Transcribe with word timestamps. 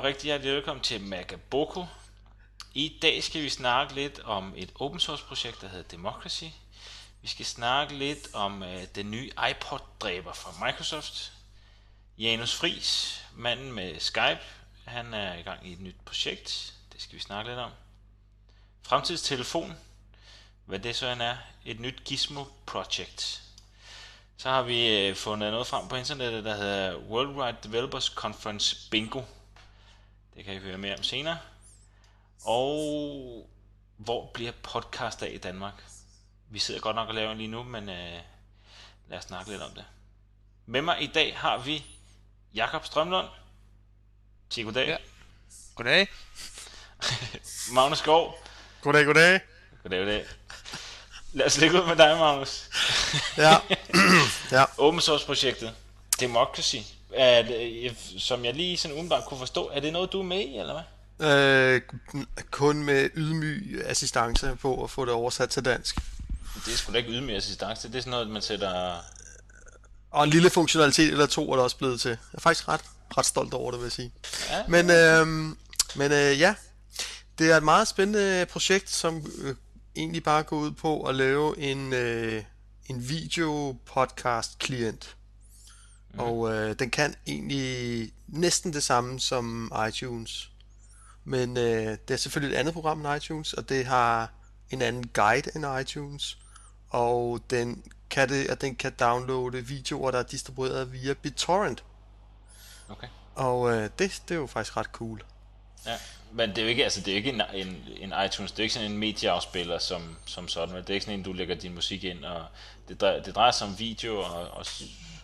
Og 0.00 0.04
rigtig 0.06 0.24
hjertelig 0.24 0.54
velkommen 0.54 0.82
til 0.82 1.00
Magaboko. 1.00 1.86
I 2.74 2.98
dag 3.02 3.22
skal 3.22 3.42
vi 3.42 3.48
snakke 3.48 3.94
lidt 3.94 4.20
om 4.20 4.54
et 4.56 4.72
open 4.74 5.00
source 5.00 5.24
projekt, 5.24 5.60
der 5.60 5.68
hedder 5.68 5.88
Democracy. 5.88 6.44
Vi 7.22 7.28
skal 7.28 7.46
snakke 7.46 7.94
lidt 7.94 8.34
om 8.34 8.62
uh, 8.62 8.82
den 8.94 9.10
nye 9.10 9.30
iPod-dræber 9.50 10.32
fra 10.32 10.66
Microsoft. 10.66 11.32
Janus 12.18 12.54
Fris, 12.54 13.20
manden 13.36 13.72
med 13.72 14.00
Skype, 14.00 14.40
han 14.84 15.14
er 15.14 15.34
i 15.34 15.42
gang 15.42 15.68
i 15.68 15.72
et 15.72 15.80
nyt 15.80 15.96
projekt. 16.04 16.74
Det 16.92 17.02
skal 17.02 17.14
vi 17.14 17.22
snakke 17.22 17.50
lidt 17.50 17.60
om. 17.60 17.70
Fremtidstelefon, 18.82 19.74
hvad 20.64 20.78
det 20.78 20.96
så 20.96 21.06
end 21.06 21.22
er. 21.22 21.36
Et 21.64 21.80
nyt 21.80 22.04
Gizmo-projekt. 22.04 23.42
Så 24.36 24.48
har 24.48 24.62
vi 24.62 24.96
øh, 24.96 25.16
fundet 25.16 25.50
noget 25.50 25.66
frem 25.66 25.88
på 25.88 25.96
internettet, 25.96 26.44
der 26.44 26.56
hedder 26.56 26.96
Worldwide 26.96 27.56
Developers 27.62 28.04
Conference 28.04 28.90
Bingo. 28.90 29.22
Det 30.34 30.44
kan 30.44 30.54
I 30.54 30.58
høre 30.58 30.78
mere 30.78 30.96
om 30.96 31.02
senere. 31.02 31.38
Og 32.44 33.50
hvor 33.96 34.30
bliver 34.34 34.52
podcast 34.62 35.22
af 35.22 35.30
i 35.32 35.38
Danmark? 35.38 35.74
Vi 36.48 36.58
sidder 36.58 36.80
godt 36.80 36.96
nok 36.96 37.08
og 37.08 37.14
laver 37.14 37.34
lige 37.34 37.48
nu, 37.48 37.62
men 37.62 37.88
øh, 37.88 38.20
lad 39.08 39.18
os 39.18 39.24
snakke 39.24 39.50
lidt 39.50 39.62
om 39.62 39.70
det. 39.70 39.84
Med 40.66 40.82
mig 40.82 41.02
i 41.02 41.06
dag 41.06 41.38
har 41.38 41.58
vi 41.58 41.84
Jakob 42.54 42.84
Strømlund. 42.84 43.28
Sig 44.50 44.64
goddag. 44.64 44.88
Ja. 44.88 44.96
Goddag. 45.74 46.08
Magnus 47.74 47.98
Skov. 47.98 48.38
Goddag, 48.80 49.04
goddag. 49.04 49.40
Goddag, 49.82 49.98
goddag. 49.98 50.26
Lad 51.32 51.46
os 51.46 51.58
lægge 51.58 51.82
ud 51.82 51.86
med 51.86 51.96
dig, 51.96 52.18
Magnus. 52.18 52.68
Ja. 53.36 53.56
ja. 54.58 54.64
Open 54.78 55.00
source 55.00 55.26
projektet. 55.26 55.74
Democracy. 56.20 56.76
Er 57.14 57.42
det, 57.42 57.96
som 58.18 58.44
jeg 58.44 58.54
lige 58.54 58.76
sådan 58.76 58.92
umiddelbart 58.92 59.24
kunne 59.24 59.38
forstå, 59.38 59.70
er 59.72 59.80
det 59.80 59.92
noget, 59.92 60.12
du 60.12 60.18
er 60.18 60.24
med 60.24 60.40
i, 60.40 60.58
eller 60.58 60.72
hvad? 60.72 60.82
Øh, 61.20 61.80
kun 62.50 62.84
med 62.84 63.10
ydmyg 63.14 63.82
assistance 63.86 64.56
på 64.62 64.84
at 64.84 64.90
få 64.90 65.04
det 65.04 65.12
oversat 65.14 65.50
til 65.50 65.64
dansk. 65.64 65.96
Det 66.66 66.72
er 66.72 66.76
sgu 66.76 66.92
da 66.92 66.98
ikke 66.98 67.10
ydmyg 67.10 67.36
assistance, 67.36 67.88
det 67.88 67.94
er 67.94 68.00
sådan 68.00 68.10
noget, 68.10 68.30
man 68.30 68.42
sætter... 68.42 68.96
Og 70.10 70.24
en 70.24 70.30
lille 70.30 70.50
funktionalitet 70.50 71.12
eller 71.12 71.26
to 71.26 71.52
er 71.52 71.56
der 71.56 71.62
også 71.62 71.76
blevet 71.76 72.00
til. 72.00 72.08
Jeg 72.08 72.18
er 72.32 72.40
faktisk 72.40 72.68
ret, 72.68 72.80
ret 73.18 73.26
stolt 73.26 73.54
over 73.54 73.70
det, 73.70 73.80
vil 73.80 73.84
jeg 73.84 73.92
sige. 73.92 74.12
Ja. 74.50 74.62
Men, 74.68 74.90
øh, 74.90 75.26
men 75.96 76.12
øh, 76.12 76.40
ja, 76.40 76.54
det 77.38 77.52
er 77.52 77.56
et 77.56 77.62
meget 77.62 77.88
spændende 77.88 78.46
projekt, 78.50 78.90
som 78.90 79.26
øh, 79.38 79.54
egentlig 79.96 80.22
bare 80.22 80.42
går 80.42 80.56
ud 80.56 80.70
på 80.70 81.02
at 81.02 81.14
lave 81.14 81.58
en, 81.58 81.92
øh, 81.92 82.42
en 82.86 83.08
video 83.08 83.76
podcast 83.86 84.58
klient. 84.58 85.16
Mm. 86.14 86.20
Og 86.20 86.52
øh, 86.52 86.78
den 86.78 86.90
kan 86.90 87.14
egentlig 87.26 88.12
næsten 88.26 88.72
det 88.72 88.82
samme 88.82 89.20
som 89.20 89.72
iTunes. 89.88 90.50
Men 91.24 91.56
øh, 91.56 91.98
det 92.08 92.14
er 92.14 92.16
selvfølgelig 92.16 92.54
et 92.54 92.58
andet 92.58 92.74
program 92.74 93.06
end 93.06 93.16
iTunes, 93.16 93.52
og 93.52 93.68
det 93.68 93.86
har 93.86 94.32
en 94.70 94.82
anden 94.82 95.08
guide 95.08 95.50
end 95.56 95.80
iTunes. 95.80 96.38
Og 96.88 97.40
den 97.50 97.82
kan, 98.10 98.28
det, 98.28 98.46
at 98.50 98.60
den 98.60 98.76
kan 98.76 98.92
downloade 99.00 99.66
videoer, 99.66 100.10
der 100.10 100.18
er 100.18 100.22
distribueret 100.22 100.92
via 100.92 101.14
BitTorrent. 101.14 101.84
Okay. 102.88 103.08
Og 103.34 103.72
øh, 103.72 103.82
det, 103.82 104.22
det 104.28 104.34
er 104.34 104.38
jo 104.38 104.46
faktisk 104.46 104.76
ret 104.76 104.86
cool. 104.86 105.22
Ja, 105.86 105.96
men 106.32 106.50
det 106.50 106.58
er 106.58 106.62
jo 106.62 106.68
ikke, 106.68 106.84
altså, 106.84 107.00
det 107.00 107.12
er 107.12 107.16
ikke 107.16 107.30
en, 107.32 107.42
en, 107.54 107.84
en 107.96 108.14
iTunes, 108.26 108.52
det 108.52 108.58
er 108.58 108.62
ikke 108.62 108.74
sådan 108.74 108.90
en 108.90 108.98
medieafspiller 108.98 109.78
som, 109.78 110.16
som 110.26 110.48
sådan, 110.48 110.76
det 110.76 110.90
er 110.90 110.94
ikke 110.94 111.06
sådan 111.06 111.18
en, 111.18 111.24
du 111.24 111.32
lægger 111.32 111.54
din 111.54 111.74
musik 111.74 112.04
ind, 112.04 112.24
og 112.24 112.44
det 112.88 113.00
drejer, 113.00 113.22
det 113.22 113.34
drejer 113.34 113.50
sig 113.50 113.66
om 113.66 113.78
video 113.78 114.20
og, 114.20 114.50
og 114.50 114.66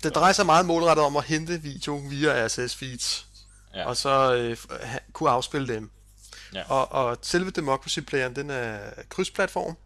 det 0.03 0.15
drejer 0.15 0.33
sig 0.33 0.47
meget 0.47 0.67
målrettet 0.67 1.05
om 1.05 1.17
at 1.17 1.25
hente 1.25 1.63
video 1.63 1.97
via 1.97 2.47
RSS 2.47 2.77
feeds, 2.77 3.27
ja. 3.75 3.87
og 3.87 3.97
så 3.97 4.35
øh, 4.35 4.57
kunne 5.13 5.31
afspille 5.31 5.75
dem. 5.75 5.91
Ja. 6.55 6.71
Og, 6.71 6.93
og 6.93 7.19
selve 7.23 7.51
Democracy 7.51 8.01
Playeren, 8.01 8.37
den 8.37 8.51
er 8.51 8.79
krydsplatform, 9.09 9.77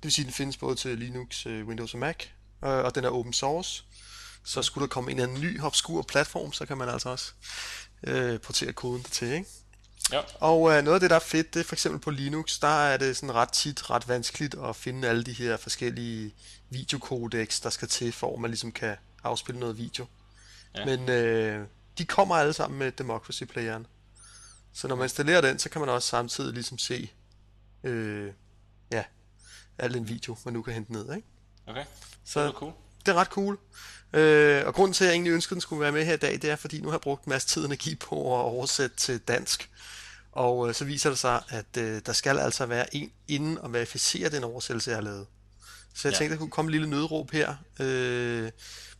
det 0.00 0.04
vil 0.04 0.12
sige, 0.12 0.24
den 0.24 0.32
findes 0.32 0.56
både 0.56 0.76
til 0.76 0.98
Linux, 0.98 1.46
øh, 1.46 1.66
Windows 1.66 1.94
og 1.94 2.00
Mac, 2.00 2.16
øh, 2.64 2.70
og 2.70 2.94
den 2.94 3.04
er 3.04 3.10
open 3.10 3.32
source. 3.32 3.84
Så 4.44 4.62
skulle 4.62 4.82
der 4.82 4.88
komme 4.88 5.12
en 5.12 5.20
anden 5.20 5.40
ny 5.40 5.62
obskur 5.62 6.02
platform, 6.02 6.52
så 6.52 6.66
kan 6.66 6.78
man 6.78 6.88
altså 6.88 7.08
også 7.08 7.32
øh, 8.06 8.40
portere 8.40 8.72
koden 8.72 9.02
til, 9.02 9.32
ikke? 9.32 9.46
Ja. 10.12 10.20
Og 10.34 10.72
øh, 10.72 10.84
noget 10.84 10.94
af 10.94 11.00
det, 11.00 11.10
der 11.10 11.16
er 11.16 11.20
fedt, 11.20 11.54
det 11.54 11.60
er 11.60 11.64
for 11.64 11.74
eksempel 11.74 12.00
på 12.00 12.10
Linux, 12.10 12.58
der 12.58 12.84
er 12.84 12.96
det 12.96 13.16
sådan 13.16 13.34
ret 13.34 13.52
tit 13.52 13.90
ret 13.90 14.08
vanskeligt 14.08 14.54
at 14.64 14.76
finde 14.76 15.08
alle 15.08 15.24
de 15.24 15.32
her 15.32 15.56
forskellige 15.56 16.34
videokodex, 16.70 17.60
der 17.60 17.70
skal 17.70 17.88
til, 17.88 18.12
for 18.12 18.34
at 18.34 18.40
man 18.40 18.50
ligesom 18.50 18.72
kan 18.72 18.96
afspille 19.24 19.60
noget 19.60 19.78
video. 19.78 20.06
Ja. 20.74 20.84
Men 20.84 21.08
øh, 21.08 21.66
de 21.98 22.04
kommer 22.04 22.34
alle 22.34 22.52
sammen 22.52 22.78
med 22.78 22.92
Democracy 22.92 23.44
Playeren. 23.44 23.86
Så 24.72 24.88
når 24.88 24.96
man 24.96 25.04
installerer 25.04 25.40
den, 25.40 25.58
så 25.58 25.68
kan 25.68 25.80
man 25.80 25.88
også 25.88 26.08
samtidig 26.08 26.54
ligesom 26.54 26.78
se 26.78 27.10
øh, 27.84 28.32
ja, 28.92 29.04
al 29.78 29.94
den 29.94 30.08
video, 30.08 30.36
man 30.44 30.54
nu 30.54 30.62
kan 30.62 30.74
hente 30.74 30.92
ned. 30.92 31.14
Ikke? 31.14 31.28
Okay, 31.66 31.84
så 32.24 32.40
det 32.40 32.48
er 32.48 32.52
cool. 32.52 32.72
Det 33.06 33.12
er 33.12 33.14
ret 33.16 33.28
cool. 33.28 33.58
Øh, 34.12 34.66
og 34.66 34.74
grunden 34.74 34.94
til, 34.94 35.04
at 35.04 35.08
jeg 35.08 35.14
egentlig 35.14 35.32
ønskede, 35.32 35.52
at 35.52 35.54
den 35.54 35.60
skulle 35.60 35.80
være 35.80 35.92
med 35.92 36.04
her 36.04 36.14
i 36.14 36.16
dag, 36.16 36.32
det 36.32 36.44
er, 36.50 36.56
fordi 36.56 36.80
nu 36.80 36.88
har 36.88 36.94
jeg 36.94 37.00
brugt 37.00 37.24
en 37.24 37.30
masse 37.30 37.48
tid 37.48 37.62
og 37.62 37.66
energi 37.66 37.94
på 37.94 38.40
at 38.40 38.44
oversætte 38.44 38.96
til 38.96 39.18
dansk. 39.18 39.70
Og 40.32 40.68
øh, 40.68 40.74
så 40.74 40.84
viser 40.84 41.10
det 41.10 41.18
sig, 41.18 41.42
at 41.48 41.76
øh, 41.78 42.02
der 42.06 42.12
skal 42.12 42.38
altså 42.38 42.66
være 42.66 42.96
en 42.96 43.12
inden 43.28 43.58
og 43.58 43.72
verificere 43.72 44.28
den 44.28 44.44
oversættelse, 44.44 44.90
jeg 44.90 44.96
har 44.96 45.02
lavet. 45.02 45.26
Så 45.94 46.08
jeg 46.08 46.12
ja. 46.12 46.18
tænkte, 46.18 46.24
at 46.24 46.30
der 46.30 46.38
kunne 46.38 46.50
komme 46.50 46.68
en 46.68 46.72
lille 46.72 46.90
nødråb 46.90 47.30
her. 47.30 47.54
Øh, 47.80 48.50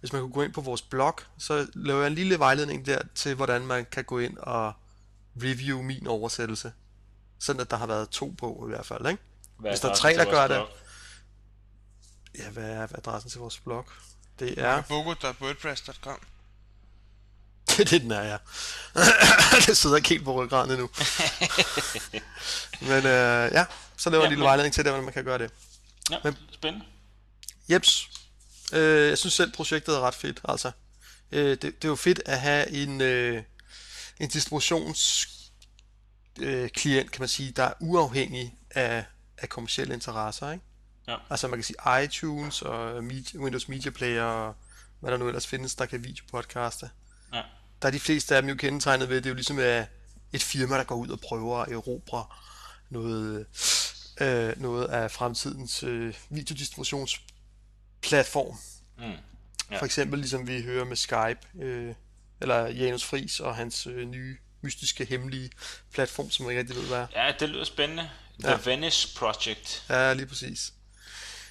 hvis 0.00 0.12
man 0.12 0.22
kunne 0.22 0.32
gå 0.32 0.42
ind 0.42 0.52
på 0.52 0.60
vores 0.60 0.82
blog, 0.82 1.14
så 1.38 1.66
laver 1.74 2.00
jeg 2.00 2.06
en 2.06 2.14
lille 2.14 2.38
vejledning 2.38 2.86
der 2.86 2.98
til, 3.14 3.34
hvordan 3.34 3.66
man 3.66 3.86
kan 3.92 4.04
gå 4.04 4.18
ind 4.18 4.38
og 4.38 4.72
review 5.42 5.82
min 5.82 6.06
oversættelse. 6.06 6.72
Sådan 7.38 7.60
at 7.60 7.70
der 7.70 7.76
har 7.76 7.86
været 7.86 8.08
to 8.08 8.34
på 8.38 8.66
i 8.66 8.70
hvert 8.70 8.86
fald, 8.86 9.06
ikke? 9.06 9.22
Hvad 9.58 9.70
hvis 9.70 9.80
der 9.80 9.88
er 9.88 9.94
tre, 9.94 10.14
der 10.14 10.24
gør 10.24 10.46
blog? 10.46 10.68
det. 12.34 12.40
Ja, 12.40 12.50
hvad 12.50 12.70
er 12.70 12.82
adressen 12.82 13.30
til 13.30 13.40
vores 13.40 13.58
blog? 13.58 13.86
Det 14.38 14.58
er... 14.58 14.82
Bogo.wordpress.com 14.88 16.18
Det 17.68 17.80
er 17.80 17.84
det, 17.84 18.02
den 18.02 18.10
er, 18.10 18.22
ja. 18.22 18.36
det 19.66 19.76
sidder 19.76 19.96
ikke 19.96 20.08
helt 20.08 20.24
på 20.24 20.42
ryggraden 20.42 20.70
endnu. 20.70 20.90
Men 22.90 23.06
øh, 23.06 23.52
ja, 23.52 23.64
så 23.96 24.10
laver 24.10 24.22
jeg 24.22 24.26
en 24.26 24.30
lille 24.30 24.44
vejledning 24.44 24.74
til 24.74 24.84
det, 24.84 24.92
hvordan 24.92 25.04
man 25.04 25.14
kan 25.14 25.24
gøre 25.24 25.38
det. 25.38 25.50
Ja, 26.10 26.16
Men, 26.24 26.36
spændende. 26.52 26.86
Jeps. 27.70 28.08
Øh, 28.72 29.08
jeg 29.08 29.18
synes 29.18 29.34
selv, 29.34 29.52
projektet 29.52 29.94
er 29.94 30.00
ret 30.00 30.14
fedt, 30.14 30.40
altså. 30.44 30.70
Øh, 31.32 31.50
det, 31.50 31.62
det 31.62 31.84
er 31.84 31.88
jo 31.88 31.96
fedt 31.96 32.22
at 32.26 32.40
have 32.40 32.70
en, 32.70 33.00
øh, 33.00 33.42
en 34.20 34.28
distributions 34.28 35.28
øh, 36.40 36.70
kan 36.72 37.08
man 37.18 37.28
sige, 37.28 37.50
der 37.50 37.62
er 37.62 37.72
uafhængig 37.80 38.54
af, 38.70 39.04
af 39.38 39.48
kommersielle 39.48 39.94
interesser, 39.94 40.52
ikke? 40.52 40.64
Ja. 41.08 41.16
Altså 41.30 41.48
man 41.48 41.58
kan 41.58 41.64
sige 41.64 42.04
iTunes 42.04 42.62
og 42.62 43.04
Media, 43.04 43.40
Windows 43.40 43.68
Media 43.68 43.90
Player 43.90 44.22
og 44.22 44.54
hvad 45.00 45.10
der 45.10 45.16
nu 45.16 45.26
ellers 45.28 45.46
findes, 45.46 45.74
der 45.74 45.86
kan 45.86 46.04
videopodcaste. 46.04 46.90
Ja. 47.34 47.42
Der 47.82 47.88
er 47.88 47.92
de 47.92 48.00
fleste 48.00 48.36
af 48.36 48.42
dem 48.42 48.48
jo 48.48 48.54
kendetegnet 48.54 49.08
ved, 49.08 49.16
det 49.16 49.26
er 49.26 49.30
jo 49.30 49.34
ligesom 49.34 49.58
et 50.32 50.42
firma, 50.42 50.76
der 50.76 50.84
går 50.84 50.94
ud 50.94 51.08
og 51.08 51.20
prøver 51.20 51.58
at 51.58 51.72
erobre 51.72 52.26
noget, 52.90 53.46
øh, 54.20 54.60
noget 54.60 54.86
af 54.86 55.10
fremtidens 55.10 55.82
øh, 55.82 56.14
videodistributionsplatform. 56.28 58.56
Mm. 58.98 59.12
Ja. 59.70 59.78
For 59.78 59.84
eksempel 59.84 60.18
ligesom 60.18 60.48
vi 60.48 60.62
hører 60.62 60.84
med 60.84 60.96
Skype, 60.96 61.38
øh, 61.60 61.94
eller 62.40 62.66
Janus 62.66 63.04
Fris 63.04 63.40
og 63.40 63.56
hans 63.56 63.86
øh, 63.86 64.08
nye 64.08 64.36
mystiske, 64.60 65.04
hemmelige 65.04 65.50
platform, 65.92 66.30
som 66.30 66.44
jeg 66.44 66.50
ikke 66.50 66.60
rigtig 66.60 66.76
ved, 66.76 66.88
hvad 66.88 66.98
er. 66.98 67.06
Ja, 67.26 67.32
det 67.40 67.48
lyder 67.48 67.64
spændende. 67.64 68.10
The 68.42 68.50
ja. 68.50 68.58
Venice 68.64 69.16
Project. 69.16 69.84
Ja, 69.88 70.12
lige 70.12 70.26
præcis. 70.26 70.72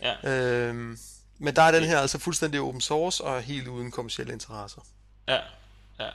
Ja. 0.02 0.30
Øhm, 0.30 1.00
men 1.38 1.56
der 1.56 1.62
er 1.62 1.72
den 1.72 1.84
her 1.84 2.00
altså 2.00 2.20
fuldstændig 2.20 2.62
open 2.62 2.82
source 2.82 3.24
og 3.24 3.42
helt 3.42 3.68
uden 3.68 3.92
kommersielle 3.92 4.34
interesser. 4.34 4.82
Ja, 5.28 5.40
ja. 6.00 6.10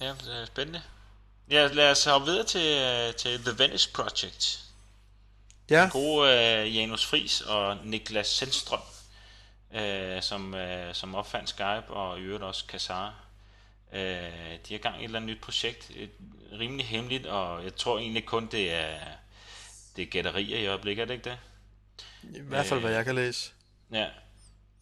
Ja, 0.00 0.08
det 0.08 0.40
er 0.40 0.46
spændende. 0.46 0.82
Ja, 1.50 1.66
lad 1.66 1.90
os 1.90 2.04
hoppe 2.04 2.26
videre 2.26 2.46
til, 2.46 3.14
til 3.18 3.44
The 3.44 3.64
Venice 3.64 3.92
Project. 3.92 4.69
Ja. 5.70 5.82
Den 5.82 5.90
gode 5.90 6.28
uh, 6.28 6.76
Janus 6.76 7.06
Fris 7.06 7.40
og 7.40 7.76
Niklas 7.84 8.26
Sendstrøm, 8.26 8.80
uh, 9.74 10.20
som, 10.20 10.54
uh, 10.54 10.92
som 10.92 11.14
opfandt 11.14 11.48
Skype 11.48 11.88
og 11.88 12.18
i 12.18 12.22
øvrigt 12.22 12.44
også 12.44 12.64
Kazaa. 12.66 13.08
Uh, 13.92 13.98
de 14.68 14.70
har 14.70 14.78
gang 14.78 14.96
i 14.96 14.98
et 14.98 15.04
eller 15.04 15.18
andet 15.18 15.36
nyt 15.36 15.40
projekt, 15.40 15.90
et, 15.96 16.10
rimelig 16.52 16.86
hemmeligt, 16.86 17.26
og 17.26 17.64
jeg 17.64 17.76
tror 17.76 17.98
egentlig 17.98 18.26
kun 18.26 18.46
det 18.46 18.74
er, 18.74 18.98
det 19.96 20.02
er 20.02 20.06
gætterier 20.06 20.58
i 20.58 20.66
øjeblikket, 20.66 21.02
er 21.02 21.06
det 21.06 21.14
ikke 21.14 21.30
det? 21.30 21.38
I 22.22 22.40
hvert 22.40 22.66
fald, 22.66 22.78
uh, 22.78 22.84
hvad 22.84 22.94
jeg 22.94 23.04
kan 23.04 23.14
læse. 23.14 23.52
Ja, 23.92 24.06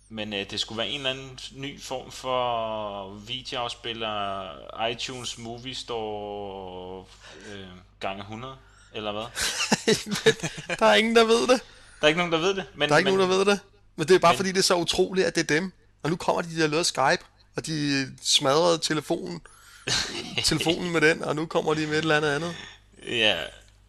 men 0.09 0.33
øh, 0.33 0.51
det 0.51 0.61
skulle 0.61 0.79
være 0.79 0.89
en 0.89 0.97
eller 0.97 1.11
anden 1.11 1.39
ny 1.53 1.81
form 1.81 2.11
for 2.11 3.09
videoafspiller, 3.09 4.87
iTunes 4.87 5.39
Movie 5.39 5.75
Store 5.75 7.05
øh, 7.53 7.67
gange 8.01 8.21
100, 8.21 8.57
eller 8.95 9.13
hvad? 9.13 10.77
der 10.79 10.87
er 10.87 10.95
ingen, 10.95 11.17
der 11.17 11.25
ved 11.25 11.41
det. 11.41 11.61
Der 12.01 12.05
er 12.05 12.09
ikke 12.09 12.19
nogen, 12.19 12.33
der 12.33 12.39
ved 12.39 12.55
det. 12.55 12.65
Men, 12.75 12.89
der 12.89 12.95
er 12.95 12.99
ikke 12.99 13.11
men, 13.11 13.19
nogen, 13.19 13.31
der 13.31 13.39
ved 13.39 13.45
det. 13.45 13.61
Men 13.97 14.09
det 14.09 14.15
er 14.15 14.19
bare 14.19 14.33
men, 14.33 14.37
fordi, 14.37 14.53
det 14.53 14.59
er 14.59 14.63
så 14.63 14.77
utroligt, 14.77 15.27
at 15.27 15.35
det 15.35 15.51
er 15.51 15.55
dem. 15.55 15.73
Og 16.03 16.11
nu 16.11 16.17
kommer 16.17 16.43
de, 16.43 16.61
der 16.61 16.67
lavede 16.67 16.85
Skype, 16.85 17.25
og 17.57 17.67
de 17.67 18.07
smadrede 18.23 18.79
telefonen 18.79 19.41
telefonen 20.45 20.93
med 20.93 21.01
den, 21.01 21.25
og 21.25 21.37
nu 21.37 21.47
kommer 21.47 21.75
de 21.75 21.87
med 21.87 21.93
et 21.93 21.99
eller 21.99 22.17
andet 22.17 22.31
andet. 22.31 22.57
Ja, 23.09 23.37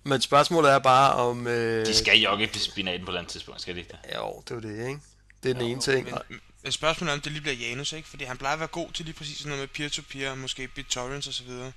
Men 0.04 0.22
spørgsmålet 0.22 0.72
er 0.72 0.80
bare 0.80 1.14
om... 1.14 1.48
Øh, 1.48 1.86
de 1.86 1.96
skal 1.96 2.20
jogge 2.20 2.48
på 2.48 2.60
spinaten 2.60 3.06
på 3.06 3.12
et 3.12 3.14
eller 3.14 3.20
andet 3.20 3.32
tidspunkt, 3.32 3.62
skal 3.62 3.76
de 3.76 3.80
ikke 3.80 3.92
det? 3.92 4.16
Jo, 4.16 4.44
det 4.48 4.52
er 4.52 4.56
jo 4.56 4.62
det, 4.62 4.88
ikke? 4.88 5.00
Det 5.44 5.50
er 5.50 5.54
den 5.54 5.62
ene 5.62 5.82
ting. 5.82 6.06
Men, 6.06 6.40
men 6.64 6.72
spørgsmålet 6.72 7.12
er, 7.12 7.16
om 7.16 7.22
det 7.22 7.32
lige 7.32 7.42
bliver 7.42 7.56
Janus, 7.56 7.94
ikke? 7.94 8.08
Fordi 8.08 8.24
han 8.24 8.38
plejer 8.38 8.54
at 8.54 8.60
være 8.60 8.68
god 8.68 8.92
til 8.92 9.06
lige 9.06 9.16
præcis 9.16 9.38
sådan 9.38 9.50
noget 9.50 9.62
med 9.62 9.68
peer-to-peer, 9.68 10.36
måske 10.36 10.68
BitTorrents 10.68 11.28
og 11.28 11.34
så 11.34 11.44
videre. 11.44 11.72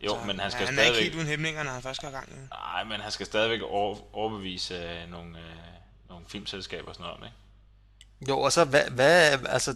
Jo, 0.00 0.08
så 0.20 0.26
men 0.26 0.40
han 0.40 0.50
skal 0.50 0.66
han 0.66 0.78
er 0.78 0.82
ikke 0.82 0.92
helt 0.92 0.96
stadigvæk... 0.96 1.16
uden 1.18 1.28
hæmninger, 1.28 1.62
når 1.62 1.70
han 1.70 1.82
først 1.82 2.00
går 2.00 2.08
i 2.08 2.10
gang. 2.10 2.28
Ja. 2.30 2.56
Nej, 2.56 2.84
men 2.84 3.00
han 3.00 3.12
skal 3.12 3.26
stadigvæk 3.26 3.60
over, 3.62 4.16
overbevise 4.16 4.74
øh, 4.74 5.10
nogle, 5.10 5.38
øh, 5.38 5.44
nogle 6.08 6.24
filmselskaber 6.28 6.88
og 6.88 6.94
sådan 6.94 7.04
noget, 7.04 7.18
om, 7.18 7.24
ikke? 7.24 7.36
Jo, 8.28 8.40
og 8.40 8.52
så 8.52 8.64
hvad, 8.64 8.84
hvad, 8.90 9.38
altså, 9.48 9.74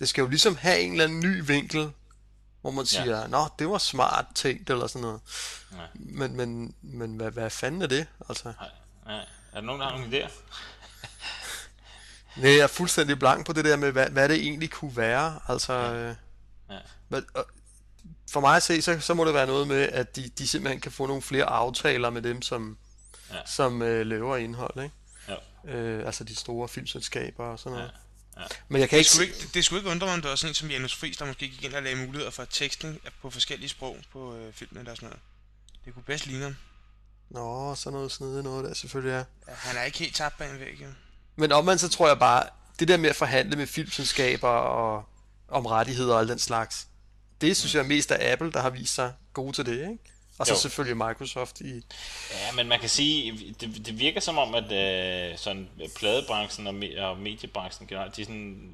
det 0.00 0.08
skal 0.08 0.22
jo 0.22 0.28
ligesom 0.28 0.56
have 0.56 0.80
en 0.80 0.90
eller 0.92 1.04
anden 1.04 1.20
ny 1.20 1.42
vinkel, 1.46 1.90
hvor 2.60 2.70
man 2.70 2.84
Ja. 2.84 3.02
siger, 3.02 3.26
nå, 3.26 3.48
det 3.58 3.68
var 3.68 3.78
smart 3.78 4.24
tænkt, 4.34 4.70
eller 4.70 4.86
sådan 4.86 5.02
noget. 5.02 5.20
Ja. 5.72 5.76
Men, 5.94 6.36
men, 6.36 6.74
men 6.82 7.14
hvad, 7.16 7.30
hvad 7.30 7.50
fanden 7.50 7.82
er 7.82 7.86
det, 7.86 8.06
altså? 8.28 8.52
Nej, 8.60 8.68
ja. 9.16 9.20
Er 9.52 9.54
der 9.54 9.60
nogen, 9.60 9.80
der 9.80 9.88
har 9.88 9.96
nogle 9.98 10.18
idéer? 10.18 10.30
Nej, 12.36 12.50
jeg 12.50 12.58
er 12.58 12.66
fuldstændig 12.66 13.18
blank 13.18 13.46
på 13.46 13.52
det 13.52 13.64
der 13.64 13.76
med, 13.76 13.92
hvad, 13.92 14.10
hvad 14.10 14.28
det 14.28 14.36
egentlig 14.36 14.70
kunne 14.70 14.96
være, 14.96 15.40
altså... 15.48 15.72
Øh, 15.72 16.14
Ja. 16.70 16.78
hvad, 17.08 17.22
og 17.34 17.46
for 18.34 18.40
mig 18.40 18.56
at 18.56 18.62
se, 18.62 18.82
så, 18.82 19.00
så 19.00 19.14
må 19.14 19.24
det 19.24 19.34
være 19.34 19.46
noget 19.46 19.68
med, 19.68 19.82
at 19.82 20.16
de, 20.16 20.28
de 20.38 20.48
simpelthen 20.48 20.80
kan 20.80 20.92
få 20.92 21.06
nogle 21.06 21.22
flere 21.22 21.44
aftaler 21.44 22.10
med 22.10 22.22
dem, 22.22 22.42
som, 22.42 22.78
Ja. 23.32 23.36
som 23.46 23.82
øh, 23.82 24.06
laver 24.06 24.36
indhold, 24.36 24.82
ikke? 24.82 24.94
Ja. 25.66 25.72
Øh, 25.74 26.06
altså 26.06 26.24
de 26.24 26.36
store 26.36 26.68
filmselskaber 26.68 27.44
og 27.44 27.58
sådan 27.58 27.72
noget. 27.78 27.90
Ja. 28.36 28.40
Ja. 28.42 28.46
Men 28.68 28.80
jeg 28.80 28.88
kan 28.88 28.96
Det, 28.96 29.00
ikke... 29.00 29.10
skulle 29.10 29.26
ikke, 29.26 29.38
det, 29.40 29.54
det 29.54 29.64
skulle 29.64 29.80
ikke 29.80 29.90
undre 29.90 30.06
mig, 30.06 30.14
om 30.14 30.20
det 30.22 30.30
var 30.30 30.36
sådan 30.36 30.50
en 30.50 30.54
som 30.54 30.70
Janus 30.70 30.94
Friis, 30.94 31.16
der 31.16 31.24
måske 31.26 31.48
gik 31.48 31.64
ind 31.64 31.74
og 31.74 31.82
lagde 31.82 31.96
muligheder 32.06 32.30
for 32.30 32.44
tekstning 32.44 33.00
på 33.22 33.30
forskellige 33.30 33.68
sprog 33.68 33.96
på 34.12 34.34
øh, 34.36 34.52
filmen 34.52 34.78
eller 34.80 34.94
sådan 34.94 35.06
noget. 35.08 35.20
Det 35.84 35.94
kunne 35.94 36.02
bedst 36.02 36.26
ligne 36.26 36.42
ham. 36.44 36.56
Nå, 37.30 37.74
sådan 37.74 37.92
noget 37.92 38.12
snedigt 38.12 38.44
noget 38.44 38.64
der 38.64 38.74
selvfølgelig 38.74 39.12
er. 39.14 39.24
Ja, 39.48 39.52
han 39.54 39.76
er 39.76 39.82
ikke 39.82 39.98
helt 39.98 40.14
tabt 40.16 40.38
bag 40.38 40.50
en 40.50 40.60
væg, 40.60 40.78
jo. 40.82 40.86
Men 41.36 41.52
omvendt 41.52 41.80
så 41.80 41.88
tror 41.88 42.08
jeg 42.08 42.18
bare, 42.18 42.44
det 42.78 42.88
der 42.88 42.96
med 42.96 43.10
at 43.10 43.16
forhandle 43.16 43.56
med 43.56 43.66
filmselskaber 43.66 44.48
og 44.48 45.04
om 45.48 45.66
rettigheder 45.66 46.14
og 46.14 46.20
alt 46.20 46.28
den 46.28 46.38
slags, 46.38 46.86
det 47.44 47.56
synes 47.56 47.74
jeg 47.74 47.84
mest 47.86 48.10
er 48.10 48.32
Apple, 48.32 48.52
der 48.52 48.60
har 48.60 48.70
vist 48.70 48.94
sig 48.94 49.12
gode 49.32 49.52
til 49.52 49.66
det, 49.66 49.80
ikke? 49.80 49.98
Og 50.38 50.46
så 50.46 50.52
Jo. 50.52 50.58
selvfølgelig 50.58 50.96
Microsoft 50.96 51.60
i... 51.60 51.72
Ja, 52.30 52.52
men 52.56 52.68
man 52.68 52.80
kan 52.80 52.88
sige, 52.88 53.54
det, 53.60 53.86
det 53.86 53.98
virker 53.98 54.20
som 54.20 54.38
om, 54.38 54.54
at 54.54 54.72
øh, 54.72 55.38
sådan 55.38 55.68
pladebranchen 55.96 56.66
og, 56.66 56.74
me, 56.74 57.06
og 57.06 57.18
mediebranchen 57.18 57.88
generelt, 57.88 58.16
de 58.16 58.22
er 58.22 58.26
sådan, 58.26 58.70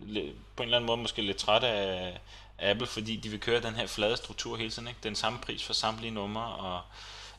på 0.56 0.62
en 0.62 0.66
eller 0.66 0.76
anden 0.76 0.86
måde 0.86 0.98
måske 0.98 1.22
lidt 1.22 1.36
trætte 1.36 1.66
af 1.66 2.20
Apple, 2.58 2.86
fordi 2.86 3.16
de 3.16 3.28
vil 3.28 3.40
køre 3.40 3.60
den 3.60 3.74
her 3.74 3.86
flade 3.86 4.16
struktur 4.16 4.56
hele 4.56 4.70
tiden, 4.70 4.88
ikke? 4.88 5.00
Den 5.02 5.14
samme 5.14 5.38
pris 5.38 5.64
for 5.64 5.72
samtlige 5.72 6.10
numre 6.10 6.42
og 6.42 6.80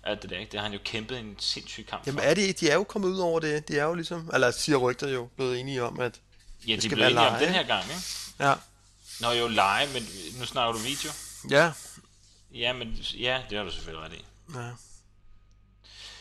alt 0.03 0.21
det 0.21 0.29
der, 0.29 0.37
ikke? 0.39 0.51
Det 0.51 0.59
har 0.59 0.67
han 0.67 0.73
jo 0.73 0.79
kæmpet 0.85 1.19
en 1.19 1.35
sindssyg 1.39 1.85
kamp 1.89 2.07
Jamen 2.07 2.19
for. 2.19 2.29
er 2.29 2.33
de, 2.33 2.53
de 2.53 2.69
er 2.69 2.75
jo 2.75 2.83
kommet 2.83 3.09
ud 3.09 3.19
over 3.19 3.39
det, 3.39 3.67
de 3.67 3.79
er 3.79 3.83
jo 3.83 3.93
ligesom, 3.93 4.29
eller 4.33 4.51
siger 4.51 4.77
rygter 4.77 5.07
jo, 5.09 5.27
blevet 5.35 5.59
enige 5.59 5.83
om, 5.83 5.99
at... 5.99 6.19
ja, 6.67 6.75
de 6.75 6.89
blev 6.89 7.05
enige 7.05 7.19
om 7.19 7.39
den 7.39 7.49
her 7.49 7.63
gang, 7.63 7.83
ikke? 7.83 8.01
Ja, 8.39 8.53
Nå 9.21 9.31
jo, 9.31 9.47
lege, 9.47 9.87
men 9.93 10.03
nu 10.39 10.45
snakker 10.45 10.71
du 10.73 10.79
video. 10.79 11.11
ja, 11.49 11.71
Ja, 12.53 12.73
men 12.73 12.91
ja, 13.13 13.41
det 13.49 13.57
har 13.57 13.65
du 13.65 13.71
selvfølgelig 13.71 14.05
ret 14.05 14.13
i. 14.13 14.25
ja. 14.55 14.71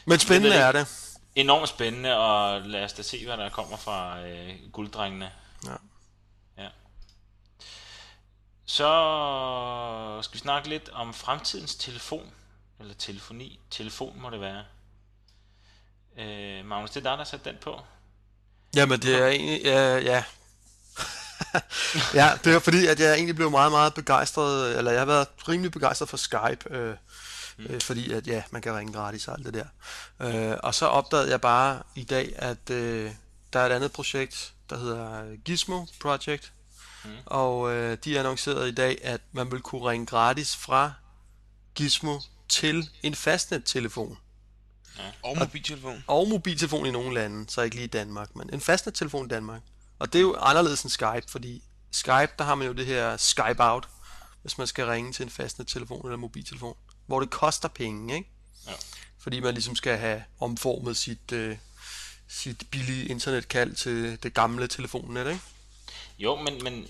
Men 0.04 0.18
spændende 0.18 0.50
ved 0.56 0.62
er 0.62 0.72
det 0.72 0.80
det. 0.86 1.18
Enormt 1.34 1.68
spændende, 1.68 2.16
og 2.16 2.60
lad 2.60 2.84
os 2.84 2.92
da 2.92 3.02
se, 3.02 3.24
hvad 3.26 3.36
der 3.36 3.48
kommer 3.48 3.76
fra 3.76 4.20
øh, 4.20 4.54
gulddrengene. 4.72 5.32
Ja. 5.66 5.74
Ja. 6.62 6.68
Så 8.66 10.20
skal 10.22 10.34
vi 10.34 10.38
snakke 10.38 10.68
lidt 10.68 10.88
om 10.88 11.14
fremtidens 11.14 11.74
telefon, 11.74 12.30
eller 12.80 12.94
telefoni. 12.94 13.60
Telefon 13.70 14.20
må 14.20 14.30
det 14.30 14.40
være. 14.40 14.64
Øh, 16.18 16.64
Magnus, 16.66 16.90
det 16.90 16.96
er 16.96 17.00
dig, 17.00 17.10
der 17.10 17.16
har 17.16 17.24
sat 17.24 17.44
den 17.44 17.56
på. 17.60 17.80
Jamen 18.74 19.00
det 19.02 19.14
er 19.22 19.26
egentlig, 19.26 19.62
ja, 19.64 19.98
ja. 19.98 20.24
ja, 22.14 22.30
det 22.44 22.54
er 22.54 22.58
fordi, 22.58 22.86
at 22.86 23.00
jeg 23.00 23.14
egentlig 23.14 23.36
blev 23.36 23.50
meget, 23.50 23.72
meget 23.72 23.94
begejstret, 23.94 24.78
eller 24.78 24.90
jeg 24.90 25.00
har 25.00 25.06
været 25.06 25.28
rimelig 25.48 25.72
begejstret 25.72 26.08
for 26.08 26.16
Skype, 26.16 26.74
øh, 26.74 26.94
øh, 27.58 27.80
fordi 27.80 28.12
at 28.12 28.26
ja, 28.26 28.42
man 28.50 28.62
kan 28.62 28.76
ringe 28.76 28.92
gratis 28.92 29.28
og 29.28 29.34
alt 29.38 29.46
det 29.46 29.54
der. 29.54 29.66
Øh, 30.52 30.56
og 30.62 30.74
så 30.74 30.86
opdagede 30.86 31.30
jeg 31.30 31.40
bare 31.40 31.82
i 31.94 32.04
dag, 32.04 32.32
at 32.36 32.70
øh, 32.70 33.10
der 33.52 33.60
er 33.60 33.66
et 33.66 33.72
andet 33.72 33.92
projekt, 33.92 34.52
der 34.70 34.78
hedder 34.78 35.22
Gizmo 35.44 35.86
Project, 36.00 36.52
mm. 37.04 37.10
og 37.26 37.72
øh, 37.72 37.98
de 38.04 38.18
annoncerede 38.18 38.68
i 38.68 38.72
dag, 38.72 38.98
at 39.02 39.20
man 39.32 39.50
vil 39.52 39.60
kunne 39.60 39.90
ringe 39.90 40.06
gratis 40.06 40.56
fra 40.56 40.92
Gizmo 41.74 42.18
til 42.48 42.90
en 43.02 43.14
fastnettelefon 43.14 44.18
Og 45.22 45.38
mobiltelefon. 45.38 46.04
og 46.06 46.28
mobiltelefon 46.28 46.86
i 46.86 46.90
nogle 46.90 47.14
lande, 47.14 47.50
så 47.50 47.62
ikke 47.62 47.76
lige 47.76 47.84
i 47.84 47.88
Danmark, 47.88 48.36
men 48.36 48.50
en 48.52 48.60
fastnettelefon 48.60 49.26
i 49.26 49.28
Danmark. 49.28 49.60
Og 50.00 50.12
det 50.12 50.18
er 50.18 50.22
jo 50.22 50.36
anderledes 50.40 50.82
end 50.82 50.90
Skype, 50.90 51.22
fordi 51.28 51.62
Skype, 51.92 52.32
der 52.38 52.44
har 52.44 52.54
man 52.54 52.66
jo 52.66 52.72
det 52.72 52.86
her 52.86 53.16
Skype 53.16 53.56
out, 53.64 53.88
hvis 54.42 54.58
man 54.58 54.66
skal 54.66 54.86
ringe 54.86 55.12
til 55.12 55.22
en 55.22 55.30
fastnettelefon 55.30 56.06
eller 56.06 56.16
mobiltelefon, 56.16 56.76
hvor 57.06 57.20
det 57.20 57.30
koster 57.30 57.68
penge, 57.68 58.14
ikke? 58.14 58.30
Ja. 58.66 58.72
Fordi 59.22 59.40
man 59.40 59.54
ligesom 59.54 59.76
skal 59.76 59.98
have 59.98 60.22
omformet 60.40 60.96
sit, 60.96 61.32
øh, 61.32 61.56
sit 62.28 62.62
billige 62.70 63.06
internetkald 63.08 63.74
til 63.74 64.18
det 64.22 64.34
gamle 64.34 64.66
telefonnet, 64.68 65.26
ikke? 65.26 65.40
Jo, 66.18 66.36
men, 66.36 66.64
men, 66.64 66.86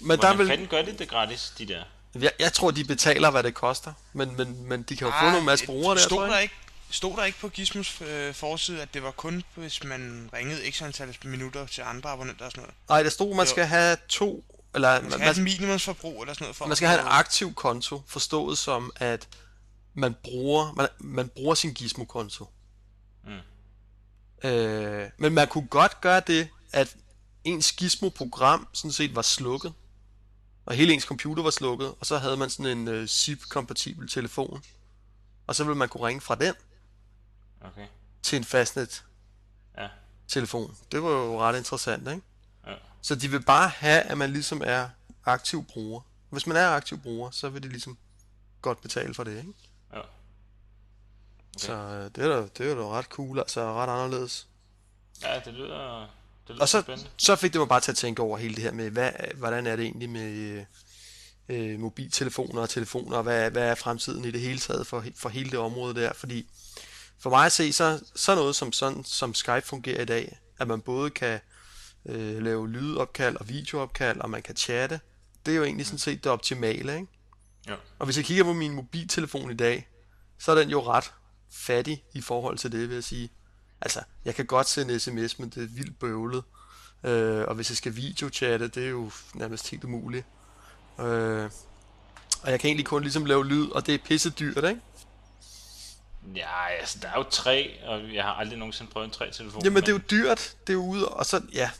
Men 0.00 0.18
der 0.20 0.34
vil, 0.36 0.46
fanden 0.46 0.66
gør 0.66 0.82
de 0.82 0.98
det 0.98 1.08
gratis, 1.08 1.52
de 1.58 1.68
der? 1.68 1.82
jeg, 2.20 2.32
jeg 2.38 2.52
tror, 2.52 2.70
de 2.70 2.84
betaler, 2.84 3.30
hvad 3.30 3.42
det 3.42 3.54
koster, 3.54 3.92
men, 4.12 4.36
men, 4.36 4.68
men 4.68 4.82
de 4.82 4.96
kan 4.96 5.06
jo 5.06 5.10
få 5.10 5.16
Ah, 5.26 5.32
nogle 5.32 5.46
masse 5.46 5.62
det- 5.66 5.68
brugere 5.74 5.96
der, 5.98 6.08
tror 6.08 6.26
jeg. 6.26 6.42
ikke, 6.42 6.54
stod 6.90 7.16
der 7.16 7.24
ikke 7.24 7.38
på 7.38 7.48
Gizmos 7.48 8.00
øh, 8.00 8.34
forside, 8.34 8.82
at 8.82 8.94
det 8.94 9.02
var 9.02 9.10
kun, 9.10 9.42
hvis 9.54 9.84
man 9.84 10.30
ringede 10.32 10.72
x 10.72 10.82
antal 10.82 11.16
minutter 11.24 11.66
til 11.66 11.82
andre 11.82 12.10
abonnenter 12.10 12.44
og 12.44 12.50
sådan 12.50 12.62
noget? 12.62 12.74
Nej, 12.88 13.02
der 13.02 13.10
stod, 13.10 13.34
man 13.34 13.46
Jo. 13.46 13.50
skal 13.50 13.66
have 13.66 13.96
to, 14.08 14.44
eller 14.74 14.92
Man 14.92 15.10
skal 15.10 15.18
man, 15.18 15.20
have 15.20 15.36
et 15.36 15.42
minimumsforbrug 15.42 16.22
eller 16.22 16.34
sådan 16.34 16.44
noget 16.44 16.56
for 16.56 16.64
Man 16.64 16.72
at 16.72 16.76
skal 16.76 16.88
have 16.88 17.00
en 17.00 17.06
aktiv 17.08 17.54
konto, 17.54 18.02
forstået 18.06 18.58
som, 18.58 18.92
at 18.96 19.28
man 19.94 20.14
bruger, 20.22 20.72
man, 20.72 20.88
man 21.00 21.28
bruger 21.28 21.54
sin 21.54 21.74
Gizmo-konto. 21.74 22.46
Mm. 23.24 24.48
Øh, 24.48 25.10
men 25.18 25.34
man 25.34 25.48
kunne 25.48 25.66
godt 25.66 26.00
gøre 26.00 26.22
det, 26.26 26.48
at 26.72 26.96
ens 27.44 27.72
Gizmo-program 27.72 28.68
sådan 28.72 28.92
set 28.92 29.16
var 29.16 29.22
slukket, 29.22 29.72
og 30.66 30.74
hele 30.74 30.92
ens 30.92 31.04
computer 31.04 31.42
var 31.42 31.50
slukket, 31.50 31.94
og 32.00 32.06
så 32.06 32.18
havde 32.18 32.36
man 32.36 32.50
sådan 32.50 32.88
en 32.88 33.08
SIP-kompatibel 33.08 34.08
telefon, 34.08 34.62
og 35.46 35.54
så 35.56 35.64
ville 35.64 35.78
man 35.78 35.88
kunne 35.88 36.06
ringe 36.06 36.20
fra 36.20 36.34
den 36.34 36.54
Okay. 37.60 37.86
til 38.22 38.36
en 38.38 38.44
fastnet 38.44 39.04
Ja. 39.78 39.88
telefon. 40.28 40.76
Det 40.92 41.02
var 41.02 41.10
jo 41.10 41.40
ret 41.40 41.56
interessant, 41.58 42.08
ikke? 42.08 42.22
Ja. 42.66 42.74
Så 43.02 43.14
de 43.14 43.28
vil 43.30 43.42
bare 43.42 43.68
have, 43.68 44.00
at 44.02 44.18
man 44.18 44.30
ligesom 44.30 44.62
er 44.64 44.88
aktiv 45.24 45.64
bruger. 45.64 46.00
Hvis 46.30 46.46
man 46.46 46.56
er 46.56 46.68
aktiv 46.68 46.98
bruger, 47.00 47.30
så 47.30 47.48
vil 47.48 47.62
de 47.62 47.68
ligesom 47.68 47.98
godt 48.62 48.80
betale 48.82 49.14
for 49.14 49.24
det, 49.24 49.36
ikke? 49.38 49.52
Ja. 49.92 49.98
Okay. 49.98 50.08
Så 51.56 51.72
øh, 51.72 52.04
det 52.04 52.18
er 52.18 52.28
da, 52.28 52.48
det 52.58 52.70
er 52.70 52.74
da 52.74 52.80
ret 52.82 53.04
cool, 53.06 53.38
altså 53.38 53.72
ret 53.74 53.88
anderledes. 53.90 54.46
Ja, 55.22 55.40
det 55.44 55.54
lyder, 55.54 56.00
det 56.46 56.54
lyder 56.54 56.60
Og 56.62 56.68
så, 56.68 56.80
spændende. 56.80 57.10
så 57.16 57.36
fik 57.36 57.52
det 57.52 57.58
mig 57.60 57.68
bare 57.68 57.80
til 57.80 57.90
at 57.92 57.96
tænke 57.96 58.22
over 58.22 58.38
hele 58.38 58.54
det 58.54 58.62
her 58.62 58.72
med, 58.72 58.90
hvad, 58.90 59.12
hvordan 59.34 59.66
er 59.66 59.76
det 59.76 59.84
egentlig 59.84 60.10
med 60.10 60.30
øh, 60.32 60.64
øh, 61.48 61.80
mobiltelefoner 61.80 62.62
og 62.62 62.70
telefoner, 62.70 63.16
og 63.16 63.22
hvad, 63.22 63.50
hvad 63.50 63.62
er 63.70 63.74
fremtiden 63.74 64.24
i 64.24 64.30
det 64.30 64.40
hele 64.40 64.58
taget 64.58 64.86
for, 64.86 65.04
for 65.16 65.28
hele 65.28 65.50
det 65.50 65.58
område 65.58 65.94
der, 66.00 66.12
fordi 66.12 66.48
for 67.18 67.30
mig 67.30 67.46
at 67.46 67.52
se, 67.52 67.72
så, 67.72 68.04
så 68.14 68.34
noget 68.34 68.56
som, 68.56 68.72
sådan, 68.72 69.04
som 69.04 69.34
Skype 69.34 69.66
fungerer 69.66 70.02
i 70.02 70.04
dag, 70.04 70.38
at 70.58 70.68
man 70.68 70.80
både 70.80 71.10
kan 71.10 71.40
øh, 72.06 72.42
lave 72.42 72.68
lydopkald 72.68 73.36
og 73.36 73.48
videoopkald, 73.48 74.20
og 74.20 74.30
man 74.30 74.42
kan 74.42 74.56
chatte, 74.56 75.00
det 75.46 75.52
er 75.52 75.56
jo 75.56 75.64
egentlig 75.64 75.86
sådan 75.86 75.98
set 75.98 76.24
det 76.24 76.32
optimale, 76.32 76.94
ikke? 76.94 77.06
Ja. 77.66 77.74
Og 77.98 78.04
hvis 78.04 78.16
jeg 78.16 78.24
kigger 78.24 78.44
på 78.44 78.52
min 78.52 78.72
mobiltelefon 78.72 79.50
i 79.50 79.54
dag, 79.54 79.88
så 80.38 80.52
er 80.52 80.54
den 80.54 80.70
jo 80.70 80.80
ret 80.80 81.12
fattig 81.50 82.04
i 82.14 82.20
forhold 82.20 82.58
til 82.58 82.72
det, 82.72 82.88
vil 82.88 82.94
jeg 82.94 83.04
sige. 83.04 83.30
Altså, 83.80 84.00
jeg 84.24 84.34
kan 84.34 84.46
godt 84.46 84.68
sende 84.68 84.98
sms, 84.98 85.38
men 85.38 85.48
det 85.48 85.62
er 85.62 85.68
vildt 85.68 85.98
bøvlet. 85.98 86.42
Øh, 87.04 87.44
og 87.48 87.54
hvis 87.54 87.70
jeg 87.70 87.76
skal 87.76 87.96
videochatte, 87.96 88.68
det 88.68 88.84
er 88.84 88.88
jo 88.88 89.10
nærmest 89.34 89.70
helt 89.70 89.84
umuligt. 89.84 90.26
Øh, 91.00 91.50
og 92.42 92.50
jeg 92.50 92.60
kan 92.60 92.68
egentlig 92.68 92.86
kun 92.86 93.02
ligesom 93.02 93.24
lave 93.24 93.46
lyd, 93.46 93.68
og 93.68 93.86
det 93.86 93.94
er 93.94 93.98
pisse 94.04 94.30
dyrt, 94.30 94.64
ikke? 94.64 94.80
Ja, 96.36 96.66
altså, 96.80 96.98
der 97.02 97.08
er 97.08 97.16
jo 97.16 97.22
tre, 97.22 97.80
og 97.84 98.14
jeg 98.14 98.24
har 98.24 98.32
aldrig 98.32 98.58
nogensinde 98.58 98.90
prøvet 98.90 99.04
en 99.04 99.10
tre 99.10 99.30
telefon. 99.30 99.64
Jamen, 99.64 99.82
det 99.82 99.88
er 99.88 99.92
jo 99.92 100.00
dyrt. 100.10 100.56
Det 100.66 100.72
er 100.72 100.74
jo 100.74 100.84
ude, 100.84 101.08
og 101.08 101.26
så, 101.26 101.42
ja, 101.52 101.70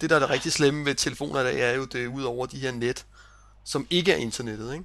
det 0.00 0.10
der 0.10 0.16
er 0.16 0.20
det 0.20 0.30
rigtig 0.30 0.52
slemme 0.52 0.84
ved 0.84 0.94
telefoner 0.94 1.40
i 1.40 1.44
dag, 1.44 1.60
er 1.60 1.72
jo, 1.72 1.84
det 1.84 2.04
er 2.04 2.08
ud 2.08 2.22
over 2.22 2.46
de 2.46 2.58
her 2.58 2.70
net, 2.70 3.06
som 3.64 3.86
ikke 3.90 4.12
er 4.12 4.16
internettet, 4.16 4.72
ikke? 4.72 4.84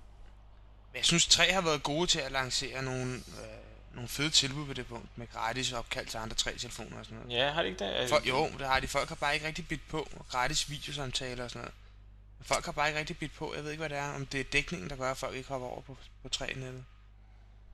Men 0.92 0.98
Jeg 0.98 1.06
synes, 1.06 1.28
3 1.28 1.52
har 1.52 1.62
været 1.62 1.84
gode 1.84 2.08
til 2.08 2.20
at 2.20 2.32
lancere 2.32 2.84
nogle, 2.84 3.14
øh, 3.14 3.94
nogle 3.94 4.08
fede 4.10 4.30
tilbud 4.30 4.66
på 4.66 4.74
det 4.74 4.88
punkt, 4.88 5.18
med 5.18 5.28
gratis 5.34 5.72
opkald 5.74 6.08
til 6.08 6.18
andre 6.18 6.36
3-telefoner 6.42 7.00
og 7.00 7.06
sådan 7.06 7.18
noget. 7.18 7.40
Ja, 7.40 7.52
har 7.52 7.64
det 7.64 7.70
ikke 7.70 7.86
det? 7.86 8.10
For, 8.10 8.22
jo, 8.28 8.50
det 8.60 8.68
har 8.68 8.80
de. 8.80 8.88
Folk 8.88 9.10
har 9.10 9.16
bare 9.16 9.34
ikke 9.34 9.48
rigtig 9.48 9.68
bidt 9.68 9.88
på. 9.90 10.08
Og 10.20 10.26
gratis 10.32 10.70
videosamtaler 10.70 11.44
og 11.44 11.50
sådan 11.50 11.62
noget. 11.62 11.74
Folk 12.42 12.66
har 12.66 12.72
bare 12.72 12.88
ikke 12.88 13.00
rigtig 13.00 13.18
bidt 13.18 13.36
på. 13.36 13.54
Jeg 13.56 13.64
ved 13.64 13.72
ikke, 13.72 13.82
hvad 13.82 13.90
det 13.90 13.98
er. 13.98 14.14
Om 14.14 14.26
det 14.26 14.40
er 14.40 14.44
dækningen, 14.44 14.90
der 14.90 14.96
gør, 14.96 15.12
at 15.12 15.18
folk 15.18 15.36
ikke 15.36 15.50
hopper 15.50 15.68
over 15.68 15.82
på, 15.82 15.98
på 16.22 16.30
3-nettet. 16.36 16.84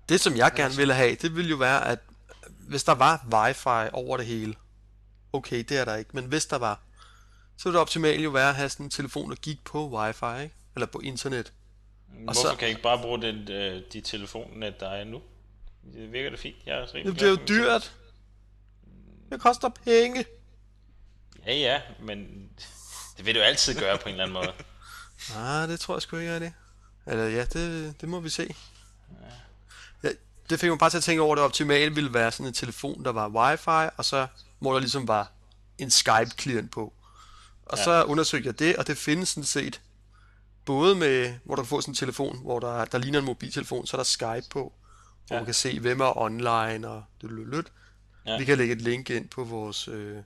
Det, 0.09 0.19
som 0.19 0.35
jeg 0.35 0.51
gerne 0.55 0.75
ville 0.75 0.93
have, 0.93 1.15
det 1.15 1.35
ville 1.35 1.49
jo 1.49 1.55
være, 1.55 1.87
at 1.87 1.99
hvis 2.47 2.83
der 2.83 2.95
var 2.95 3.25
wifi 3.33 3.89
over 3.93 4.17
det 4.17 4.25
hele, 4.25 4.55
okay, 5.33 5.63
det 5.69 5.77
er 5.77 5.85
der 5.85 5.95
ikke, 5.95 6.09
men 6.13 6.25
hvis 6.25 6.45
der 6.45 6.57
var, 6.57 6.81
så 7.57 7.63
ville 7.63 7.73
det 7.73 7.81
optimalt 7.81 8.23
jo 8.23 8.29
være 8.29 8.49
at 8.49 8.55
have 8.55 8.69
sådan 8.69 8.85
en 8.85 8.89
telefon, 8.89 9.29
der 9.29 9.35
gik 9.35 9.63
på 9.63 9.89
wifi, 9.89 10.43
ikke? 10.43 10.55
eller 10.75 10.87
på 10.87 10.99
internet. 10.99 11.53
Hvorfor 12.07 12.41
så, 12.41 12.49
kan 12.49 12.61
jeg 12.61 12.69
ikke 12.69 12.81
bare 12.81 13.01
bruge 13.01 13.21
den, 13.21 13.51
øh, 13.51 13.81
de 13.93 14.01
telefonnet, 14.01 14.79
der 14.79 14.89
er 14.89 15.03
nu? 15.03 15.21
Det 15.93 16.11
virker 16.11 16.29
det 16.29 16.39
fint. 16.39 16.55
Jeg 16.65 16.79
er 16.79 16.85
det 16.85 17.21
er 17.21 17.29
jo 17.29 17.37
dyrt. 17.47 17.95
Det 19.31 19.41
koster 19.41 19.69
penge. 19.69 20.25
Ja, 21.45 21.53
ja, 21.53 21.81
men 21.99 22.49
det 23.17 23.25
vil 23.25 23.35
du 23.35 23.39
altid 23.39 23.79
gøre 23.79 23.97
på 23.97 24.09
en 24.09 24.09
eller 24.09 24.23
anden 24.23 24.33
måde. 24.33 24.53
Nej, 25.35 25.65
det 25.71 25.79
tror 25.79 25.95
jeg 25.95 26.01
sgu 26.01 26.17
ikke 26.17 26.31
er 26.31 26.39
det. 26.39 26.53
Eller 27.07 27.23
ja, 27.23 27.45
det, 27.45 27.93
det 28.01 28.09
må 28.09 28.19
vi 28.19 28.29
se. 28.29 28.55
Ja, 29.09 29.15
det 30.49 30.59
fik 30.59 30.69
mig 30.69 30.79
bare 30.79 30.89
til 30.89 30.97
at 30.97 31.03
tænke 31.03 31.21
over, 31.21 31.33
at 31.33 31.37
det 31.37 31.45
optimale 31.45 31.95
ville 31.95 32.13
være 32.13 32.31
sådan 32.31 32.47
en 32.47 32.53
telefon, 32.53 33.05
der 33.05 33.11
var 33.11 33.27
wifi, 33.29 33.89
og 33.97 34.05
så 34.05 34.27
må 34.59 34.73
der 34.73 34.79
ligesom 34.79 35.07
var 35.07 35.31
en 35.77 35.89
Skype-klient 35.89 36.71
på. 36.71 36.93
Og 37.65 37.77
ja. 37.77 37.83
så 37.83 38.03
undersøgte 38.03 38.47
jeg 38.47 38.59
det, 38.59 38.75
og 38.75 38.87
det 38.87 38.97
findes 38.97 39.29
sådan 39.29 39.43
set 39.43 39.81
både 40.65 40.95
med, 40.95 41.33
hvor 41.43 41.55
du 41.55 41.61
kan 41.61 41.69
få 41.69 41.81
sådan 41.81 41.91
en 41.91 41.95
telefon, 41.95 42.41
hvor 42.41 42.59
der, 42.59 42.85
der 42.85 42.97
ligner 42.97 43.19
en 43.19 43.25
mobiltelefon, 43.25 43.87
så 43.87 43.97
er 43.97 43.99
der 43.99 44.03
Skype 44.03 44.49
på, 44.49 44.73
hvor 45.27 45.35
ja. 45.35 45.39
man 45.39 45.45
kan 45.45 45.53
se, 45.53 45.79
hvem 45.79 45.99
er 45.99 46.17
online, 46.17 46.89
og 46.89 47.03
det 47.21 47.31
lidt. 47.31 47.71
Ja. 48.25 48.37
Vi 48.37 48.45
kan 48.45 48.57
lægge 48.57 48.73
et 48.73 48.81
link 48.81 49.09
ind 49.09 49.29
på 49.29 49.43
vores 49.43 49.87
øh, 49.87 50.17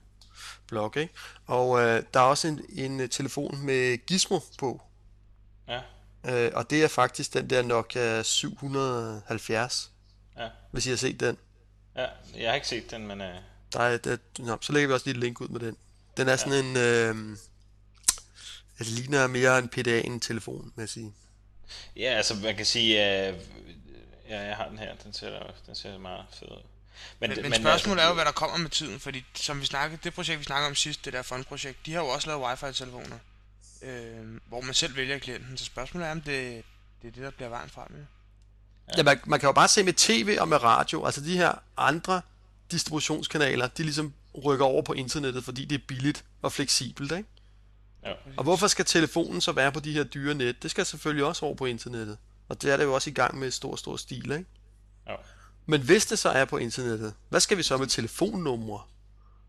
blog, 0.66 0.96
ikke? 0.96 1.14
Og 1.46 1.80
øh, 1.80 2.02
der 2.14 2.20
er 2.20 2.24
også 2.24 2.48
en, 2.48 2.60
en 2.68 3.00
øh, 3.00 3.08
telefon 3.08 3.66
med 3.66 4.06
Gizmo 4.06 4.40
på. 4.58 4.82
Ja. 5.68 5.80
Øh, 6.26 6.50
og 6.54 6.70
det 6.70 6.84
er 6.84 6.88
faktisk 6.88 7.34
den 7.34 7.50
der 7.50 7.62
Nokia 7.62 8.22
770. 8.22 9.93
Ja. 10.38 10.48
Hvis 10.70 10.86
I 10.86 10.90
har 10.90 10.96
set 10.96 11.20
den. 11.20 11.38
Ja, 11.96 12.06
jeg 12.36 12.48
har 12.48 12.54
ikke 12.54 12.68
set 12.68 12.90
den, 12.90 13.06
men... 13.06 13.20
Øh... 13.20 13.34
Der 13.72 13.80
er, 13.80 13.96
der, 13.96 14.16
nå, 14.38 14.58
så 14.60 14.72
lægger 14.72 14.88
vi 14.88 14.94
også 14.94 15.06
lige 15.06 15.14
et 15.14 15.20
link 15.20 15.40
ud 15.40 15.48
med 15.48 15.60
den. 15.60 15.76
Den 16.16 16.28
er 16.28 16.36
sådan 16.36 16.52
ja. 16.52 16.60
en... 16.60 16.76
Øh, 16.76 17.36
det 18.78 18.86
ligner 18.86 19.26
mere 19.26 19.58
en 19.58 19.68
PDA 19.68 20.00
end 20.00 20.14
en 20.14 20.20
telefon, 20.20 20.72
vil 20.76 20.82
jeg 20.82 20.88
sige. 20.88 21.14
Ja, 21.96 22.02
altså 22.02 22.34
man 22.34 22.56
kan 22.56 22.66
sige, 22.66 23.28
øh, 23.28 23.34
ja, 24.28 24.40
jeg 24.40 24.56
har 24.56 24.68
den 24.68 24.78
her, 24.78 24.94
den 25.04 25.12
ser, 25.12 25.52
den 25.66 25.74
ser 25.74 25.98
meget 25.98 26.24
fed 26.38 26.48
ud. 26.48 26.62
Men, 27.20 27.30
men, 27.30 27.42
men 27.42 27.54
spørgsmålet 27.54 28.00
altså, 28.00 28.04
er 28.04 28.08
jo, 28.08 28.14
hvad 28.14 28.24
der 28.24 28.32
kommer 28.32 28.56
med 28.56 28.70
tiden, 28.70 29.00
fordi 29.00 29.24
som 29.34 29.60
vi 29.60 29.66
snakkede, 29.66 30.00
det 30.04 30.14
projekt, 30.14 30.38
vi 30.38 30.44
snakkede 30.44 30.68
om 30.68 30.74
sidst, 30.74 31.04
det 31.04 31.12
der 31.12 31.22
fondprojekt, 31.22 31.86
de 31.86 31.92
har 31.92 32.00
jo 32.00 32.08
også 32.08 32.28
lavet 32.28 32.42
wifi-telefoner, 32.42 33.18
øh, 33.82 34.40
hvor 34.48 34.60
man 34.60 34.74
selv 34.74 34.96
vælger 34.96 35.18
klienten, 35.18 35.56
så 35.56 35.64
spørgsmålet 35.64 36.08
er, 36.08 36.12
om 36.12 36.20
det, 36.20 36.64
det 37.02 37.08
er 37.08 37.12
det, 37.12 37.22
der 37.22 37.30
bliver 37.30 37.48
vejen 37.48 37.70
frem. 37.70 37.88
Ja, 37.90 38.04
ja 38.96 39.02
man, 39.02 39.20
man 39.26 39.40
kan 39.40 39.46
jo 39.46 39.52
bare 39.52 39.68
se 39.68 39.82
med 39.82 39.92
tv 39.92 40.36
og 40.40 40.48
med 40.48 40.62
radio, 40.62 41.04
altså 41.04 41.20
de 41.20 41.36
her 41.36 41.52
andre 41.76 42.20
distributionskanaler, 42.70 43.66
de 43.66 43.82
ligesom 43.82 44.12
rykker 44.44 44.64
over 44.64 44.82
på 44.82 44.92
internettet, 44.92 45.44
fordi 45.44 45.64
det 45.64 45.80
er 45.80 45.84
billigt 45.88 46.24
og 46.42 46.52
fleksibelt, 46.52 47.12
ikke? 47.12 47.28
Ja. 48.04 48.12
Og 48.36 48.44
hvorfor 48.44 48.66
skal 48.66 48.84
telefonen 48.84 49.40
så 49.40 49.52
være 49.52 49.72
på 49.72 49.80
de 49.80 49.92
her 49.92 50.04
dyre 50.04 50.34
net? 50.34 50.62
Det 50.62 50.70
skal 50.70 50.86
selvfølgelig 50.86 51.24
også 51.24 51.46
over 51.46 51.54
på 51.54 51.66
internettet. 51.66 52.18
Og 52.48 52.62
det 52.62 52.72
er 52.72 52.76
det 52.76 52.84
jo 52.84 52.94
også 52.94 53.10
i 53.10 53.12
gang 53.12 53.38
med 53.38 53.50
stor, 53.50 53.76
stor 53.76 53.96
stil, 53.96 54.32
ikke? 54.32 54.44
Ja. 55.06 55.14
Men 55.66 55.80
hvis 55.80 56.06
det 56.06 56.18
så 56.18 56.28
er 56.28 56.44
på 56.44 56.56
internettet, 56.56 57.14
hvad 57.28 57.40
skal 57.40 57.56
vi 57.56 57.62
så 57.62 57.76
med 57.76 57.86
telefonnumre? 57.86 58.80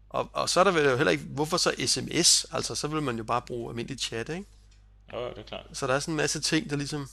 Og, 0.10 0.30
og 0.34 0.50
så 0.50 0.60
er 0.60 0.63
der 0.63 0.72
vel 0.72 0.86
jo 0.86 0.96
heller 0.98 1.12
ikke, 1.12 1.24
hvorfor 1.24 1.58
så 1.58 1.74
sms? 1.86 2.46
Altså, 2.51 2.75
så 2.75 2.88
vil 2.88 3.01
man 3.01 3.18
jo 3.18 3.24
bare 3.24 3.42
bruge 3.42 3.70
almindelig 3.70 4.00
chat, 4.00 4.30
ikke? 4.30 4.46
Ja, 5.13 5.18
det 5.18 5.38
er 5.38 5.44
klart. 5.44 5.65
Så 5.74 5.88
der 5.88 5.94
er 5.94 6.00
sådan 6.00 6.12
en 6.12 6.18
masse 6.18 6.39
ting, 6.39 6.70
der 6.70 6.75
ligesom... 6.75 7.10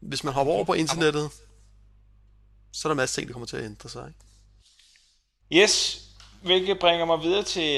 Hvis 0.00 0.24
man 0.24 0.34
hopper 0.34 0.52
over 0.52 0.64
på 0.64 0.72
internettet, 0.72 1.30
så 2.76 2.88
er 2.88 2.90
der 2.90 2.94
en 2.94 2.96
masse 2.96 3.20
ting, 3.20 3.28
der 3.28 3.32
kommer 3.32 3.46
til 3.46 3.56
at 3.56 3.64
ændre 3.64 3.88
sig, 3.88 4.08
ikke? 4.08 5.64
Yes, 5.64 6.02
hvilket 6.42 6.78
bringer 6.78 7.04
mig 7.04 7.22
videre 7.22 7.42
til 7.42 7.70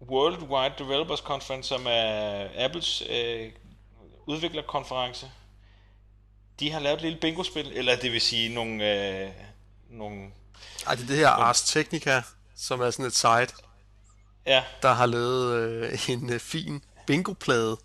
uh, 0.00 0.08
Worldwide 0.08 0.74
Developers 0.78 1.18
Conference, 1.18 1.68
som 1.68 1.86
er 1.86 2.48
Apples 2.64 3.02
uh, 3.02 3.52
udviklerkonference 4.26 5.30
de 6.60 6.70
har 6.70 6.80
lavet 6.80 6.96
et 6.96 7.02
lille 7.02 7.18
bingo-spil, 7.20 7.72
eller 7.74 7.96
det 7.96 8.12
vil 8.12 8.20
sige 8.20 8.54
nogle... 8.54 8.92
Øh, 8.92 9.30
nogle 9.90 10.30
Ej, 10.86 10.94
det 10.94 11.02
er 11.02 11.06
det 11.06 11.16
her 11.16 11.28
Ars 11.28 11.62
Technica, 11.62 12.22
som 12.56 12.80
er 12.80 12.90
sådan 12.90 13.04
et 13.04 13.14
site, 13.14 13.54
ja. 14.46 14.64
der 14.82 14.92
har 14.92 15.06
lavet 15.06 15.54
øh, 15.54 16.10
en 16.10 16.32
øh, 16.32 16.40
fin 16.40 16.84
bingo-plade. 17.06 17.76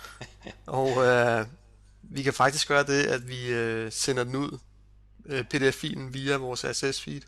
og 0.66 1.06
øh, 1.06 1.46
vi 2.02 2.22
kan 2.22 2.32
faktisk 2.32 2.68
gøre 2.68 2.82
det, 2.82 3.06
at 3.06 3.28
vi 3.28 3.46
øh, 3.46 3.92
sender 3.92 4.24
den 4.24 4.36
ud, 4.36 4.58
øh, 5.28 5.44
pdf-filen, 5.44 6.14
via 6.14 6.36
vores 6.36 6.64
RSS-feed. 6.64 7.22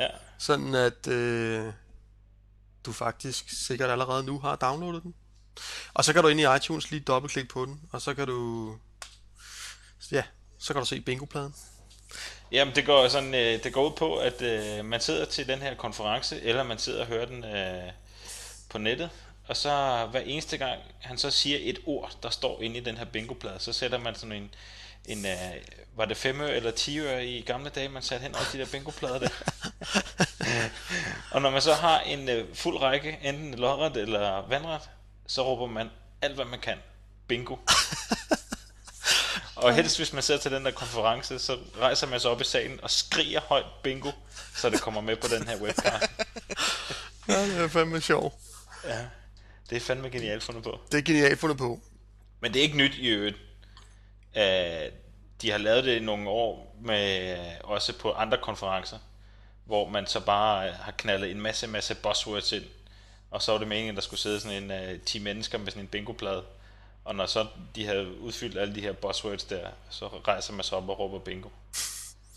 Ja. 0.00 0.08
Sådan 0.38 0.74
at 0.74 1.06
øh, 1.08 1.72
du 2.86 2.92
faktisk 2.92 3.44
sikkert 3.66 3.90
allerede 3.90 4.24
nu 4.24 4.38
har 4.38 4.56
downloadet 4.56 5.02
den. 5.02 5.14
Og 5.94 6.04
så 6.04 6.12
kan 6.12 6.22
du 6.22 6.28
ind 6.28 6.40
i 6.40 6.56
iTunes 6.56 6.90
lige 6.90 7.00
dobbeltklikke 7.00 7.52
på 7.52 7.64
den, 7.64 7.80
og 7.92 8.02
så 8.02 8.14
kan 8.14 8.26
du 8.26 8.70
ja, 10.12 10.22
så 10.58 10.72
kan 10.72 10.82
du 10.82 10.86
se 10.86 11.00
bingopladen. 11.00 11.54
Jamen 12.52 12.74
det 12.74 12.86
går 12.86 13.08
sådan, 13.08 13.34
øh, 13.34 13.64
det 13.64 13.72
går 13.72 13.88
ud 13.88 13.96
på, 13.96 14.16
at 14.16 14.42
øh, 14.42 14.84
man 14.84 15.00
sidder 15.00 15.24
til 15.24 15.48
den 15.48 15.58
her 15.58 15.74
konference, 15.74 16.42
eller 16.42 16.62
man 16.62 16.78
sidder 16.78 17.00
og 17.00 17.06
hører 17.06 17.26
den 17.26 17.44
øh, 17.44 17.92
på 18.68 18.78
nettet, 18.78 19.10
og 19.46 19.56
så 19.56 20.06
hver 20.10 20.20
eneste 20.20 20.56
gang 20.56 20.80
han 21.00 21.18
så 21.18 21.30
siger 21.30 21.58
et 21.60 21.78
ord, 21.86 22.16
der 22.22 22.30
står 22.30 22.62
inde 22.62 22.76
i 22.76 22.80
den 22.80 22.96
her 22.96 23.04
bingoplade, 23.04 23.58
så 23.58 23.72
sætter 23.72 23.98
man 23.98 24.14
sådan 24.14 24.32
en, 24.32 24.54
en 25.06 25.26
øh, 25.26 25.32
var 25.96 26.04
det 26.04 26.16
5 26.16 26.40
eller 26.40 26.70
10 26.70 26.98
øre 26.98 27.26
i 27.26 27.40
gamle 27.40 27.70
dage, 27.70 27.88
man 27.88 28.02
satte 28.02 28.22
hen 28.22 28.34
over 28.34 28.44
de 28.52 28.58
der 28.58 28.66
bingoplader 28.66 29.18
der. 29.18 29.28
og 31.34 31.42
når 31.42 31.50
man 31.50 31.62
så 31.62 31.74
har 31.74 32.00
en 32.00 32.28
øh, 32.28 32.54
fuld 32.54 32.76
række, 32.76 33.18
enten 33.22 33.54
lodret 33.54 33.96
eller 33.96 34.48
vandret, 34.48 34.82
så 35.26 35.42
råber 35.42 35.66
man 35.66 35.90
alt, 36.22 36.34
hvad 36.34 36.44
man 36.44 36.60
kan. 36.60 36.78
Bingo. 37.28 37.56
Og 39.56 39.74
helst 39.74 39.96
hvis 39.96 40.12
man 40.12 40.22
sidder 40.22 40.40
til 40.40 40.50
den 40.50 40.64
der 40.64 40.70
konference, 40.70 41.38
så 41.38 41.58
rejser 41.78 42.06
man 42.06 42.20
sig 42.20 42.30
op 42.30 42.40
i 42.40 42.44
salen 42.44 42.80
og 42.82 42.90
skriger 42.90 43.40
højt 43.40 43.66
bingo, 43.82 44.10
så 44.56 44.70
det 44.70 44.80
kommer 44.80 45.00
med 45.00 45.16
på 45.16 45.28
den 45.28 45.48
her 45.48 45.56
webcast. 45.56 46.10
ja, 47.28 47.46
det 47.46 47.56
er 47.56 47.68
fandme 47.68 48.00
sjov. 48.00 48.40
Ja, 48.84 48.98
det 49.70 49.76
er 49.76 49.80
fandme 49.80 50.10
genialt 50.10 50.42
fundet 50.42 50.64
på. 50.64 50.80
Det 50.92 50.98
er 50.98 51.02
genialt 51.02 51.40
fundet 51.40 51.58
på. 51.58 51.80
Men 52.40 52.52
det 52.52 52.58
er 52.58 52.62
ikke 52.62 52.76
nyt 52.76 52.94
i 52.94 53.08
øvrigt. 53.08 53.36
Uh, 54.36 54.92
de 55.42 55.50
har 55.50 55.58
lavet 55.58 55.84
det 55.84 55.96
i 55.96 56.04
nogle 56.04 56.28
år, 56.28 56.76
med 56.80 57.36
også 57.64 57.92
på 57.98 58.12
andre 58.12 58.38
konferencer, 58.42 58.98
hvor 59.64 59.88
man 59.88 60.06
så 60.06 60.20
bare 60.20 60.72
har 60.72 60.92
knaldet 60.92 61.30
en 61.30 61.40
masse, 61.40 61.66
masse 61.66 61.94
buzzwords 61.94 62.52
ind, 62.52 62.64
og 63.30 63.42
så 63.42 63.52
var 63.52 63.58
det 63.58 63.68
meningen, 63.68 63.90
at 63.90 63.96
der 63.96 64.02
skulle 64.02 64.20
sidde 64.20 64.40
sådan 64.40 64.70
en 64.70 64.94
uh, 64.94 65.00
10 65.06 65.18
mennesker 65.18 65.58
med 65.58 65.66
sådan 65.66 65.82
en 65.82 65.88
bingo-plade, 65.88 66.42
og 67.04 67.14
når 67.14 67.26
så 67.26 67.46
de 67.74 67.86
havde 67.86 68.18
udfyldt 68.18 68.58
alle 68.58 68.74
de 68.74 68.80
her 68.80 68.92
buzzwords 68.92 69.44
der, 69.44 69.68
så 69.90 70.06
rejser 70.06 70.52
man 70.52 70.64
sig 70.64 70.78
op 70.78 70.88
og 70.88 70.98
råber 70.98 71.18
bingo. 71.18 71.48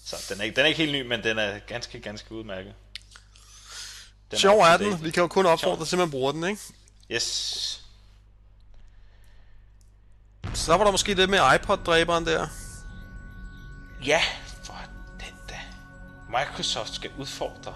Så 0.05 0.15
den 0.29 0.39
er, 0.39 0.43
ikke, 0.43 0.55
den 0.55 0.63
er 0.63 0.67
ikke 0.67 0.77
helt 0.77 0.91
ny, 0.91 1.01
men 1.01 1.23
den 1.23 1.37
er 1.37 1.59
ganske, 1.59 1.99
ganske 1.99 2.31
udmærket. 2.31 2.73
Den 4.31 4.39
Sjov 4.39 4.59
er, 4.59 4.65
er 4.65 4.77
den. 4.77 5.03
Vi 5.03 5.11
kan 5.11 5.21
jo 5.21 5.27
kun 5.27 5.45
opfordre 5.45 5.85
til, 5.85 5.95
at 5.95 5.99
man 5.99 6.11
bruger 6.11 6.31
den, 6.31 6.43
ikke? 6.43 6.61
Yes. 7.11 7.86
Så 10.53 10.77
var 10.77 10.83
der 10.83 10.91
måske 10.91 11.15
det 11.15 11.29
med 11.29 11.39
iPod-dræberen 11.55 12.25
der. 12.25 12.47
Ja, 14.05 14.19
for 14.63 14.75
den 15.19 15.35
da. 15.49 15.55
Microsoft 16.39 16.93
skal 16.93 17.09
udfordre 17.17 17.73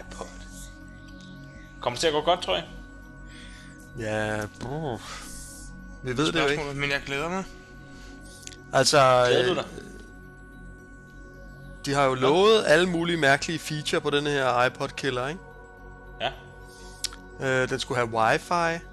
iPod. 0.00 0.26
Kommer 1.80 1.94
det 1.96 2.00
til 2.00 2.06
at 2.06 2.12
gå 2.12 2.20
godt, 2.20 2.42
tror 2.42 2.54
jeg? 2.56 2.64
Ja, 3.98 4.46
brug. 4.60 5.00
Vi 6.02 6.16
ved 6.16 6.32
det 6.32 6.42
jo 6.42 6.46
ikke. 6.46 6.64
Men 6.74 6.90
jeg 6.90 7.00
glæder 7.06 7.28
mig. 7.28 7.44
Altså, 8.72 9.24
Glæder 9.28 9.48
du 9.48 9.54
dig? 9.54 9.64
de 11.86 11.92
har 11.94 12.04
jo 12.04 12.14
lovet 12.14 12.64
alle 12.66 12.88
mulige 12.88 13.16
mærkelige 13.16 13.58
feature 13.58 14.00
på 14.00 14.10
den 14.10 14.26
her 14.26 14.64
iPod 14.64 14.88
killer, 14.88 15.28
ikke? 15.28 15.40
Ja. 16.20 16.30
Øh, 17.40 17.68
den 17.68 17.78
skulle 17.80 17.98
have 17.98 18.08
wifi. 18.10 18.84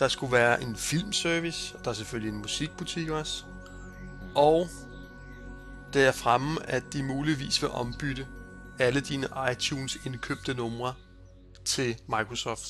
Der 0.00 0.08
skulle 0.08 0.32
være 0.32 0.62
en 0.62 0.76
filmservice. 0.76 1.76
Og 1.76 1.84
der 1.84 1.90
er 1.90 1.94
selvfølgelig 1.94 2.32
en 2.32 2.38
musikbutik 2.38 3.08
også. 3.08 3.44
Og 4.34 4.68
det 5.92 6.06
er 6.06 6.12
fremme, 6.12 6.66
at 6.70 6.82
de 6.92 7.02
muligvis 7.02 7.62
vil 7.62 7.70
ombytte 7.70 8.26
alle 8.78 9.00
dine 9.00 9.28
iTunes 9.52 9.98
indkøbte 10.06 10.54
numre 10.54 10.94
til 11.64 11.96
Microsoft 12.08 12.68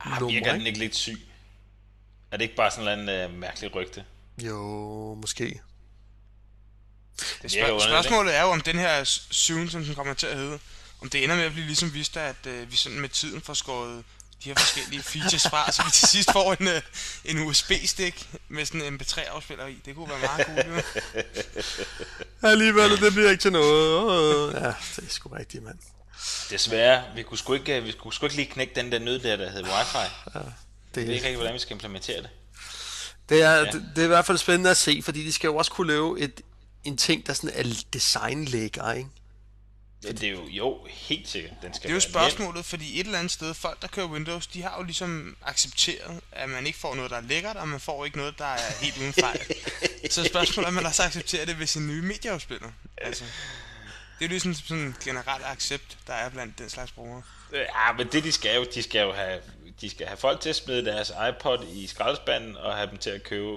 ah, 0.00 0.20
numre. 0.20 0.34
Virker 0.34 0.52
den 0.52 0.66
ikke 0.66 0.78
lidt 0.78 0.96
syg? 0.96 1.18
Er 2.30 2.36
det 2.36 2.42
ikke 2.44 2.56
bare 2.56 2.70
sådan 2.70 3.08
en 3.08 3.30
uh, 3.30 3.38
mærkelig 3.38 3.74
rygte? 3.74 4.04
Jo, 4.42 5.14
måske. 5.14 5.60
Det 7.42 7.52
spørg- 7.52 7.80
spørgsmålet 7.82 8.36
er 8.36 8.42
jo, 8.42 8.48
om 8.48 8.60
den 8.60 8.76
her 8.76 9.04
Zoom, 9.04 9.68
som 9.68 9.84
den 9.84 9.94
kommer 9.94 10.14
til 10.14 10.26
at 10.26 10.36
hedde, 10.36 10.58
om 11.00 11.08
det 11.10 11.24
ender 11.24 11.36
med 11.36 11.44
at 11.44 11.52
blive 11.52 11.66
ligesom 11.66 11.94
Vista, 11.94 12.20
at 12.28 12.46
uh, 12.46 12.70
vi 12.70 12.76
sådan 12.76 13.00
med 13.00 13.08
tiden 13.08 13.40
får 13.40 13.54
skåret 13.54 14.04
de 14.44 14.48
her 14.48 14.54
forskellige 14.54 15.02
features 15.02 15.42
fra, 15.48 15.72
så 15.72 15.82
vi 15.84 15.90
til 15.90 16.08
sidst 16.08 16.32
får 16.32 16.52
en, 16.60 16.68
øh, 16.68 16.82
en 17.24 17.38
USB-stik 17.38 18.28
med 18.48 18.64
sådan 18.66 18.82
en 18.82 19.00
MP3-afspiller 19.00 19.66
i. 19.66 19.76
Det 19.84 19.94
kunne 19.94 20.08
være 20.08 20.18
meget 20.18 20.46
cool. 20.46 20.82
Alligevel, 22.52 22.90
det 23.00 23.12
bliver 23.12 23.30
ikke 23.30 23.40
til 23.42 23.52
noget. 23.52 24.52
Ja, 24.54 24.58
det 24.96 25.04
er 25.06 25.08
sgu 25.08 25.28
rigtigt, 25.28 25.64
mand. 25.64 25.78
Desværre, 26.50 27.04
vi 27.14 27.22
kunne 27.22 27.38
sgu 27.38 27.52
ikke, 27.54 27.82
vi 27.82 27.92
kunne 27.92 28.12
sgu 28.12 28.26
ikke 28.26 28.36
lige 28.36 28.46
knække 28.50 28.74
den 28.74 28.92
der 28.92 28.98
nød 28.98 29.18
der, 29.18 29.36
der 29.36 29.50
hed 29.50 29.62
wifi. 29.64 29.98
Ja, 30.34 30.38
det, 30.94 31.06
ved 31.06 31.14
ikke 31.14 31.14
rigtig, 31.24 31.36
hvordan 31.36 31.54
vi 31.54 31.58
skal 31.58 31.72
implementere 31.74 32.16
det. 32.22 32.30
det, 33.28 33.42
er, 33.42 33.54
Ja. 33.54 33.64
det, 33.64 33.84
det 33.96 34.00
er 34.02 34.04
i 34.04 34.08
hvert 34.08 34.26
fald 34.26 34.38
spændende 34.38 34.70
at 34.70 34.76
se, 34.76 35.00
fordi 35.04 35.24
de 35.24 35.32
skal 35.32 35.48
jo 35.48 35.56
også 35.56 35.70
kunne 35.70 35.86
lave 35.92 36.20
et, 36.20 36.40
en 36.84 36.96
ting, 36.96 37.26
der 37.26 37.32
sådan 37.32 37.50
er 37.54 37.82
designlækker, 37.92 38.92
ikke? 38.92 39.08
Ja, 40.04 40.12
det 40.12 40.22
er 40.22 40.30
jo, 40.30 40.46
jo, 40.48 40.86
helt 40.90 41.28
sikkert. 41.28 41.52
Den 41.62 41.74
skal 41.74 41.82
Det 41.82 41.90
er 41.90 41.94
jo 41.94 42.00
spørgsmålet, 42.00 42.64
fordi 42.64 43.00
et 43.00 43.06
eller 43.06 43.18
andet 43.18 43.32
sted, 43.32 43.54
folk 43.54 43.82
der 43.82 43.88
kører 43.88 44.06
Windows, 44.06 44.46
de 44.46 44.62
har 44.62 44.76
jo 44.78 44.82
ligesom 44.82 45.36
accepteret, 45.42 46.20
at 46.32 46.48
man 46.48 46.66
ikke 46.66 46.78
får 46.78 46.94
noget, 46.94 47.10
der 47.10 47.16
er 47.16 47.20
lækkert, 47.20 47.56
og 47.56 47.68
man 47.68 47.80
får 47.80 48.04
ikke 48.04 48.16
noget, 48.16 48.38
der 48.38 48.44
er 48.44 48.72
helt 48.80 48.98
uden 48.98 49.12
fejl. 49.12 49.40
så 50.10 50.24
spørgsmålet 50.24 50.66
er, 50.66 50.68
om 50.68 50.74
man 50.74 50.86
også 50.86 51.02
accepterer 51.02 51.44
det 51.44 51.58
ved 51.58 51.66
sin 51.66 51.86
nye 51.86 52.02
medieafspiller. 52.02 52.68
Altså, 52.96 53.24
det 54.18 54.24
er 54.24 54.28
jo 54.28 54.30
ligesom 54.30 54.54
sådan 54.54 54.84
en 54.84 54.96
generel 55.04 55.42
accept, 55.44 55.98
der 56.06 56.12
er 56.12 56.28
blandt 56.28 56.58
den 56.58 56.70
slags 56.70 56.92
brugere. 56.92 57.22
Ja, 57.52 57.92
men 57.98 58.08
det 58.12 58.24
de 58.24 58.32
skal 58.32 58.56
jo, 58.56 58.66
de 58.74 58.82
skal 58.82 59.00
jo 59.00 59.12
have, 59.12 59.40
de 59.80 59.90
skal 59.90 60.06
have 60.06 60.16
folk 60.16 60.40
til 60.40 60.48
at 60.48 60.56
smide 60.56 60.84
deres 60.84 61.12
iPod 61.28 61.66
i 61.72 61.86
skraldespanden 61.86 62.56
og 62.56 62.76
have 62.76 62.90
dem 62.90 62.98
til 62.98 63.10
at 63.10 63.22
købe 63.22 63.56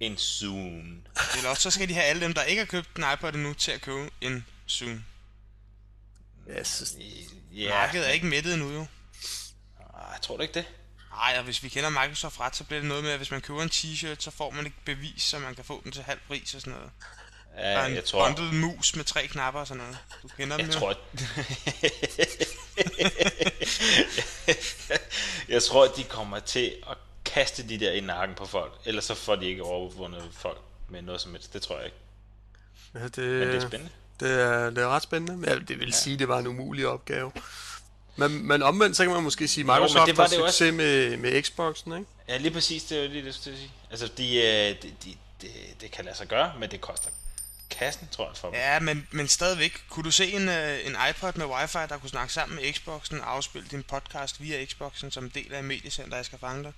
en 0.00 0.18
Zoom. 0.18 1.02
Eller 1.36 1.50
også 1.50 1.62
så 1.62 1.70
skal 1.70 1.88
de 1.88 1.94
have 1.94 2.04
alle 2.04 2.22
dem, 2.22 2.34
der 2.34 2.42
ikke 2.42 2.58
har 2.58 2.66
købt 2.66 2.96
en 2.96 3.04
iPod 3.14 3.32
endnu, 3.32 3.54
til 3.54 3.72
at 3.72 3.80
købe 3.80 4.10
en 4.20 4.46
Zoom. 4.68 5.04
Jeg 6.46 6.66
synes, 6.66 6.94
Ja, 7.52 7.68
Markedet 7.68 8.08
er 8.08 8.12
ikke 8.12 8.26
mættet 8.26 8.54
endnu 8.54 8.72
jo. 8.72 8.80
Ah, 9.80 10.12
Jeg 10.12 10.18
tror 10.22 10.36
du 10.36 10.42
ikke 10.42 10.54
det? 10.54 10.64
Nej, 11.10 11.34
og 11.38 11.44
hvis 11.44 11.62
vi 11.62 11.68
kender 11.68 11.90
Microsoft 11.90 12.40
ret, 12.40 12.56
så 12.56 12.64
bliver 12.64 12.80
det 12.80 12.88
noget 12.88 13.04
med, 13.04 13.10
at 13.10 13.16
hvis 13.18 13.30
man 13.30 13.40
køber 13.40 13.62
en 13.62 13.68
t-shirt, 13.68 14.16
så 14.18 14.30
får 14.30 14.50
man 14.50 14.66
et 14.66 14.72
bevis, 14.84 15.22
så 15.22 15.38
man 15.38 15.54
kan 15.54 15.64
få 15.64 15.80
den 15.84 15.92
til 15.92 16.02
halv 16.02 16.18
pris 16.28 16.54
og 16.54 16.60
sådan 16.60 16.72
noget. 16.72 16.90
Ja, 17.56 17.80
og 17.80 17.88
en 17.88 17.94
jeg 17.94 18.04
tror, 18.04 18.26
bundled 18.32 18.52
mus 18.60 18.96
med 18.96 19.04
tre 19.04 19.26
knapper 19.26 19.60
og 19.60 19.66
sådan 19.66 19.82
noget. 19.82 19.98
Du 20.22 20.28
kender 20.28 20.56
dem 20.56 20.66
jeg 20.66 20.74
jo. 20.74 20.80
tror, 20.80 20.96
jeg 25.48 25.62
tror, 25.62 25.84
at 25.84 25.96
de 25.96 26.04
kommer 26.04 26.38
til 26.38 26.74
at 26.90 26.96
kaste 27.24 27.68
de 27.68 27.80
der 27.80 27.92
i 27.92 28.00
nakken 28.00 28.36
på 28.36 28.46
folk. 28.46 28.72
Ellers 28.84 29.04
så 29.04 29.14
får 29.14 29.36
de 29.36 29.46
ikke 29.46 29.62
overvundet 29.62 30.28
folk 30.32 30.60
med 30.88 31.02
noget 31.02 31.20
som 31.20 31.32
helst. 31.32 31.52
Det 31.52 31.62
tror 31.62 31.76
jeg 31.76 31.84
ikke. 31.84 31.96
ja, 32.94 32.98
Men 33.00 33.10
det 33.10 33.42
er 33.42 33.52
det, 33.52 33.62
spændende. 33.62 33.92
Det, 34.22 34.40
er, 34.40 34.70
det 34.70 34.78
er 34.78 34.88
ret 34.88 35.02
spændende. 35.02 35.36
Men 35.36 35.50
jeg- 35.50 35.68
det 35.68 35.78
vil 35.80 35.92
sige, 35.92 36.18
det 36.18 36.28
var 36.28 36.38
en 36.38 36.46
umulig 36.46 36.86
opgave. 36.86 37.32
Men, 38.16 38.46
men 38.46 38.62
omvendt, 38.62 38.96
så 38.96 39.04
kan 39.04 39.12
man 39.12 39.22
måske 39.22 39.48
sige, 39.48 39.62
at 39.62 39.66
Microsoft 39.66 39.94
men 39.94 40.06
det 40.06 40.16
var 40.16 40.22
har 40.24 40.28
det 40.28 40.38
jo 40.38 40.46
succes 40.46 40.74
med, 40.74 41.16
med 41.16 41.42
Xboxen, 41.42 41.92
ikke? 41.92 42.06
Ja, 42.28 42.36
lige 42.36 42.50
præcis, 42.50 42.84
det 42.84 42.98
er 42.98 43.02
jo 43.02 43.08
lige 43.08 43.24
det, 43.24 43.46
jeg 43.46 43.52
at 43.52 43.58
sige. 43.58 43.72
Altså, 43.90 44.06
de, 44.18 44.36
øh, 44.36 44.42
de, 44.82 44.92
de, 45.04 45.16
de, 45.42 45.48
det 45.80 45.90
kan 45.90 46.04
lade 46.04 46.16
sig 46.16 46.26
gøre, 46.28 46.52
men 46.60 46.70
det 46.70 46.80
koster 46.80 47.10
kassen, 47.70 48.08
tror 48.10 48.28
jeg, 48.28 48.36
for 48.36 48.48
dem. 48.48 48.54
Ja, 48.56 48.80
men, 48.80 49.08
men 49.10 49.28
stadigvæk. 49.28 49.84
Kunne 49.90 50.04
du 50.04 50.10
se 50.10 50.32
en, 50.32 50.48
øh, 50.48 50.78
en 50.86 50.96
iPod 51.10 51.32
med 51.36 51.46
wifi, 51.46 51.78
der 51.88 51.98
kunne 51.98 52.10
snakke 52.10 52.32
sammen 52.32 52.56
med 52.56 52.72
Xboxen 52.72 53.20
og 53.20 53.32
afspille 53.36 53.68
din 53.70 53.82
podcast 53.82 54.40
via 54.42 54.64
Xboxen 54.64 55.10
som 55.10 55.30
del 55.30 55.54
af 55.54 55.64
mediecenter, 55.64 56.16
jeg 56.16 56.24
skal 56.24 56.38
fange 56.38 56.62
dig? 56.64 56.72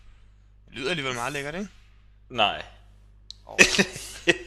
Det 0.68 0.74
lyder 0.78 0.90
alligevel 0.90 1.14
meget 1.14 1.33
lækkert, 1.33 1.54
ikke? 1.54 1.68
Nej, 2.30 2.62
Oh. 3.46 3.57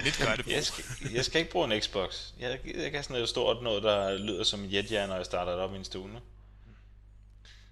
Lidt 0.00 0.18
gør 0.18 0.34
det 0.36 0.44
på. 0.44 0.50
jeg 0.50 0.64
skal, 0.64 0.84
jeg 1.12 1.24
skal 1.24 1.40
ikke 1.40 1.52
bruge 1.52 1.74
en 1.74 1.82
Xbox. 1.82 2.32
Jeg, 2.38 2.50
jeg 2.50 2.74
kan 2.74 2.92
have 2.92 3.02
sådan 3.02 3.14
noget 3.14 3.28
stort 3.28 3.62
noget, 3.62 3.82
der 3.82 4.18
lyder 4.18 4.44
som 4.44 4.64
en 4.64 4.72
jetjern, 4.72 5.08
når 5.08 5.16
jeg 5.16 5.24
starter 5.24 5.52
det 5.52 5.60
op 5.60 5.74
i 5.74 5.76
en 5.76 5.84
stue 5.84 6.08
nu. 6.08 6.18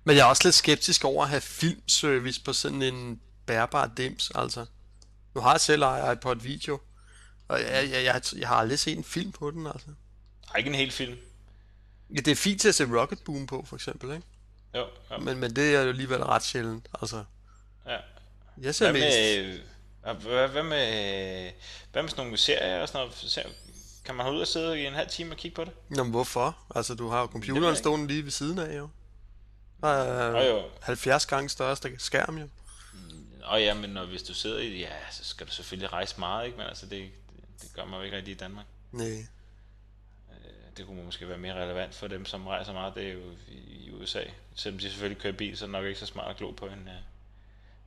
Men 0.04 0.16
jeg 0.16 0.22
er 0.22 0.28
også 0.28 0.42
lidt 0.44 0.54
skeptisk 0.54 1.04
over 1.04 1.22
at 1.22 1.28
have 1.28 1.40
filmservice 1.40 2.42
på 2.42 2.52
sådan 2.52 2.82
en 2.82 3.20
bærbar 3.46 3.90
dims, 3.96 4.32
altså. 4.34 4.66
Nu 5.34 5.40
har 5.40 5.50
jeg 5.50 5.60
selv 5.60 5.82
iPod 6.12 6.36
video, 6.36 6.80
og 7.48 7.60
jeg, 7.60 7.90
jeg, 7.90 8.04
jeg, 8.04 8.22
jeg 8.38 8.48
har 8.48 8.56
aldrig 8.56 8.78
set 8.78 8.98
en 8.98 9.04
film 9.04 9.32
på 9.32 9.50
den, 9.50 9.66
altså. 9.66 9.86
Har 10.48 10.58
ikke 10.58 10.68
en 10.68 10.74
hel 10.74 10.90
film. 10.90 11.16
Ja, 12.10 12.20
det 12.20 12.28
er 12.28 12.36
fint 12.36 12.60
til 12.60 12.68
at 12.68 12.74
se 12.74 12.84
Rocket 13.00 13.18
Boom 13.24 13.46
på, 13.46 13.64
for 13.68 13.76
eksempel, 13.76 14.10
ikke? 14.10 14.26
Jo, 14.74 14.86
jo. 15.10 15.18
Men, 15.18 15.38
men 15.38 15.56
det 15.56 15.74
er 15.74 15.80
jo 15.82 15.88
alligevel 15.88 16.24
ret 16.24 16.42
sjældent, 16.42 16.88
altså. 17.00 17.24
Ja. 17.86 17.98
Jeg 18.58 18.74
ser 18.74 18.90
Hvad 18.90 19.00
mest... 19.00 19.16
med, 19.16 19.60
øh, 20.08 20.16
hvad, 20.52 20.62
med, 20.62 21.50
hvad 21.92 22.02
med 22.02 22.10
sådan 22.10 22.24
nogle 22.24 22.36
serier 22.36 22.80
og 22.82 22.88
sådan 22.88 23.06
noget? 23.06 23.54
Kan 24.04 24.14
man 24.14 24.24
holde 24.24 24.36
ud 24.36 24.42
og 24.42 24.48
sidde 24.48 24.80
i 24.80 24.86
en 24.86 24.94
halv 24.94 25.08
time 25.08 25.30
og 25.30 25.36
kigge 25.36 25.54
på 25.54 25.64
det? 25.64 25.72
Nå, 25.88 26.02
men 26.02 26.10
hvorfor? 26.10 26.58
Altså, 26.74 26.94
du 26.94 27.08
har 27.08 27.20
jo 27.20 27.26
computeren 27.26 27.76
stående 27.76 28.06
lige 28.06 28.24
ved 28.24 28.30
siden 28.30 28.58
af, 28.58 28.78
jo. 28.78 28.88
Der 29.80 29.88
er 29.88 30.46
Jo, 30.46 30.56
jo. 30.56 30.62
70 30.82 31.26
gange 31.26 31.48
største 31.48 31.90
skærm, 31.98 32.38
jo. 32.38 32.48
Og 33.44 33.62
ja, 33.62 33.74
men 33.74 33.90
når, 33.90 34.04
hvis 34.04 34.22
du 34.22 34.34
sidder 34.34 34.58
i 34.58 34.78
ja, 34.78 34.88
så 35.10 35.24
skal 35.24 35.46
du 35.46 35.52
selvfølgelig 35.52 35.92
rejse 35.92 36.14
meget, 36.18 36.46
ikke? 36.46 36.58
Men 36.58 36.66
altså, 36.66 36.86
det, 36.86 37.10
det, 37.62 37.72
gør 37.74 37.84
man 37.84 37.98
jo 37.98 38.04
ikke 38.04 38.16
rigtig 38.16 38.32
i 38.32 38.36
Danmark. 38.36 38.66
Nej. 38.92 39.26
Det 40.76 40.86
kunne 40.86 41.04
måske 41.04 41.28
være 41.28 41.38
mere 41.38 41.62
relevant 41.62 41.94
for 41.94 42.06
dem, 42.06 42.24
som 42.24 42.46
rejser 42.46 42.72
meget. 42.72 42.94
Det 42.94 43.08
er 43.08 43.12
jo 43.12 43.20
i, 43.48 43.90
USA. 43.90 44.22
Selvom 44.54 44.78
de 44.78 44.90
selvfølgelig 44.90 45.22
kører 45.22 45.32
bil, 45.32 45.56
så 45.56 45.64
er 45.64 45.66
det 45.66 45.72
nok 45.72 45.84
ikke 45.84 46.00
så 46.00 46.06
smart 46.06 46.30
at 46.30 46.36
glo 46.36 46.50
på 46.50 46.66
en, 46.66 46.72
uh, 46.72 46.92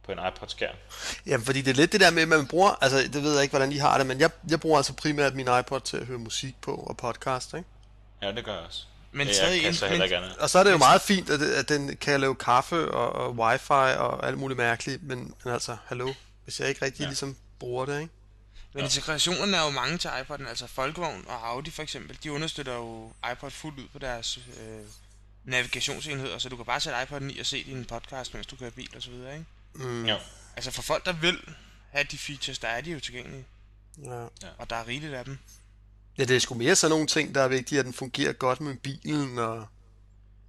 på 0.07 0.11
en 0.13 0.19
iPod-skærm. 0.27 0.75
Jamen, 1.25 1.45
fordi 1.45 1.61
det 1.61 1.71
er 1.71 1.75
lidt 1.75 1.91
det 1.91 2.01
der 2.01 2.11
med, 2.11 2.21
at 2.21 2.27
man 2.27 2.47
bruger, 2.47 2.69
altså, 2.81 2.97
det 3.13 3.23
ved 3.23 3.33
jeg 3.33 3.41
ikke, 3.43 3.51
hvordan 3.51 3.71
de 3.71 3.79
har 3.79 3.97
det, 3.97 4.07
men 4.07 4.19
jeg, 4.19 4.29
jeg 4.49 4.59
bruger 4.59 4.77
altså 4.77 4.93
primært 4.93 5.35
min 5.35 5.47
iPod 5.59 5.79
til 5.79 5.97
at 5.97 6.05
høre 6.05 6.17
musik 6.17 6.55
på 6.61 6.75
og 6.75 6.97
podcast, 6.97 7.53
ikke? 7.53 7.69
Ja, 8.21 8.31
det 8.31 8.45
gør 8.45 8.53
jeg 8.53 8.61
også. 8.61 8.83
Men 9.11 9.27
Det 9.27 9.35
stadig 9.35 9.53
jeg 9.53 9.61
kan 9.61 9.69
en- 9.69 9.75
så 9.75 9.87
heller 9.87 10.17
andet. 10.17 10.37
Og 10.37 10.49
så 10.49 10.59
er 10.59 10.63
det 10.63 10.71
jo 10.71 10.77
meget 10.77 11.01
fint, 11.01 11.29
at, 11.29 11.41
at 11.41 11.69
den 11.69 11.97
kan 11.97 12.21
lave 12.21 12.35
kaffe 12.35 12.91
og, 12.91 13.09
og 13.27 13.35
wifi 13.35 13.71
og 13.97 14.27
alt 14.27 14.37
muligt 14.37 14.57
mærkeligt, 14.57 15.03
men, 15.03 15.33
men 15.43 15.53
altså, 15.53 15.77
hallo, 15.85 16.13
hvis 16.43 16.59
jeg 16.59 16.69
ikke 16.69 16.85
rigtig 16.85 16.99
ja. 16.99 17.05
Ja. 17.05 17.09
ligesom 17.09 17.35
bruger 17.59 17.85
det, 17.85 17.99
ikke? 18.01 18.13
Men 18.73 18.83
integrationen 18.83 19.53
er 19.53 19.63
jo 19.63 19.69
mange 19.69 19.97
til 19.97 20.07
iPod'en, 20.07 20.49
altså 20.49 20.67
Folkevogn 20.67 21.25
og 21.27 21.47
Audi 21.49 21.71
for 21.71 21.81
eksempel, 21.83 22.17
de 22.23 22.31
understøtter 22.31 22.73
jo 22.73 23.11
iPod 23.31 23.51
fuldt 23.51 23.79
ud 23.79 23.87
på 23.93 23.99
deres 23.99 24.37
øh, 24.37 24.79
navigationsenheder, 25.43 26.37
så 26.37 26.49
du 26.49 26.55
kan 26.55 26.65
bare 26.65 26.79
sætte 26.79 26.99
iPod'en 26.99 27.23
i 27.35 27.39
og 27.39 27.45
se 27.45 27.63
din 27.63 27.85
podcast, 27.85 28.33
mens 28.33 28.47
du 28.47 28.55
kører 28.55 28.69
bil 28.69 28.89
og 28.95 29.01
så 29.01 29.09
videre, 29.09 29.33
ikke? 29.33 29.45
Mm, 29.77 30.05
Jo. 30.05 30.17
Altså 30.55 30.71
for 30.71 30.81
folk, 30.81 31.05
der 31.05 31.13
vil 31.13 31.39
have 31.91 32.05
de 32.11 32.17
features, 32.17 32.59
der 32.59 32.67
er 32.67 32.81
de 32.81 32.91
jo 32.91 32.99
tilgængelige, 32.99 33.45
ja. 34.05 34.25
og 34.57 34.69
der 34.69 34.75
er 34.75 34.87
rigeligt 34.87 35.13
af 35.13 35.25
dem. 35.25 35.37
ja, 36.17 36.23
det 36.23 36.35
er 36.35 36.39
sgu 36.39 36.55
mere 36.55 36.75
sådan 36.75 36.91
nogle 36.91 37.07
ting, 37.07 37.35
der 37.35 37.41
er 37.41 37.47
vigtige, 37.47 37.79
at 37.79 37.85
den 37.85 37.93
fungerer 37.93 38.33
godt 38.33 38.61
med 38.61 38.75
bilen 38.75 39.39
og... 39.39 39.67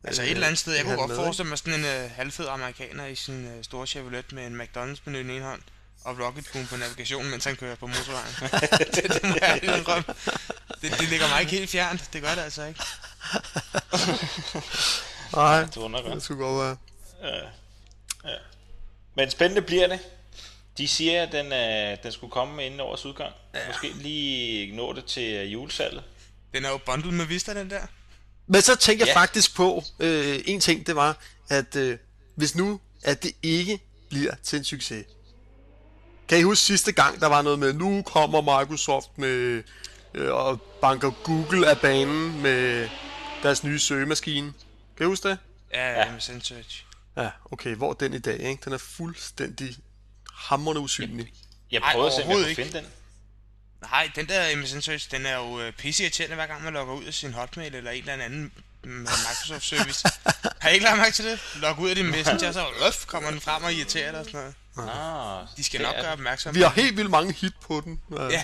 Altså 0.05 0.23
øh, 0.23 0.29
et 0.29 0.35
eller 0.35 0.47
andet 0.47 0.59
sted, 0.59 0.75
jeg 0.75 0.85
kunne 0.85 0.97
godt 0.97 1.15
forestille 1.15 1.49
mig 1.49 1.59
sådan 1.59 1.75
en 1.81 1.85
øh, 1.87 2.11
halvfed 2.11 2.47
amerikaner 2.47 3.07
i 3.07 3.15
sin 3.15 3.47
øh, 3.47 3.65
store 3.65 3.87
Chevrolet 3.87 4.33
med 4.33 4.47
en 4.47 4.61
McDonald's 4.61 5.01
menu 5.05 5.19
i 5.19 5.23
den 5.23 5.31
ene 5.31 5.45
hånd, 5.45 5.63
og 6.05 6.19
Rocket 6.21 6.49
Boom 6.53 6.67
på 6.67 6.77
navigationen, 6.77 7.31
mens 7.31 7.45
han 7.45 7.57
kører 7.57 7.75
på 7.77 7.87
motorvejen. 7.87 8.35
det, 8.95 9.05
det 9.23 9.29
må 9.29 9.37
jeg 9.43 9.61
indrømme. 9.63 10.05
Det, 10.81 10.93
det 11.01 11.09
ligger 11.09 11.29
mig 11.29 11.41
ikke 11.41 11.53
helt 11.53 11.71
fjernt, 11.71 12.09
det 12.13 12.23
gør 12.23 12.35
det 12.35 12.43
altså 12.43 12.65
ikke. 12.65 12.81
Nej, 15.37 15.61
Det 15.61 15.75
det 15.75 16.05
godt. 16.05 16.23
skulle 16.23 16.45
godt 16.45 16.79
være. 17.23 17.51
Men 19.19 19.31
spændende 19.31 19.63
bliver 19.63 19.87
det. 19.87 19.99
De 20.79 20.89
siger, 20.89 21.23
at 21.23 21.33
den, 21.33 21.47
uh, 21.47 22.03
den 22.03 22.13
skulle 22.13 22.31
komme 22.31 22.67
inden 22.67 22.81
årets 22.81 23.05
udgang. 23.07 23.33
Ja. 23.55 23.59
Måske 23.67 23.93
lige 24.03 24.77
nå 24.77 24.93
det 24.93 25.05
til 25.05 25.35
øh, 25.35 25.53
julesalget. 25.53 26.03
Den 26.55 26.65
er 26.65 26.71
jo 26.71 26.79
bundlet 26.87 27.15
med 27.15 27.25
Vista, 27.27 27.55
den 27.55 27.71
der. 27.71 27.81
Men 28.47 28.63
så 28.63 28.77
tænker 28.77 29.07
jeg 29.07 29.15
Ja. 29.15 29.21
faktisk 29.21 29.55
på, 29.57 29.83
øh, 30.01 30.41
en 30.47 30.61
ting, 30.61 30.87
det 30.87 30.97
var, 30.97 31.19
at 31.49 31.77
øh, 31.77 31.99
hvis 32.35 32.55
nu, 32.55 32.81
at 33.05 33.23
det 33.23 33.33
ikke 33.43 33.81
bliver 34.09 34.35
til 34.43 34.59
en 34.59 34.65
succes. 34.65 35.05
Kan 36.29 36.39
I 36.39 36.43
huske 36.43 36.65
sidste 36.65 36.93
gang, 36.93 37.21
der 37.21 37.27
var 37.27 37.43
noget 37.43 37.59
med, 37.59 37.73
nu 37.73 38.03
kommer 38.03 38.41
Microsoft 38.61 39.19
med, 39.19 39.63
øh, 40.15 40.33
og 40.35 40.61
banker 40.63 41.11
Google 41.11 41.69
af 41.71 41.79
banen 41.79 42.43
med 42.43 42.89
deres 43.43 43.65
nye 43.65 43.79
søgemaskine. 43.79 44.53
Kan 44.97 45.07
I 45.07 45.09
huske 45.09 45.29
det? 45.29 45.39
Ja, 45.75 46.01
ja. 46.01 46.13
med 46.13 46.21
Search. 46.21 46.85
Ja, 47.19 47.31
okay, 47.53 47.75
hvor 47.75 47.91
er 47.91 47.95
den 47.95 48.15
i 48.15 48.19
dag, 48.19 48.41
ikke? 48.41 48.63
Den 48.65 48.73
er 48.73 48.79
fuldstændig 48.79 49.77
hammerende 50.35 50.81
usynlig. 50.81 51.33
Jeg 51.71 51.81
Ej, 51.83 51.93
prøvede 51.93 52.11
at 52.11 52.13
se, 52.17 52.23
om 52.23 52.29
jeg 52.29 52.37
overhovedet 52.37 52.57
kunne 52.57 52.65
ikke. 52.65 52.73
finde 52.73 52.87
den. 52.87 52.95
Nej, 53.91 54.11
den 54.17 54.29
der 54.29 54.57
MSN 54.57 54.81
Search, 54.81 55.11
den 55.11 55.27
er 55.27 55.37
jo 55.37 55.61
øh, 55.61 55.73
pisse 55.73 56.03
irriterende, 56.03 56.35
hver 56.37 56.47
gang 56.47 56.65
man 56.65 56.73
logger 56.73 56.95
ud 56.95 57.05
af 57.05 57.15
sin 57.15 57.33
Hotmail 57.33 57.75
eller 57.75 57.91
en 57.91 58.09
eller 58.09 58.25
anden 58.25 58.53
mm, 58.85 58.91
Microsoft 58.91 59.65
service. 59.65 60.09
Har 60.61 60.69
I 60.69 60.73
ikke 60.73 60.85
lagt 60.85 60.99
mærke 60.99 61.15
til 61.15 61.25
det? 61.25 61.41
Log 61.57 61.79
ud 61.79 61.89
af 61.91 61.97
din 61.97 62.11
Messenger, 62.11 62.53
så 62.53 62.67
øf, 62.87 63.07
kommer 63.07 63.31
den 63.31 63.41
frem 63.41 63.65
og 63.65 63.73
irriterer 63.73 64.11
dig 64.11 64.21
og 64.21 64.27
sådan 64.27 64.41
noget. 64.41 65.41
Ah, 65.41 65.47
De 65.57 65.65
skal 65.65 65.81
nok 65.83 65.95
er 65.97 66.03
gøre 66.03 66.13
opmærksom 66.13 66.55
Vi 66.55 66.61
har 66.63 66.71
helt 66.71 66.97
vildt 66.97 67.11
mange 67.11 67.33
hit 67.33 67.53
på 67.63 67.81
den. 67.85 68.01
Ja. 68.31 68.43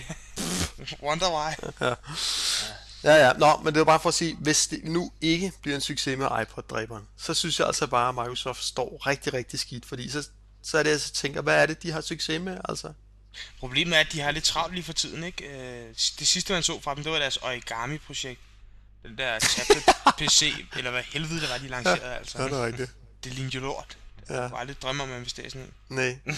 Wonder 1.06 1.30
why. 1.30 1.52
Ja, 1.80 1.94
ja. 3.04 3.32
Nå, 3.32 3.56
men 3.64 3.74
det 3.74 3.78
var 3.78 3.84
bare 3.84 4.00
for 4.00 4.08
at 4.08 4.14
sige, 4.14 4.36
hvis 4.40 4.66
det 4.66 4.84
nu 4.84 5.12
ikke 5.20 5.52
bliver 5.62 5.74
en 5.74 5.80
succes 5.80 6.18
med 6.18 6.26
iPod-dræberen, 6.42 7.04
så 7.16 7.34
synes 7.34 7.58
jeg 7.58 7.66
altså 7.66 7.86
bare, 7.86 8.08
at 8.08 8.14
Microsoft 8.14 8.64
står 8.64 9.06
rigtig, 9.06 9.34
rigtig 9.34 9.60
skidt, 9.60 9.86
fordi 9.86 10.10
så, 10.10 10.28
så 10.62 10.78
er 10.78 10.82
det, 10.82 10.90
jeg 10.90 11.00
så 11.00 11.12
tænker, 11.12 11.42
hvad 11.42 11.62
er 11.62 11.66
det, 11.66 11.82
de 11.82 11.90
har 11.90 12.00
succes 12.00 12.40
med, 12.40 12.58
altså? 12.68 12.92
Problemet 13.58 13.96
er, 13.96 14.00
at 14.00 14.12
de 14.12 14.20
har 14.20 14.30
lidt 14.30 14.44
travlt 14.44 14.74
lige 14.74 14.84
for 14.84 14.92
tiden, 14.92 15.24
ikke? 15.24 15.44
Øh, 15.48 15.88
Det 16.18 16.26
sidste, 16.26 16.52
man 16.52 16.62
så 16.62 16.80
fra 16.80 16.94
dem, 16.94 17.02
det 17.02 17.12
var 17.12 17.18
deres 17.18 17.36
Origami-projekt. 17.36 18.40
Den 19.02 19.18
der 19.18 19.38
tablet 19.38 19.84
PC, 20.18 20.54
eller 20.76 20.90
hvad 20.90 21.02
helvede 21.02 21.40
det 21.40 21.48
var, 21.50 21.58
de 21.58 21.68
lancerede, 21.68 22.14
altså. 22.16 22.38
Ja, 22.42 22.44
det 22.48 22.52
er 22.52 22.66
rigtigt. 22.66 22.90
det 23.24 23.32
ligner 23.34 23.50
jo 23.54 23.60
lort. 23.60 23.96
Ja. 24.28 24.40
Jeg 24.40 24.50
kunne 24.50 24.60
aldrig 24.60 24.76
drømme 24.82 25.02
om 25.02 25.10
at 25.10 25.16
investere 25.18 25.50
sådan 25.50 25.66
en. 25.88 25.96
Nej. 25.96 26.18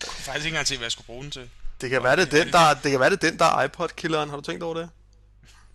Jeg 0.00 0.08
kunne 0.08 0.22
faktisk 0.24 0.44
ikke 0.46 0.54
engang 0.54 0.66
se, 0.66 0.76
hvad 0.76 0.84
jeg 0.84 0.92
skulle 0.92 1.06
bruge 1.06 1.22
den 1.22 1.30
til. 1.30 1.50
Det 1.80 1.90
kan 1.90 2.02
være, 2.02 2.16
det 2.16 2.34
er 2.34 2.44
den, 2.44 2.52
der, 2.52 2.74
det 2.74 2.90
kan 2.90 3.00
være, 3.00 3.10
det 3.10 3.24
er 3.24 3.30
den, 3.30 3.38
der 3.38 3.44
er 3.44 3.64
iPod-killeren. 3.64 4.28
Har 4.30 4.36
du 4.36 4.42
tænkt 4.42 4.62
over 4.62 4.74
det? 4.74 4.90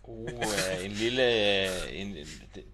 Uh, 0.03 0.29
en 0.85 0.91
lille... 0.91 1.23
øh, 1.23 1.99
En, 2.01 2.17
en, 2.17 2.27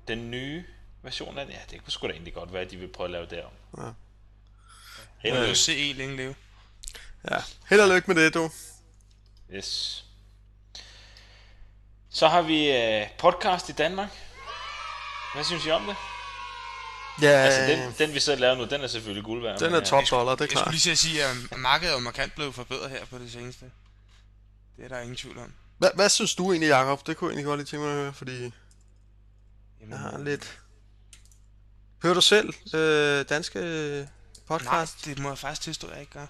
den 0.07 0.31
nye 0.31 0.63
version 1.03 1.37
af 1.37 1.45
det. 1.45 1.53
Ja, 1.53 1.59
det 1.71 1.83
kunne 1.83 1.91
sgu 1.91 2.07
da 2.07 2.11
egentlig 2.11 2.33
godt 2.33 2.53
være, 2.53 2.61
at 2.61 2.71
de 2.71 2.77
vil 2.77 2.87
prøve 2.87 3.05
at 3.07 3.11
lave 3.11 3.25
det 3.25 3.43
om. 3.43 3.51
Ja. 3.77 3.91
Held 5.17 5.37
og 5.37 5.43
lykke. 5.43 5.55
se 5.55 5.93
længe 5.97 6.15
leve. 6.17 6.35
Ja. 7.31 7.37
Held 7.69 7.81
og 7.81 7.89
lykke 7.89 8.13
med 8.13 8.23
det, 8.23 8.33
du. 8.33 8.49
Yes. 9.53 10.05
Så 12.09 12.27
har 12.27 12.41
vi 12.41 12.71
øh, 12.71 13.07
podcast 13.17 13.69
i 13.69 13.71
Danmark. 13.71 14.09
Hvad 15.35 15.43
synes 15.43 15.65
I 15.65 15.71
om 15.71 15.85
det? 15.85 15.95
Ja, 17.21 17.27
Altså, 17.29 17.61
den, 17.61 17.93
den 18.07 18.13
vi 18.15 18.19
så 18.19 18.35
laver 18.35 18.55
nu, 18.55 18.65
den 18.65 18.81
er 18.81 18.87
selvfølgelig 18.87 19.23
guld 19.23 19.41
værd. 19.41 19.59
den 19.59 19.73
er 19.73 19.79
top 19.79 20.03
dollar, 20.11 20.31
det 20.35 20.41
er 20.41 20.45
Jeg 20.45 20.49
skulle 20.49 20.63
klart. 20.63 20.73
lige 20.73 20.91
at 20.91 20.97
sige, 20.97 21.23
at 21.23 21.57
markedet 21.57 21.95
er 21.95 21.99
markant 21.99 22.35
blevet 22.35 22.55
forbedret 22.55 22.89
her 22.89 23.05
på 23.05 23.17
det 23.17 23.31
seneste. 23.31 23.65
Det 24.77 24.85
er 24.85 24.87
der 24.89 24.99
ingen 24.99 25.15
tvivl 25.15 25.37
om. 25.37 25.53
Hvad, 25.79 25.89
hvad 25.95 26.09
synes 26.09 26.35
du 26.35 26.51
egentlig, 26.51 26.67
Jacob? 26.69 27.07
Det 27.07 27.17
kunne 27.17 27.27
jeg 27.27 27.31
egentlig 27.31 27.45
godt 27.45 27.57
lige 27.59 27.65
tænke 27.67 27.85
mig 27.85 27.93
at 27.95 28.01
høre, 28.01 28.13
fordi 28.13 28.33
Jamen, 29.79 29.91
jeg 29.91 29.99
har 29.99 30.17
lidt... 30.17 30.59
Hører 32.03 32.13
du 32.13 32.21
selv 32.21 32.53
øh, 32.73 33.25
danske 33.29 33.59
nej, 33.59 34.07
podcast? 34.47 35.05
det 35.05 35.19
må 35.19 35.29
jeg 35.29 35.37
faktisk 35.37 35.61
tilstå, 35.61 35.87
at 35.87 35.93
jeg 35.93 36.01
ikke 36.01 36.13
gør. 36.13 36.27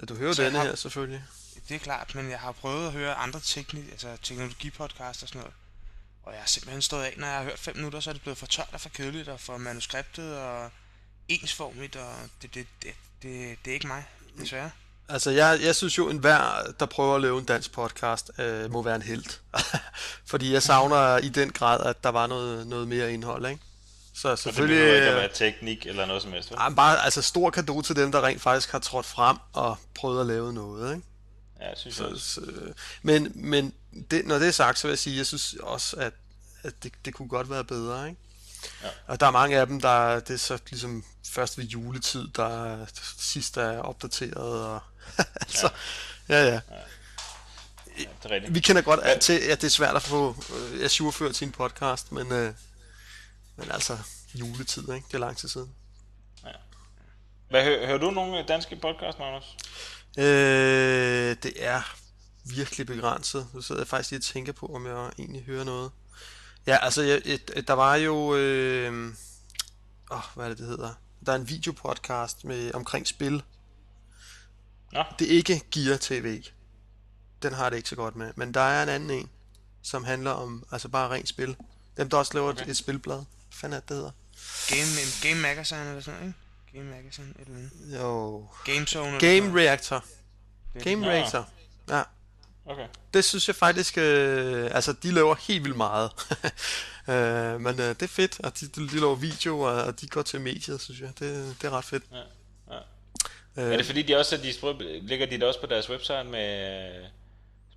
Ja, 0.00 0.04
du 0.06 0.14
hører 0.14 0.32
Så 0.32 0.42
denne 0.44 0.58
har- 0.58 0.64
her 0.66 0.74
selvfølgelig. 0.74 1.24
Det 1.68 1.74
er 1.74 1.78
klart, 1.78 2.14
men 2.14 2.30
jeg 2.30 2.40
har 2.40 2.52
prøvet 2.52 2.86
at 2.86 2.92
høre 2.92 3.14
andre 3.14 3.40
teknik, 3.40 3.90
altså 3.90 4.16
teknologipodcast 4.22 5.22
og 5.22 5.28
sådan 5.28 5.38
noget. 5.40 5.54
Og 6.22 6.32
jeg 6.32 6.40
har 6.40 6.46
simpelthen 6.46 6.82
stået 6.82 7.02
af, 7.04 7.14
når 7.16 7.26
jeg 7.26 7.36
har 7.36 7.44
hørt 7.44 7.58
5 7.58 7.76
minutter, 7.76 8.00
så 8.00 8.10
er 8.10 8.12
det 8.12 8.22
blevet 8.22 8.38
for 8.38 8.46
tørt 8.46 8.68
og 8.72 8.80
for 8.80 8.88
kedeligt 8.88 9.28
og 9.28 9.40
for 9.40 9.56
manuskriptet 9.56 10.38
og 10.38 10.70
ensformigt, 11.28 11.96
og 11.96 12.14
det, 12.42 12.54
det, 12.54 12.66
det, 12.82 12.94
det, 13.22 13.58
det 13.64 13.70
er 13.70 13.74
ikke 13.74 13.86
mig, 13.86 14.04
desværre. 14.38 14.70
Altså, 15.08 15.30
jeg, 15.30 15.58
jeg 15.62 15.76
synes 15.76 15.98
jo, 15.98 16.08
en 16.08 16.18
hver, 16.18 16.72
der 16.80 16.86
prøver 16.86 17.14
at 17.14 17.20
lave 17.22 17.38
en 17.38 17.44
dansk 17.44 17.72
podcast, 17.72 18.30
øh, 18.38 18.72
må 18.72 18.82
være 18.82 18.96
en 18.96 19.02
held. 19.02 19.24
Fordi 20.30 20.52
jeg 20.52 20.62
savner 20.62 21.18
i 21.18 21.28
den 21.28 21.52
grad, 21.52 21.80
at 21.86 22.04
der 22.04 22.10
var 22.10 22.26
noget, 22.26 22.66
noget 22.66 22.88
mere 22.88 23.12
indhold, 23.12 23.46
ikke? 23.46 23.62
Så 24.14 24.20
Så 24.22 24.30
det 24.30 24.38
selvfølgelig... 24.38 24.78
ikke 24.78 24.90
at 25.06 25.10
øh, 25.12 25.16
være 25.16 25.28
teknik 25.34 25.86
eller 25.86 26.06
noget 26.06 26.22
som 26.22 26.32
helst. 26.32 26.50
vel? 26.50 26.58
Men 26.68 26.74
bare 26.76 27.04
altså 27.04 27.22
stor 27.22 27.50
kado 27.50 27.82
til 27.82 27.96
dem, 27.96 28.12
der 28.12 28.24
rent 28.24 28.42
faktisk 28.42 28.72
har 28.72 28.78
trådt 28.78 29.06
frem 29.06 29.36
og 29.52 29.76
prøvet 29.94 30.20
at 30.20 30.26
lave 30.26 30.52
noget, 30.52 30.94
ikke? 30.96 31.06
Ja, 31.60 31.68
jeg 31.68 31.76
synes 31.78 31.98
jeg 31.98 32.06
Så, 32.06 32.12
også. 32.14 32.28
så, 32.34 32.40
men 33.02 33.32
men 33.34 33.74
det, 34.10 34.26
når 34.26 34.38
det 34.38 34.48
er 34.48 34.52
sagt, 34.52 34.78
så 34.78 34.86
vil 34.86 34.92
jeg 34.92 34.98
sige, 34.98 35.16
jeg 35.16 35.26
synes 35.26 35.54
også, 35.62 35.96
at, 35.96 36.12
at 36.62 36.72
det, 36.82 36.92
det 37.04 37.14
kunne 37.14 37.28
godt 37.28 37.50
være 37.50 37.64
bedre, 37.64 38.08
ikke? 38.08 38.20
Ja. 38.82 38.88
Og 39.06 39.20
der 39.20 39.26
er 39.26 39.30
mange 39.30 39.58
af 39.58 39.66
dem, 39.66 39.80
der 39.80 40.20
det 40.20 40.34
er 40.34 40.38
så 40.38 40.58
ligesom 40.70 41.04
først 41.30 41.58
ved 41.58 41.64
juletid, 41.64 42.28
der 42.36 42.76
sidst 43.18 43.56
er 43.56 43.78
opdateret, 43.78 44.62
og 44.66 44.80
altså, 45.40 45.70
ja. 46.28 46.44
ja, 46.44 46.52
ja. 46.52 46.60
Ja, 47.98 48.04
det 48.22 48.44
er. 48.44 48.50
Vi 48.50 48.60
kender 48.60 48.82
godt 48.82 49.00
at, 49.00 49.20
til, 49.20 49.32
at 49.38 49.60
det 49.60 49.66
er 49.66 49.70
svært 49.70 49.96
at 49.96 50.02
få 50.02 50.36
øh, 50.54 50.80
ajourført 50.80 51.34
til 51.34 51.46
en 51.46 51.52
podcast, 51.52 52.12
men, 52.12 52.32
øh, 52.32 52.54
men 53.56 53.70
altså, 53.70 53.98
juletid, 54.34 54.82
ikke? 54.82 55.06
Det 55.08 55.14
er 55.14 55.18
lang 55.18 55.36
tid 55.36 55.48
siden. 55.48 55.74
Hvad, 57.50 57.64
hø- 57.64 57.86
hører 57.86 57.98
du 57.98 58.10
nogle 58.10 58.44
danske 58.48 58.76
podcast, 58.76 59.18
Magnus? 59.18 59.56
Øh, 60.18 61.36
det 61.42 61.52
er 61.56 61.96
virkelig 62.44 62.86
begrænset. 62.86 63.46
Nu 63.52 63.62
sidder 63.62 63.80
jeg 63.80 63.88
faktisk 63.88 64.10
lige 64.10 64.18
og 64.20 64.24
tænker 64.24 64.52
på, 64.52 64.66
om 64.66 64.86
jeg 64.86 65.10
egentlig 65.18 65.42
hører 65.44 65.64
noget. 65.64 65.90
Ja, 66.66 66.78
altså, 66.84 67.02
jeg, 67.02 67.22
et, 67.24 67.64
der 67.68 67.72
var 67.72 67.94
jo... 67.94 68.34
Øh, 68.36 69.14
åh, 70.10 70.20
hvad 70.34 70.44
er 70.44 70.48
det, 70.48 70.58
det 70.58 70.66
hedder? 70.66 70.94
Der 71.26 71.32
er 71.32 71.36
en 71.36 71.48
videopodcast 71.48 72.44
med, 72.44 72.74
omkring 72.74 73.06
spil. 73.06 73.42
Nå. 74.94 75.04
Det 75.18 75.32
er 75.32 75.36
ikke 75.36 75.62
Gear 75.70 75.96
TV. 76.00 76.42
Den 77.42 77.52
har 77.52 77.70
det 77.70 77.76
ikke 77.76 77.88
så 77.88 77.96
godt 77.96 78.16
med. 78.16 78.32
Men 78.36 78.54
der 78.54 78.60
er 78.60 78.82
en 78.82 78.88
anden 78.88 79.10
en, 79.10 79.30
som 79.82 80.04
handler 80.04 80.30
om 80.30 80.64
altså 80.72 80.88
bare 80.88 81.10
rent 81.10 81.28
spil. 81.28 81.56
Dem, 81.96 82.10
der 82.10 82.16
også 82.16 82.34
laver 82.34 82.48
okay. 82.48 82.62
Et, 82.62 82.68
et 82.68 82.76
spilblad. 82.76 83.16
Hvad 83.16 83.24
fanden 83.50 83.76
er 83.76 83.80
det, 83.80 83.96
hedder? 83.96 84.10
Game, 84.68 84.84
Game 85.22 85.40
Magazine 85.40 85.88
eller 85.88 86.00
sådan 86.00 86.20
noget, 86.20 86.34
ikke? 86.72 86.78
Game 86.78 86.96
Magazine, 86.96 87.34
eller 87.38 87.54
andet. 87.54 87.98
Jo... 88.00 88.46
Game 88.64 88.86
Zone 88.86 89.06
eller 89.06 89.20
Game 89.20 89.40
noget. 89.40 89.54
Reactor. 89.54 90.04
Game 90.84 91.00
Nå. 91.00 91.06
Reactor. 91.06 91.48
Ja, 91.88 92.02
Okay. 92.66 92.88
det 93.14 93.24
synes 93.24 93.48
jeg 93.48 93.56
faktisk, 93.56 93.98
øh, 93.98 94.70
altså 94.74 94.92
de 94.92 95.10
laver 95.10 95.34
helt 95.34 95.64
vildt 95.64 95.76
meget. 95.76 96.10
øh, 97.10 97.60
men 97.60 97.80
øh, 97.80 97.88
det 97.88 98.02
er 98.02 98.06
fedt, 98.06 98.40
og 98.40 98.60
de, 98.60 98.66
de 98.66 98.86
laver 99.00 99.14
videoer, 99.14 99.70
og 99.70 100.00
de 100.00 100.08
går 100.08 100.22
til 100.22 100.40
mediet, 100.40 100.80
synes 100.80 101.00
jeg. 101.00 101.08
Det, 101.18 101.56
det 101.62 101.66
er 101.66 101.70
ret 101.70 101.84
fedt. 101.84 102.04
Ja. 102.12 102.22
Øh, 103.56 103.72
Er 103.72 103.76
det 103.76 103.86
fordi, 103.86 104.02
de 104.02 104.16
også 104.16 104.36
de, 104.36 104.50
sprø- 104.50 105.06
ligger 105.06 105.26
de 105.26 105.34
det 105.34 105.42
også 105.42 105.60
på 105.60 105.66
deres 105.66 105.90
website 105.90 106.24
med 106.24 106.98
øh, 106.98 107.04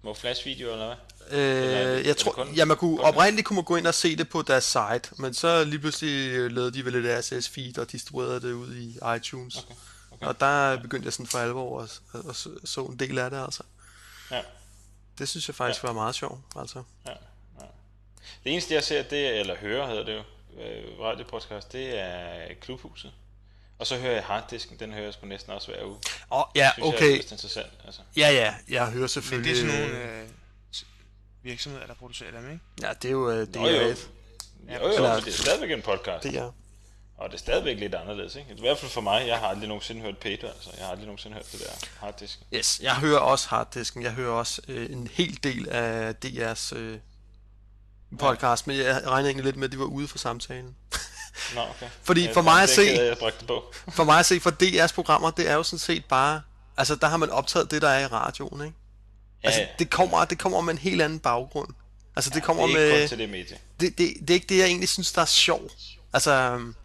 små 0.02 0.14
flashvideoer, 0.14 0.74
eller 0.74 0.86
hvad? 0.86 1.40
øh, 1.40 1.74
er 1.74 1.98
jeg 2.08 2.18
tror, 2.18 2.32
kun 2.32 2.54
ja, 2.56 2.66
man 2.66 2.78
kunne, 2.78 2.98
podcast? 2.98 3.16
oprindeligt 3.16 3.48
kunne 3.48 3.56
man 3.56 3.64
gå 3.64 3.76
ind 3.76 3.88
og 3.88 3.94
se 3.94 4.16
det 4.16 4.30
på 4.30 4.42
deres 4.42 4.64
site, 4.64 5.10
men 5.18 5.34
så 5.34 5.64
lige 5.64 5.80
pludselig 5.80 6.32
øh, 6.32 6.52
lavede 6.52 6.72
de 6.74 6.86
vel 6.86 6.96
et 7.06 7.20
RSS-feed 7.20 7.82
og 7.82 7.92
distribuerede 7.92 8.42
det 8.42 8.54
ud 8.54 8.76
i 8.76 8.98
iTunes. 9.18 9.58
Okay, 9.58 9.76
okay. 10.12 10.26
Og 10.28 10.40
der 10.40 10.82
begyndte 10.82 11.06
jeg 11.06 11.14
sådan 11.14 11.26
for 11.28 11.38
alvor 11.40 11.82
at, 11.82 12.02
at, 12.14 12.30
at 12.30 12.36
så- 12.36 12.60
så 12.66 12.82
en 12.86 13.00
del 13.00 13.18
af 13.20 13.30
det, 13.32 13.44
altså. 13.44 13.64
Ja. 14.32 14.42
Det 15.20 15.30
synes 15.30 15.48
jeg 15.48 15.56
faktisk 15.56 15.84
var 15.84 15.94
meget 15.94 16.16
sjovt, 16.16 16.40
altså. 16.56 16.84
Ja, 17.06 17.12
ja. 17.60 17.66
Det 18.44 18.52
eneste, 18.52 18.74
jeg 18.74 18.84
ser, 18.84 19.04
det 19.04 19.28
er, 19.28 19.40
eller 19.40 19.56
hører 19.56 19.88
hedder 19.88 20.06
det 20.06 20.14
jo, 20.16 20.24
øh, 20.64 21.00
radiopodcast, 21.00 21.74
det 21.74 22.00
er 22.00 22.54
Klubhuset. 22.62 23.12
Og 23.80 23.88
så 23.88 23.98
hører 23.98 24.14
jeg 24.14 24.24
Harddisken, 24.24 24.80
den 24.80 24.92
hører 24.94 25.04
jeg 25.04 25.14
sgu 25.14 25.26
næsten 25.26 25.54
også 25.54 25.68
hver 25.72 25.86
uge. 25.86 25.98
Åh, 26.32 26.44
ja, 26.56 26.72
Synes 26.74 26.86
jeg 26.86 26.94
er 26.94 26.98
okay. 26.98 27.18
mest 27.18 27.32
interessant. 27.32 27.68
Altså. 27.86 28.02
Ja, 28.18 28.30
ja, 28.32 28.54
jeg 28.70 28.82
hører 28.86 28.92
Men 28.94 29.02
det 29.02 29.10
selvfølgelig... 29.12 29.52
er 29.52 29.56
sådan 29.56 29.82
nogle 29.82 30.22
øh, 30.22 30.28
virksomheder, 31.44 31.86
der 31.88 31.94
producerer 31.94 32.32
dem, 32.32 32.52
ikke? 32.52 32.64
Ja, 32.82 32.94
det 33.02 33.08
er 33.08 33.12
jo 33.12 33.30
øh, 33.32 33.48
Nå, 33.56 33.68
jo. 33.68 33.92
DR1. 33.92 33.98
Jo, 34.74 34.88
jo, 34.88 34.94
Eller- 34.96 35.16
det 35.20 35.28
er 35.28 35.32
stadigvæk 35.32 35.72
en 35.72 35.82
podcast. 35.82 36.24
Det 36.24 36.36
er. 36.36 36.52
Og 37.18 37.30
det 37.30 37.34
er 37.36 37.40
stadigvæk 37.40 37.80
lidt 37.80 37.96
anderledes, 37.96 38.36
ikke? 38.36 38.54
I 38.58 38.60
hvert 38.60 38.78
fald 38.78 38.92
for 38.92 39.02
mig, 39.02 39.28
jeg 39.28 39.40
har 39.40 39.48
aldrig 39.48 39.68
nogensinde 39.68 40.02
hørt 40.02 40.18
Peter, 40.18 40.50
altså. 40.52 40.70
Jeg 40.78 40.86
har 40.86 40.92
aldrig 40.92 41.06
nogensinde 41.06 41.36
hørt 41.36 41.52
det 41.52 41.60
der 41.60 41.88
harddisken. 42.00 42.46
Yes, 42.54 42.80
jeg 42.84 42.96
hører 42.96 43.20
også 43.20 43.48
harddisken. 43.50 44.04
Jeg 44.04 44.12
hører 44.12 44.32
også 44.32 44.62
øh, 44.68 44.92
en 44.92 45.08
hel 45.14 45.40
del 45.44 45.70
af 45.70 46.14
DR's 46.26 46.76
øh, 46.76 47.00
podcast, 48.20 48.68
men 48.68 48.78
jeg 48.78 49.02
regner 49.08 49.28
egentlig 49.30 49.46
lidt 49.46 49.56
med, 49.58 49.66
at 49.68 49.72
de 49.72 49.80
var 49.80 49.86
ude 49.86 50.08
for 50.08 50.18
samtalen. 50.18 50.76
Nå, 51.56 51.62
okay. 51.62 51.88
Fordi 52.04 52.24
Ja, 52.26 52.34
for 52.34 52.42
mig 52.42 52.64
at 52.64 52.70
se- 52.70 52.82
jeg 52.82 53.18
på. 53.48 53.74
For 53.96 54.04
mig 54.04 54.20
at 54.20 54.26
se, 54.26 54.40
for 54.40 54.52
DR's 54.64 54.94
programmer, 54.94 55.32
det 55.32 55.50
er 55.50 55.54
jo 55.54 55.64
sådan 55.64 55.80
set 55.80 56.06
bare... 56.06 56.42
Altså, 56.78 56.96
der 56.96 57.08
har 57.08 57.18
man 57.18 57.30
optaget 57.30 57.72
det, 57.72 57.82
der 57.82 57.90
er 57.90 58.00
i 58.00 58.08
radioen, 58.08 58.62
ikke? 58.66 58.78
Altså, 59.44 59.62
ja, 59.62 59.68
det 59.80 59.90
kommer, 59.90 60.26
det 60.26 60.40
kommer 60.40 60.62
med 60.62 60.74
en 60.74 60.78
helt 60.80 61.02
anden 61.02 61.20
baggrund. 61.20 61.70
Altså, 62.16 62.32
det 62.34 62.44
kommer 62.44 62.68
det 62.68 62.76
er 62.76 62.80
ikke 62.80 62.92
med... 62.94 63.02
kun 63.02 63.10
til 63.10 63.18
det 63.18 63.30
medie. 63.30 63.58
det, 63.80 63.98
det, 63.98 64.14
det 64.22 64.30
er 64.30 64.34
ikke 64.34 64.46
det, 64.50 64.58
jeg 64.58 64.66
egentlig 64.66 64.90
synes, 64.90 65.12
der 65.12 65.22
er 65.22 65.26
sjovt. 65.26 65.74
Altså, 66.14 66.32
øhm, 66.32 66.76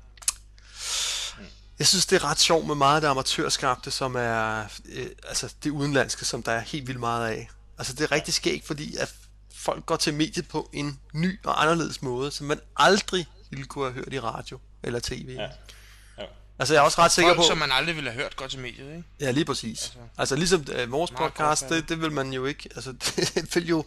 jeg 1.78 1.86
synes, 1.86 2.06
det 2.06 2.16
er 2.16 2.24
ret 2.24 2.40
sjovt 2.40 2.66
med 2.66 2.74
meget 2.74 2.94
af 2.94 3.00
det 3.00 3.08
amatørskabte, 3.08 3.90
som 3.90 4.14
er, 4.16 4.64
øh, 4.88 5.06
altså 5.28 5.48
det 5.64 5.70
udenlandske, 5.70 6.24
som 6.24 6.42
der 6.42 6.52
er 6.52 6.60
helt 6.60 6.86
vildt 6.86 7.00
meget 7.00 7.28
af. 7.30 7.48
Altså, 7.78 7.92
det 7.92 8.00
er 8.04 8.12
rigtig 8.12 8.34
skægt, 8.34 8.66
fordi 8.66 8.96
at 8.96 9.12
folk 9.56 9.86
går 9.86 9.96
til 9.96 10.14
mediet 10.14 10.48
på 10.48 10.70
en 10.72 10.98
ny 11.14 11.38
og 11.44 11.62
anderledes 11.62 12.02
måde, 12.02 12.30
som 12.30 12.46
man 12.46 12.60
aldrig 12.76 13.26
ville 13.56 13.68
kunne 13.68 13.84
have 13.84 13.94
hørt 13.94 14.12
i 14.12 14.20
radio 14.20 14.58
eller 14.82 15.00
tv. 15.00 15.34
Ja. 15.38 15.42
Ja. 16.18 16.26
Altså, 16.58 16.74
jeg 16.74 16.80
er 16.80 16.84
også 16.84 17.00
ret 17.00 17.12
sikker 17.12 17.28
Folk, 17.30 17.38
på... 17.38 17.46
som 17.46 17.58
man 17.58 17.72
aldrig 17.72 17.96
ville 17.96 18.10
have 18.10 18.22
hørt, 18.22 18.36
går 18.36 18.46
til 18.46 18.58
mediet, 18.58 18.96
ikke? 18.96 19.04
Ja, 19.20 19.30
lige 19.30 19.44
præcis. 19.44 19.68
Altså, 19.68 19.98
altså 20.18 20.36
ligesom 20.36 20.64
øh, 20.72 20.92
vores 20.92 21.10
podcast, 21.10 21.68
det, 21.68 21.88
det 21.88 22.00
vil 22.00 22.12
man 22.12 22.32
jo 22.32 22.44
ikke, 22.44 22.68
altså 22.74 22.92
det 23.34 23.54
vil 23.54 23.68
jo 23.68 23.84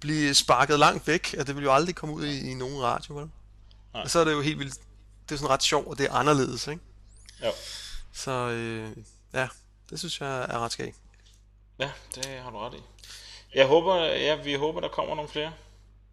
blive 0.00 0.34
sparket 0.34 0.78
langt 0.78 1.06
væk, 1.06 1.34
og 1.38 1.46
det 1.46 1.56
vil 1.56 1.64
jo 1.64 1.72
aldrig 1.72 1.94
komme 1.94 2.14
ud 2.14 2.24
i, 2.24 2.50
i 2.50 2.54
nogen 2.54 2.82
radio, 2.82 3.14
vel? 3.14 3.30
Nej. 3.94 4.02
Og 4.02 4.10
så 4.10 4.18
er 4.18 4.24
det 4.24 4.32
jo 4.32 4.40
helt 4.40 4.58
vildt, 4.58 4.74
det 5.28 5.34
er 5.34 5.38
sådan 5.38 5.50
ret 5.50 5.62
sjovt, 5.62 5.88
og 5.88 5.98
det 5.98 6.06
er 6.06 6.12
anderledes, 6.12 6.66
ikke? 6.66 6.82
Jo. 7.44 7.50
Så 8.12 8.30
øh, 8.30 8.90
ja, 9.34 9.48
det 9.90 9.98
synes 9.98 10.20
jeg 10.20 10.38
er 10.38 10.58
ret 10.58 10.72
skægt. 10.72 10.96
Ja, 11.78 11.90
det 12.14 12.26
har 12.26 12.50
du 12.50 12.58
ret 12.58 12.74
i. 12.74 12.82
Jeg 13.54 13.66
håber, 13.66 13.96
ja, 14.04 14.34
vi 14.34 14.54
håber, 14.54 14.80
der 14.80 14.88
kommer 14.88 15.14
nogle 15.14 15.30
flere. 15.30 15.52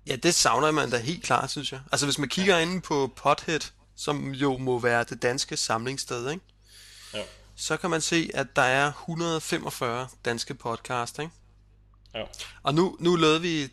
Ja, 0.07 0.15
det 0.15 0.35
savner 0.35 0.71
man 0.71 0.89
da 0.89 0.97
helt 0.97 1.23
klart, 1.23 1.51
synes 1.51 1.71
jeg. 1.71 1.81
Altså 1.91 2.05
hvis 2.05 2.17
man 2.17 2.29
kigger 2.29 2.55
ja. 2.55 2.61
inde 2.61 2.81
på 2.81 3.13
Pothead, 3.15 3.71
som 3.95 4.31
jo 4.31 4.57
må 4.57 4.79
være 4.79 5.03
det 5.03 5.21
danske 5.21 5.57
samlingssted, 5.57 6.29
ikke? 6.29 6.45
Ja. 7.13 7.23
så 7.55 7.77
kan 7.77 7.89
man 7.89 8.01
se, 8.01 8.31
at 8.33 8.55
der 8.55 8.61
er 8.61 8.87
145 8.87 10.07
danske 10.25 10.53
podcast, 10.53 11.19
ikke? 11.19 11.31
Ja. 12.15 12.23
Og 12.63 12.73
nu, 12.73 12.97
nu 12.99 13.15
lavede 13.15 13.41
vi 13.41 13.69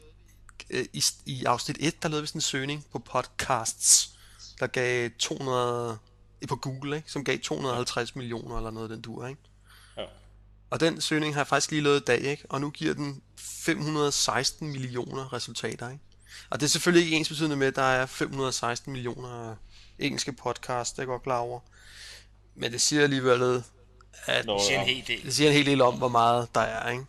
øh, 0.71 0.87
i, 0.93 1.05
i 1.27 1.45
afsnit 1.45 1.77
1, 1.81 2.03
der 2.03 2.09
lavede 2.09 2.23
vi 2.23 2.27
sådan 2.27 2.37
en 2.37 2.43
søgning 2.43 2.87
på 2.93 2.99
podcasts, 2.99 4.11
der 4.61 4.67
gav 4.67 5.11
200 5.19 5.99
på 6.49 6.57
Google, 6.57 6.97
ikke? 6.97 7.13
som 7.13 7.25
gav 7.25 7.39
250 7.39 8.17
millioner 8.17 8.57
eller 8.57 8.71
noget 8.71 8.91
den 8.91 9.01
dur, 9.01 9.27
ikke? 9.27 9.41
Ja. 9.97 10.05
Og 10.71 10.81
den 10.81 11.01
søgning 11.01 11.35
har 11.35 11.41
jeg 11.41 11.47
faktisk 11.47 11.71
lige 11.71 11.83
lavet 11.83 12.01
i 12.01 12.05
dag, 12.05 12.21
ikke? 12.21 12.45
Og 12.49 12.61
nu 12.61 12.71
giver 12.71 12.95
den 12.95 13.23
516 13.39 14.69
millioner 14.69 15.33
resultater, 15.33 15.91
ikke? 15.91 16.05
Og 16.51 16.61
det 16.61 16.67
er 16.67 16.71
selvfølgelig 16.71 17.05
ikke 17.05 17.17
ens 17.17 17.29
betydende 17.29 17.57
med, 17.57 17.67
at 17.67 17.77
der 17.77 17.83
er 17.83 18.07
516 18.07 18.93
millioner 18.93 19.57
engelske 19.99 20.33
podcast, 20.33 20.97
det 20.97 20.99
er 20.99 21.03
jeg 21.03 21.07
godt 21.07 21.23
klar 21.23 21.39
over. 21.39 21.61
Men 22.55 22.73
det 22.73 22.81
siger 22.81 23.03
alligevel, 23.03 23.63
at 24.27 24.45
det 24.45 24.61
siger 24.61 24.81
en 24.81 24.87
hel 24.87 25.05
del. 25.07 25.23
Det 25.25 25.35
siger 25.35 25.51
en 25.51 25.57
hel 25.57 25.67
del 25.67 25.81
om, 25.81 25.95
hvor 25.95 26.09
meget 26.09 26.55
der 26.55 26.61
er, 26.61 26.91
ikke? 26.91 27.05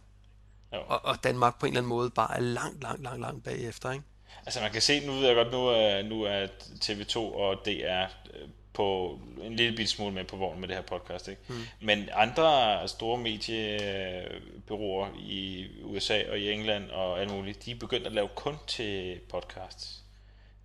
Og, 0.71 1.05
og 1.05 1.23
Danmark 1.23 1.59
på 1.59 1.65
en 1.65 1.71
eller 1.71 1.79
anden 1.79 1.89
måde 1.89 2.09
bare 2.09 2.37
er 2.37 2.41
langt, 2.41 2.81
langt, 2.81 3.03
langt, 3.03 3.21
langt 3.21 3.43
bagefter, 3.43 3.91
ikke? 3.91 4.03
Altså 4.45 4.61
man 4.61 4.71
kan 4.71 4.81
se, 4.81 5.05
nu 5.05 5.13
ved 5.13 5.27
jeg 5.27 5.35
godt, 5.35 5.51
nu 5.51 5.67
er, 5.67 6.01
nu 6.01 6.23
er 6.23 6.47
TV2 6.85 7.17
og 7.17 7.65
DR 7.65 8.03
øh, 8.33 8.49
på 8.73 9.19
en 9.43 9.55
lille 9.55 9.75
bit 9.75 9.89
smule 9.89 10.13
med 10.13 10.23
på 10.23 10.35
vognen 10.35 10.61
med 10.61 10.67
det 10.67 10.75
her 10.75 10.83
podcast, 10.83 11.27
ikke? 11.27 11.41
Mm. 11.47 11.55
Men 11.81 12.09
andre 12.13 12.87
store 12.87 13.17
mediebyråer 13.17 15.07
i 15.19 15.67
USA 15.83 16.31
og 16.31 16.39
i 16.39 16.51
England 16.51 16.89
og 16.89 17.21
alt 17.21 17.31
muligt, 17.31 17.65
de 17.65 17.71
er 17.71 17.75
begyndt 17.75 18.07
at 18.07 18.13
lave 18.13 18.29
kun 18.35 18.55
til 18.67 19.19
podcasts. 19.29 20.03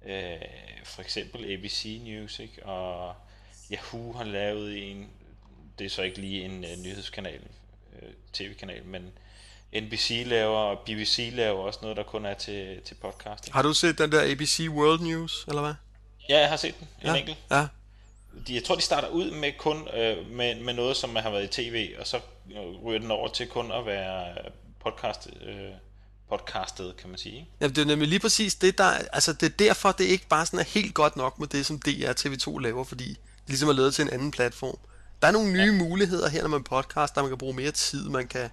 Øh, 0.06 0.36
for 0.84 1.02
eksempel 1.02 1.52
ABC 1.52 2.00
News, 2.04 2.38
ikke? 2.38 2.66
Og 2.66 3.14
Yahoo 3.72 4.12
har 4.12 4.24
lavet 4.24 4.90
en, 4.90 5.08
det 5.78 5.84
er 5.84 5.90
så 5.90 6.02
ikke 6.02 6.20
lige 6.20 6.44
en 6.44 6.64
uh, 6.64 6.84
nyhedskanal, 6.84 7.40
uh, 7.92 8.08
tv-kanal, 8.32 8.84
men 8.84 9.12
NBC 9.80 10.22
laver, 10.26 10.58
og 10.58 10.78
BBC 10.78 11.30
laver 11.34 11.64
også 11.64 11.78
noget, 11.82 11.96
der 11.96 12.02
kun 12.02 12.24
er 12.24 12.34
til, 12.34 12.80
til 12.84 12.94
podcast. 12.94 13.50
Har 13.50 13.62
du 13.62 13.74
set 13.74 13.98
den 13.98 14.12
der 14.12 14.30
ABC 14.30 14.66
World 14.70 15.00
News, 15.00 15.44
eller 15.48 15.62
hvad? 15.62 15.74
Ja, 16.28 16.40
jeg 16.40 16.48
har 16.48 16.56
set 16.56 16.78
den, 16.80 16.88
en 17.00 17.06
ja. 17.06 17.14
enkelt. 17.14 17.38
Ja. 17.50 17.66
De, 18.46 18.54
jeg 18.54 18.64
tror, 18.64 18.74
de 18.74 18.82
starter 18.82 19.08
ud 19.08 19.30
med 19.30 19.52
kun 19.58 19.88
øh, 19.94 20.30
med, 20.30 20.60
med 20.60 20.74
noget, 20.74 20.96
som 20.96 21.16
har 21.16 21.30
været 21.30 21.44
i 21.44 21.62
tv, 21.62 21.94
og 22.00 22.06
så 22.06 22.20
ryger 22.84 22.98
den 22.98 23.10
over 23.10 23.28
til 23.28 23.46
kun 23.48 23.72
at 23.72 23.86
være 23.86 24.34
podcast, 24.84 25.28
øh, 25.46 25.70
podcastet, 26.28 26.96
kan 26.96 27.08
man 27.08 27.18
sige. 27.18 27.48
Ja, 27.60 27.68
det 27.68 27.78
er 27.78 27.84
nemlig 27.84 28.08
lige 28.08 28.20
præcis 28.20 28.54
det, 28.54 28.78
der, 28.78 28.90
altså 29.12 29.32
det 29.32 29.46
er 29.46 29.56
derfor, 29.58 29.92
det 29.92 30.04
ikke 30.04 30.26
bare 30.28 30.46
sådan 30.46 30.58
er 30.58 30.64
helt 30.64 30.94
godt 30.94 31.16
nok 31.16 31.38
med 31.38 31.46
det, 31.46 31.66
som 31.66 31.78
DR 31.78 32.12
TV2 32.20 32.58
laver, 32.58 32.84
fordi 32.84 33.08
det 33.08 33.18
ligesom 33.46 33.68
er 33.68 33.72
lavet 33.72 33.94
til 33.94 34.02
en 34.02 34.10
anden 34.10 34.30
platform. 34.30 34.78
Der 35.22 35.28
er 35.28 35.32
nogle 35.32 35.52
nye 35.52 35.72
ja. 35.72 35.78
muligheder 35.78 36.28
her, 36.28 36.42
når 36.42 36.48
man 36.48 36.64
podcast, 36.64 37.14
der 37.14 37.22
man 37.22 37.30
kan 37.30 37.38
bruge 37.38 37.54
mere 37.54 37.70
tid, 37.70 38.08
man 38.08 38.28
kan 38.28 38.50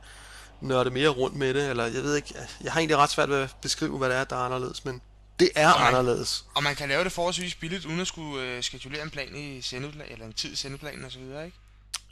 nørde 0.62 0.89
mere 0.89 1.10
rundt 1.10 1.36
med 1.36 1.54
det, 1.54 1.70
eller 1.70 1.84
jeg 1.84 2.04
ved 2.04 2.15
ikke, 2.15 2.36
jeg 2.63 2.72
har 2.72 2.80
egentlig 2.80 2.98
ret 2.98 3.10
svært 3.10 3.30
ved 3.30 3.38
at 3.38 3.56
beskrive, 3.62 3.98
hvad 3.98 4.10
det 4.10 4.17
er, 4.17 4.24
der 4.24 4.36
er 4.36 4.39
anderledes, 4.39 4.86
men 4.86 5.02
det 5.42 5.52
er 5.56 5.72
og 5.74 5.80
man, 5.80 5.88
anderledes. 5.88 6.46
Og 6.56 6.64
man 6.64 6.76
kan 6.76 6.90
lave 6.90 7.04
det 7.04 7.12
forholdsvis 7.12 7.56
billigt, 7.56 7.86
uden 7.86 8.00
at 8.00 8.08
skulle 8.08 8.46
øh, 8.46 8.64
skedulere 8.64 9.04
en 9.04 9.10
plan 9.10 9.36
i 9.36 9.62
sendeplan, 9.62 10.08
eller 10.10 10.26
en 10.26 10.34
tid 10.34 10.52
i 10.52 10.56
sendeplanen 10.56 11.06
osv., 11.06 11.22
ikke? 11.22 11.52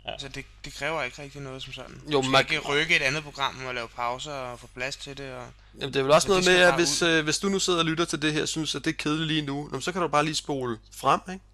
Ja. 0.06 0.12
Altså 0.12 0.28
det, 0.28 0.46
det 0.66 0.74
kræver 0.74 1.04
ikke 1.04 1.22
rigtig 1.22 1.42
noget 1.42 1.64
som 1.64 1.74
sådan. 1.74 2.02
Jo, 2.12 2.22
man 2.22 2.46
kan 2.46 2.56
ikke 2.56 2.68
rykke 2.68 2.96
et 2.96 3.02
andet 3.02 3.24
program 3.24 3.66
og 3.68 3.76
lave 3.76 3.88
pauser 3.88 4.32
og 4.32 4.60
få 4.60 4.68
plads 4.76 4.96
til 4.96 5.18
det. 5.18 5.34
Og... 5.34 5.46
Jamen, 5.80 5.94
det 5.94 6.00
er 6.00 6.04
vel 6.04 6.12
også 6.12 6.28
noget 6.28 6.46
med, 6.46 6.56
at 6.56 6.76
hvis, 6.76 7.02
øh, 7.02 7.24
hvis 7.24 7.40
du 7.40 7.50
nu 7.50 7.60
sidder 7.60 7.80
og 7.80 7.86
lytter 7.86 8.06
til 8.06 8.22
det 8.22 8.34
her, 8.34 8.46
synes 8.46 8.76
at 8.76 8.86
det 8.86 8.90
er 8.90 8.98
kedeligt 8.98 9.28
lige 9.28 9.42
nu, 9.42 9.82
så 9.82 9.92
kan 9.92 10.02
du 10.02 10.08
bare 10.08 10.26
lige 10.26 10.36
spole 10.36 10.78
frem, 10.96 11.20
ikke? 11.32 11.46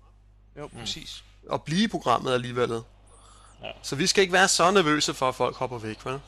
Jo, 0.58 0.70
mm. 0.74 0.80
præcis. 0.80 1.24
Og 1.50 1.64
blive 1.64 1.84
i 1.84 1.88
programmet 1.88 2.34
alligevel. 2.34 2.72
Ja. 3.64 3.72
Så 3.84 3.96
vi 3.96 4.08
skal 4.08 4.22
ikke 4.22 4.34
være 4.34 4.48
så 4.48 4.72
nervøse 4.72 5.14
for, 5.14 5.30
at 5.30 5.36
folk 5.36 5.56
hopper 5.56 5.78
væk, 5.78 6.06
vel? 6.06 6.20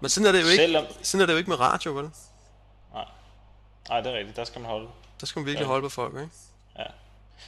Men 0.00 0.10
sådan 0.10 0.26
er 0.26 0.32
det 0.32 0.42
jo 0.42 0.46
ikke, 0.46 0.62
Selvom... 0.62 0.84
sådan 1.02 1.22
er 1.22 1.26
det 1.26 1.32
jo 1.32 1.38
ikke 1.38 1.50
med 1.50 1.60
radio, 1.60 1.92
vel? 1.92 2.10
Nej. 3.88 4.00
Det 4.00 4.12
er 4.12 4.18
rigtigt. 4.18 4.36
Der 4.36 4.44
skal 4.44 4.60
man 4.60 4.70
holde. 4.70 4.88
Der 5.20 5.26
skal 5.26 5.40
man 5.40 5.46
virkelig 5.46 5.64
ja. 5.64 5.68
holde 5.68 5.82
på 5.82 5.88
folk, 5.88 6.14
ikke? 6.14 6.30
Ja. 6.78 6.84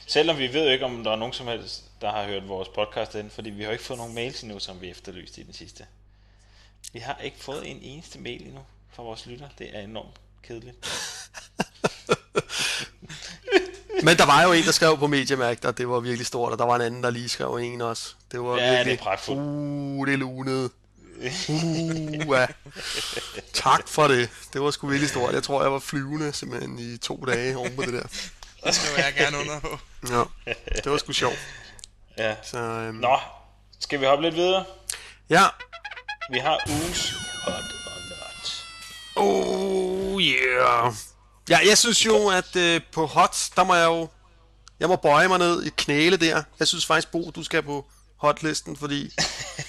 Selvom 0.07 0.37
vi 0.37 0.53
ved 0.53 0.69
ikke, 0.69 0.85
om 0.85 1.03
der 1.03 1.11
er 1.11 1.15
nogen 1.15 1.33
som 1.33 1.47
helst, 1.47 1.83
der 2.01 2.11
har 2.11 2.23
hørt 2.23 2.47
vores 2.47 2.69
podcast 2.69 3.15
ind, 3.15 3.29
fordi 3.29 3.49
vi 3.49 3.63
har 3.63 3.71
ikke 3.71 3.83
fået 3.83 3.99
nogen 3.99 4.15
mails 4.15 4.41
endnu, 4.43 4.59
som 4.59 4.81
vi 4.81 4.89
efterlyste 4.89 5.41
i 5.41 5.43
den 5.43 5.53
sidste. 5.53 5.85
Vi 6.93 6.99
har 6.99 7.17
ikke 7.23 7.37
fået 7.39 7.71
en 7.71 7.79
eneste 7.81 8.19
mail 8.19 8.45
endnu 8.45 8.61
fra 8.91 9.03
vores 9.03 9.25
lytter. 9.25 9.49
Det 9.57 9.77
er 9.77 9.81
enormt 9.81 10.15
kedeligt. 10.43 10.77
Men 14.03 14.17
der 14.17 14.25
var 14.25 14.43
jo 14.43 14.51
en, 14.51 14.63
der 14.63 14.71
skrev 14.71 14.97
på 14.97 15.07
Mediamarkt, 15.07 15.65
og 15.65 15.77
det 15.77 15.89
var 15.89 15.99
virkelig 15.99 16.25
stort, 16.25 16.51
og 16.51 16.57
der 16.57 16.65
var 16.65 16.75
en 16.75 16.81
anden, 16.81 17.03
der 17.03 17.09
lige 17.09 17.29
skrev 17.29 17.55
en 17.55 17.81
også. 17.81 18.13
Det 18.31 18.41
var 18.41 18.57
ja, 18.57 18.69
virkelig, 18.69 18.85
det 18.85 18.99
er 18.99 19.03
pragtfuldt. 19.03 19.39
Uh, 19.39 20.07
det 20.07 20.19
lunede. 20.19 20.69
Uh, 21.23 22.29
ja. 22.29 22.47
Tak 23.53 23.87
for 23.87 24.07
det. 24.07 24.29
Det 24.53 24.61
var 24.61 24.71
sgu 24.71 24.87
virkelig 24.87 25.09
stort. 25.09 25.33
Jeg 25.33 25.43
tror, 25.43 25.61
jeg 25.61 25.71
var 25.71 25.79
flyvende 25.79 26.33
simpelthen 26.33 26.79
i 26.79 26.97
to 26.97 27.25
dage 27.27 27.57
oven 27.57 27.75
på 27.75 27.81
det 27.81 27.93
der. 27.93 28.07
Det 28.65 28.75
skal 28.75 29.03
jeg 29.03 29.13
gerne 29.17 29.37
under 29.37 29.59
på. 29.59 29.79
Ja, 30.09 30.23
det 30.75 30.91
var 30.91 30.97
sgu 30.97 31.13
sjovt. 31.13 31.39
Ja. 32.17 32.35
Så, 32.43 32.57
øhm... 32.57 32.95
Nå, 32.95 33.19
skal 33.79 33.99
vi 33.99 34.05
hoppe 34.05 34.23
lidt 34.23 34.35
videre? 34.35 34.65
Ja. 35.29 35.43
Vi 36.31 36.37
har 36.37 36.59
ugens 36.69 37.13
hot 37.45 37.53
or 37.53 37.99
not. 38.09 38.65
Oh 39.15 40.21
yeah. 40.21 40.93
Ja, 41.49 41.59
jeg 41.67 41.77
synes 41.77 42.05
jo, 42.05 42.27
at 42.27 42.55
øh, 42.55 42.81
på 42.91 43.05
hot, 43.05 43.49
der 43.55 43.63
må 43.63 43.75
jeg 43.75 43.85
jo... 43.85 44.09
Jeg 44.79 44.87
må 44.87 44.95
bøje 44.95 45.27
mig 45.27 45.39
ned 45.39 45.63
i 45.63 45.69
knæle 45.77 46.17
der. 46.17 46.43
Jeg 46.59 46.67
synes 46.67 46.85
faktisk, 46.85 47.11
Bo, 47.11 47.31
du 47.35 47.43
skal 47.43 47.63
på 47.63 47.85
hotlisten, 48.17 48.77
fordi 48.77 49.11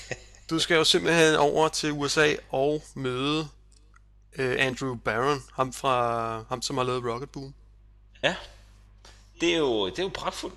du 0.50 0.58
skal 0.58 0.74
jo 0.76 0.84
simpelthen 0.84 1.34
over 1.34 1.68
til 1.68 1.92
USA 1.92 2.34
og 2.50 2.82
møde 2.94 3.48
øh, 4.38 4.66
Andrew 4.66 4.96
Barron, 4.96 5.42
ham, 5.52 5.72
fra, 5.72 6.44
ham 6.48 6.62
som 6.62 6.76
har 6.76 6.84
lavet 6.84 7.04
Rocket 7.04 7.30
Boom. 7.30 7.54
Ja, 8.22 8.34
det 9.40 9.54
er 9.54 9.58
jo, 9.58 9.86
det 9.86 9.98
er 9.98 10.02
jo 10.02 10.10
pragtfuldt. 10.14 10.54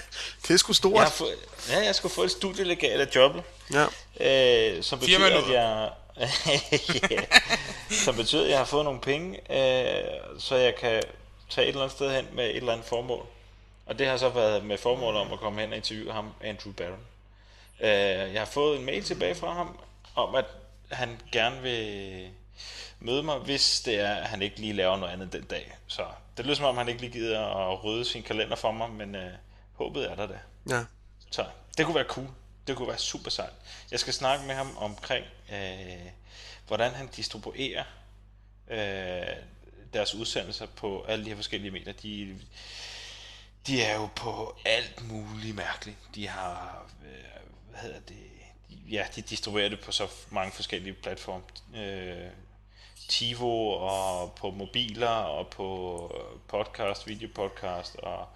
det 0.42 0.50
er 0.50 0.56
sgu 0.56 0.72
stort. 0.72 1.00
Jeg 1.00 1.12
fået, 1.12 1.34
ja, 1.68 1.84
jeg 1.84 1.94
skulle 1.94 2.14
få 2.14 2.22
et 2.22 2.30
studielegat 2.30 3.00
af 3.00 3.14
jobbet. 3.14 3.42
Ja. 3.72 3.84
Øh, 4.20 4.82
som 4.82 4.98
betyder, 4.98 5.38
at 5.38 5.52
jeg... 5.52 5.90
ja, 7.10 7.20
som 7.90 8.14
betyder, 8.14 8.44
at 8.44 8.50
jeg 8.50 8.58
har 8.58 8.64
fået 8.64 8.84
nogle 8.84 9.00
penge, 9.00 9.52
øh, 9.52 10.20
så 10.38 10.56
jeg 10.56 10.74
kan 10.74 11.02
tage 11.50 11.64
et 11.64 11.68
eller 11.68 11.82
andet 11.82 11.96
sted 11.96 12.14
hen 12.14 12.26
med 12.32 12.44
et 12.44 12.56
eller 12.56 12.72
andet 12.72 12.86
formål. 12.86 13.26
Og 13.86 13.98
det 13.98 14.06
har 14.06 14.16
så 14.16 14.28
været 14.28 14.64
med 14.64 14.78
formål 14.78 15.16
om 15.16 15.32
at 15.32 15.38
komme 15.38 15.60
hen 15.60 15.70
og 15.70 15.76
interviewe 15.76 16.12
ham, 16.12 16.30
Andrew 16.44 16.72
Barron. 16.72 16.98
Øh, 17.80 18.34
jeg 18.34 18.40
har 18.40 18.46
fået 18.46 18.78
en 18.78 18.84
mail 18.84 19.04
tilbage 19.04 19.34
fra 19.34 19.52
ham, 19.52 19.78
om 20.14 20.34
at 20.34 20.44
han 20.90 21.20
gerne 21.32 21.62
vil 21.62 22.30
møde 23.00 23.22
mig, 23.22 23.38
hvis 23.38 23.80
det 23.80 24.00
er, 24.00 24.14
at 24.14 24.26
han 24.26 24.42
ikke 24.42 24.60
lige 24.60 24.72
laver 24.72 24.96
noget 24.96 25.12
andet 25.12 25.32
den 25.32 25.44
dag. 25.44 25.76
Så 25.86 26.06
det 26.36 26.44
lyder 26.44 26.56
som 26.56 26.64
om, 26.64 26.76
han 26.76 26.88
ikke 26.88 27.00
lige 27.00 27.12
gider 27.12 27.70
at 27.72 27.84
rydde 27.84 28.04
sin 28.04 28.22
kalender 28.22 28.56
for 28.56 28.72
mig, 28.72 28.90
men 28.90 29.14
øh, 29.14 29.32
håbet 29.72 30.10
er 30.10 30.14
der 30.14 30.26
da. 30.26 30.38
Ja. 30.70 30.84
Så 31.30 31.46
det 31.76 31.86
kunne 31.86 31.94
være 31.94 32.04
cool. 32.04 32.28
Det 32.66 32.76
kunne 32.76 32.88
være 32.88 32.98
super 32.98 33.30
sejt. 33.30 33.52
Jeg 33.90 34.00
skal 34.00 34.12
snakke 34.12 34.46
med 34.46 34.54
ham 34.54 34.76
omkring, 34.76 35.24
øh, 35.52 36.10
hvordan 36.66 36.92
han 36.92 37.06
distribuerer 37.06 37.84
øh, 38.70 39.36
deres 39.92 40.14
udsendelser 40.14 40.66
på 40.66 41.04
alle 41.08 41.24
de 41.24 41.28
her 41.28 41.36
forskellige 41.36 41.70
medier. 41.70 41.92
De, 41.92 42.38
de 43.66 43.82
er 43.82 43.94
jo 43.94 44.08
på 44.16 44.56
alt 44.64 45.08
muligt 45.08 45.56
mærkeligt. 45.56 45.96
De 46.14 46.28
har, 46.28 46.86
øh, 47.04 47.47
hvad 47.78 47.90
hedder 47.90 48.00
det, 48.08 48.16
ja, 48.90 49.06
de 49.16 49.22
distribuerer 49.22 49.68
det 49.68 49.80
på 49.80 49.92
så 49.92 50.08
mange 50.30 50.52
forskellige 50.52 50.92
platforme. 50.92 51.42
Øh, 51.76 52.30
TiVo 53.08 53.70
og 53.70 54.32
på 54.32 54.50
mobiler 54.50 55.08
og 55.08 55.48
på 55.48 56.12
podcast, 56.48 57.06
videopodcast 57.06 57.96
og 57.96 58.28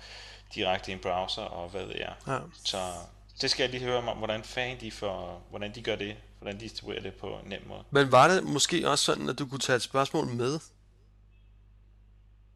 direkte 0.54 0.90
i 0.90 0.94
en 0.94 1.00
browser 1.00 1.42
og 1.42 1.68
hvad 1.68 1.84
ved 1.84 1.94
jeg. 1.96 2.14
Ja. 2.26 2.38
Så 2.64 2.92
det 3.40 3.50
skal 3.50 3.62
jeg 3.62 3.70
lige 3.70 3.84
høre 3.84 3.98
om, 3.98 4.16
hvordan 4.16 4.44
fanden 4.44 4.80
de 4.80 4.90
får, 4.90 5.46
hvordan 5.50 5.74
de 5.74 5.82
gør 5.82 5.96
det, 5.96 6.16
hvordan 6.40 6.56
de 6.56 6.60
distribuerer 6.60 7.02
det 7.02 7.14
på 7.14 7.26
en 7.26 7.48
nem 7.48 7.62
måde. 7.66 7.84
Men 7.90 8.12
var 8.12 8.28
det 8.28 8.44
måske 8.44 8.90
også 8.90 9.04
sådan, 9.04 9.28
at 9.28 9.38
du 9.38 9.46
kunne 9.46 9.60
tage 9.60 9.76
et 9.76 9.82
spørgsmål 9.82 10.26
med? 10.26 10.60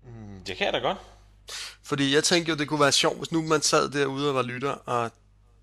Mm, 0.04 0.44
det 0.46 0.56
kan 0.56 0.64
jeg 0.64 0.72
da 0.72 0.78
godt. 0.78 0.98
Fordi 1.82 2.14
jeg 2.14 2.24
tænkte 2.24 2.50
jo, 2.50 2.56
det 2.56 2.68
kunne 2.68 2.80
være 2.80 2.92
sjovt, 2.92 3.18
hvis 3.18 3.32
nu 3.32 3.42
man 3.42 3.62
sad 3.62 3.90
derude 3.90 4.28
og 4.28 4.34
var 4.34 4.42
lytter 4.42 4.70
og 4.70 5.10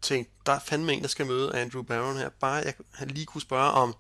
tænkte, 0.03 0.33
der 0.45 0.51
er 0.51 0.59
fandme 0.59 0.93
en, 0.93 1.01
der 1.01 1.07
skal 1.07 1.25
møde 1.25 1.55
Andrew 1.55 1.83
Barron 1.83 2.17
her. 2.17 2.29
Bare 2.29 2.55
jeg 2.55 2.73
han 2.93 3.07
lige 3.07 3.25
kunne 3.25 3.41
spørge 3.41 3.71
om, 3.71 3.95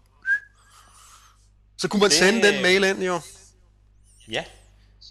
så 1.77 1.87
kunne 1.87 1.99
man 1.99 2.09
det... 2.09 2.17
sende 2.17 2.47
den 2.47 2.61
mail 2.61 2.83
ind, 2.83 3.03
jo. 3.03 3.21
Ja. 4.27 4.43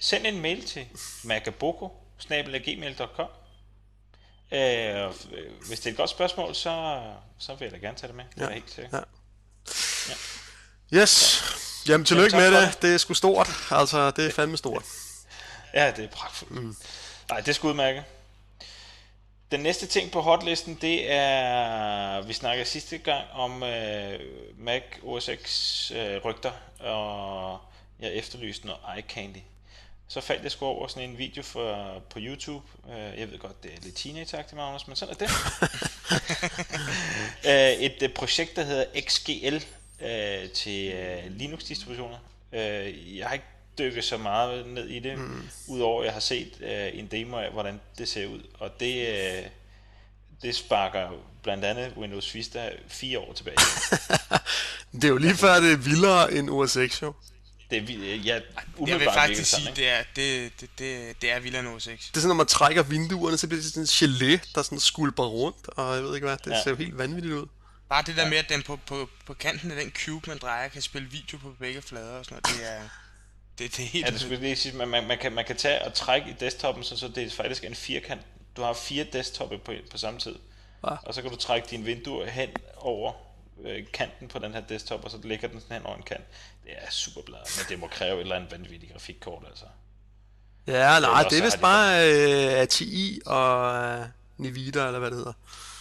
Send 0.01 0.27
en 0.27 0.41
mail 0.41 0.67
til 0.67 0.87
magaboko 1.25 1.89
Øh, 4.53 5.13
hvis 5.69 5.81
det 5.81 5.87
er 5.87 5.91
et 5.91 5.97
godt 5.97 6.11
spørgsmål, 6.11 6.55
så, 6.55 7.03
så 7.39 7.55
vil 7.55 7.65
jeg 7.65 7.73
da 7.73 7.87
gerne 7.87 7.99
tage 7.99 8.09
det 8.09 8.17
med. 8.17 8.25
Det 8.35 8.41
ja. 8.41 8.47
er 8.47 8.53
helt 8.53 8.71
sikkert. 8.71 8.93
Ja. 8.93 9.01
Ja. 10.93 11.03
Yes. 11.03 11.45
Jamen, 11.89 12.05
tillykke 12.05 12.37
Jamen, 12.37 12.53
med 12.53 12.61
det. 12.61 12.69
det. 12.75 12.83
Det 12.83 12.95
er 12.95 12.99
sgu 12.99 13.15
stort. 13.15 13.49
Altså, 13.71 14.11
det 14.11 14.27
er 14.27 14.31
fandme 14.31 14.57
stort. 14.57 14.85
Ja, 15.75 15.93
det 15.97 16.05
er 16.05 16.09
pragtfuldt. 16.09 16.53
Mm. 16.53 16.77
Nej, 17.29 17.41
det 17.41 17.49
er 17.49 17.53
sgu 17.53 17.69
udmærket. 17.69 18.05
Den 19.53 19.61
næste 19.61 19.87
ting 19.87 20.11
på 20.11 20.21
hotlisten, 20.21 20.79
det 20.81 21.13
er, 21.13 22.23
vi 22.23 22.33
snakkede 22.33 22.69
sidste 22.69 22.99
gang 22.99 23.31
om 23.33 23.63
øh, 23.63 24.21
Mac 24.59 24.83
OS 25.03 25.31
X 25.45 25.91
øh, 25.91 26.25
rygter, 26.25 26.53
og 26.81 27.59
jeg 28.01 28.13
efterlyste 28.13 28.67
noget 28.67 28.81
eye 28.97 29.03
candy. 29.09 29.39
Så 30.09 30.21
faldt 30.21 30.43
jeg 30.43 30.53
sgu 30.53 30.67
over 30.67 30.87
sådan 30.87 31.11
en 31.11 31.19
video 31.19 31.43
for, 31.43 32.03
på 32.11 32.19
YouTube. 32.19 32.67
Øh, 32.89 33.21
jeg 33.21 33.31
ved 33.31 33.39
godt, 33.39 33.63
det 33.63 33.73
er 33.73 33.77
lidt 33.83 33.97
teenage 33.97 34.45
Magnus, 34.57 34.87
men 34.87 34.97
sådan 34.97 35.15
er 35.15 35.19
det. 35.19 35.31
øh, 37.51 37.85
et 37.85 38.03
et 38.03 38.15
projekt, 38.15 38.57
der 38.57 38.63
hedder 38.63 38.85
XGL 39.01 39.65
øh, 40.01 40.51
til 40.51 40.93
øh, 40.93 41.25
Linux-distributioner. 41.27 42.19
Øh, 42.53 43.19
jeg 43.19 43.27
har 43.27 43.33
ikke 43.33 43.47
dykke 43.79 44.03
så 44.03 44.17
meget 44.17 44.67
ned 44.67 44.89
i 44.89 44.99
det, 44.99 45.19
mm. 45.19 45.49
udover 45.69 46.01
at 46.01 46.07
jeg 46.07 46.13
har 46.13 46.21
set 46.21 46.53
uh, 46.61 46.99
en 46.99 47.07
demo 47.07 47.39
af, 47.39 47.53
hvordan 47.53 47.81
det 47.99 48.09
ser 48.09 48.27
ud. 48.27 48.41
Og 48.59 48.81
det, 48.81 49.09
uh, 49.09 49.51
det 50.43 50.55
sparker 50.55 51.09
blandt 51.43 51.65
andet 51.65 51.93
Windows 51.97 52.35
Vista 52.35 52.71
fire 52.89 53.19
år 53.19 53.33
tilbage. 53.33 53.57
det 54.93 55.05
er 55.05 55.09
jo 55.09 55.17
lige 55.17 55.35
før, 55.35 55.61
det 55.61 55.73
er 55.73 55.77
vildere 55.77 56.33
end 56.33 56.51
OS 56.51 56.79
X, 56.89 57.03
jo. 57.03 57.15
Det 57.71 57.91
er, 57.91 58.17
ja, 58.17 58.41
jeg 58.87 59.01
vil 59.01 59.09
faktisk 59.15 59.51
sige, 59.51 59.61
sådan, 59.61 59.77
det 59.77 59.89
er, 59.89 60.03
det, 60.17 60.53
det, 60.61 60.71
det, 60.79 61.23
det 61.23 61.33
er 61.33 61.41
vildere 61.41 61.61
end 61.61 61.69
OS 61.69 61.83
X. 61.83 61.87
Det 61.87 62.17
er 62.17 62.21
sådan, 62.21 62.29
når 62.29 62.35
man 62.35 62.47
trækker 62.47 62.83
vinduerne, 62.83 63.39
så 63.39 63.47
bliver 63.47 63.63
det 63.63 63.73
sådan 63.73 63.83
en 63.83 64.11
gelé, 64.11 64.53
der 64.55 64.63
sådan 64.63 64.81
skulper 64.81 65.25
rundt, 65.25 65.69
og 65.69 65.95
jeg 65.95 66.05
ved 66.05 66.15
ikke 66.15 66.27
hvad, 66.27 66.37
det 66.45 66.51
ja. 66.51 66.63
ser 66.63 66.71
jo 66.71 66.77
helt 66.77 66.99
vanvittigt 66.99 67.35
ud. 67.35 67.47
Bare 67.89 68.03
det 68.07 68.17
der 68.17 68.29
med, 68.29 68.37
at 68.37 68.49
den 68.49 68.63
på, 68.63 68.77
på, 68.87 69.09
på 69.27 69.35
kanten 69.35 69.71
af 69.71 69.77
den 69.77 69.93
cube, 70.05 70.31
man 70.31 70.39
drejer, 70.39 70.69
kan 70.69 70.83
spille 70.83 71.09
video 71.09 71.39
på 71.39 71.55
begge 71.59 71.83
flader 71.83 72.19
og 72.19 72.25
sådan 72.25 72.41
noget, 72.45 72.59
det 72.59 72.73
er... 72.73 72.89
Det, 73.59 73.77
det 73.77 73.85
er 73.85 73.89
helt... 73.89 74.07
Ja, 74.07 74.11
det 74.11 74.21
skulle 74.21 74.41
lige 74.41 74.57
sige, 74.57 74.77
man, 74.77 74.89
man, 74.89 75.07
man, 75.07 75.19
kan, 75.19 75.33
man 75.33 75.45
kan 75.45 75.57
tage 75.57 75.85
og 75.85 75.95
trække 75.95 76.31
i 76.31 76.35
desktopen, 76.41 76.85
så, 76.85 76.97
så 76.97 77.09
det 77.09 77.25
er 77.25 77.31
faktisk 77.31 77.65
en 77.65 77.75
firkant. 77.75 78.21
Du 78.57 78.63
har 78.63 78.73
fire 78.73 79.05
desktoppe 79.13 79.59
på, 79.59 79.73
på 79.91 79.99
samme 79.99 80.21
tid. 80.21 80.35
Ja. 80.85 80.97
Og 81.03 81.15
så 81.15 81.23
kan 81.23 81.31
du 81.31 81.37
trække 81.37 81.69
dine 81.71 81.85
vinduer 81.85 82.27
hen 82.27 82.51
over 82.77 83.13
øh, 83.65 83.85
kanten 83.93 84.29
på 84.29 84.39
den 84.39 84.55
her 84.55 84.61
desktop, 84.61 85.05
og 85.05 85.11
så 85.11 85.19
ligger 85.25 85.49
den 85.49 85.61
sådan 85.61 85.77
hen 85.77 85.87
over 85.87 85.97
en 85.97 86.03
kant. 86.03 86.25
Det 86.65 86.73
er 86.77 86.91
super 86.91 87.21
bladet, 87.23 87.47
men 87.59 87.67
det 87.69 87.79
må 87.79 87.87
kræve 87.87 88.15
et 88.15 88.21
eller 88.21 88.37
andet 88.37 88.53
vanvittigt 88.53 88.93
grafikkort, 88.93 89.43
altså. 89.49 89.65
Ja, 90.67 91.01
nej, 91.01 91.23
det 91.31 91.39
er 91.39 91.43
vist 91.43 91.61
bare 91.61 92.11
øh, 92.11 92.61
ATI 92.61 93.21
og 93.27 93.75
øh, 93.85 94.07
Nvidia, 94.39 94.87
eller 94.87 94.99
hvad 94.99 95.11
det 95.11 95.19
hedder. 95.19 95.33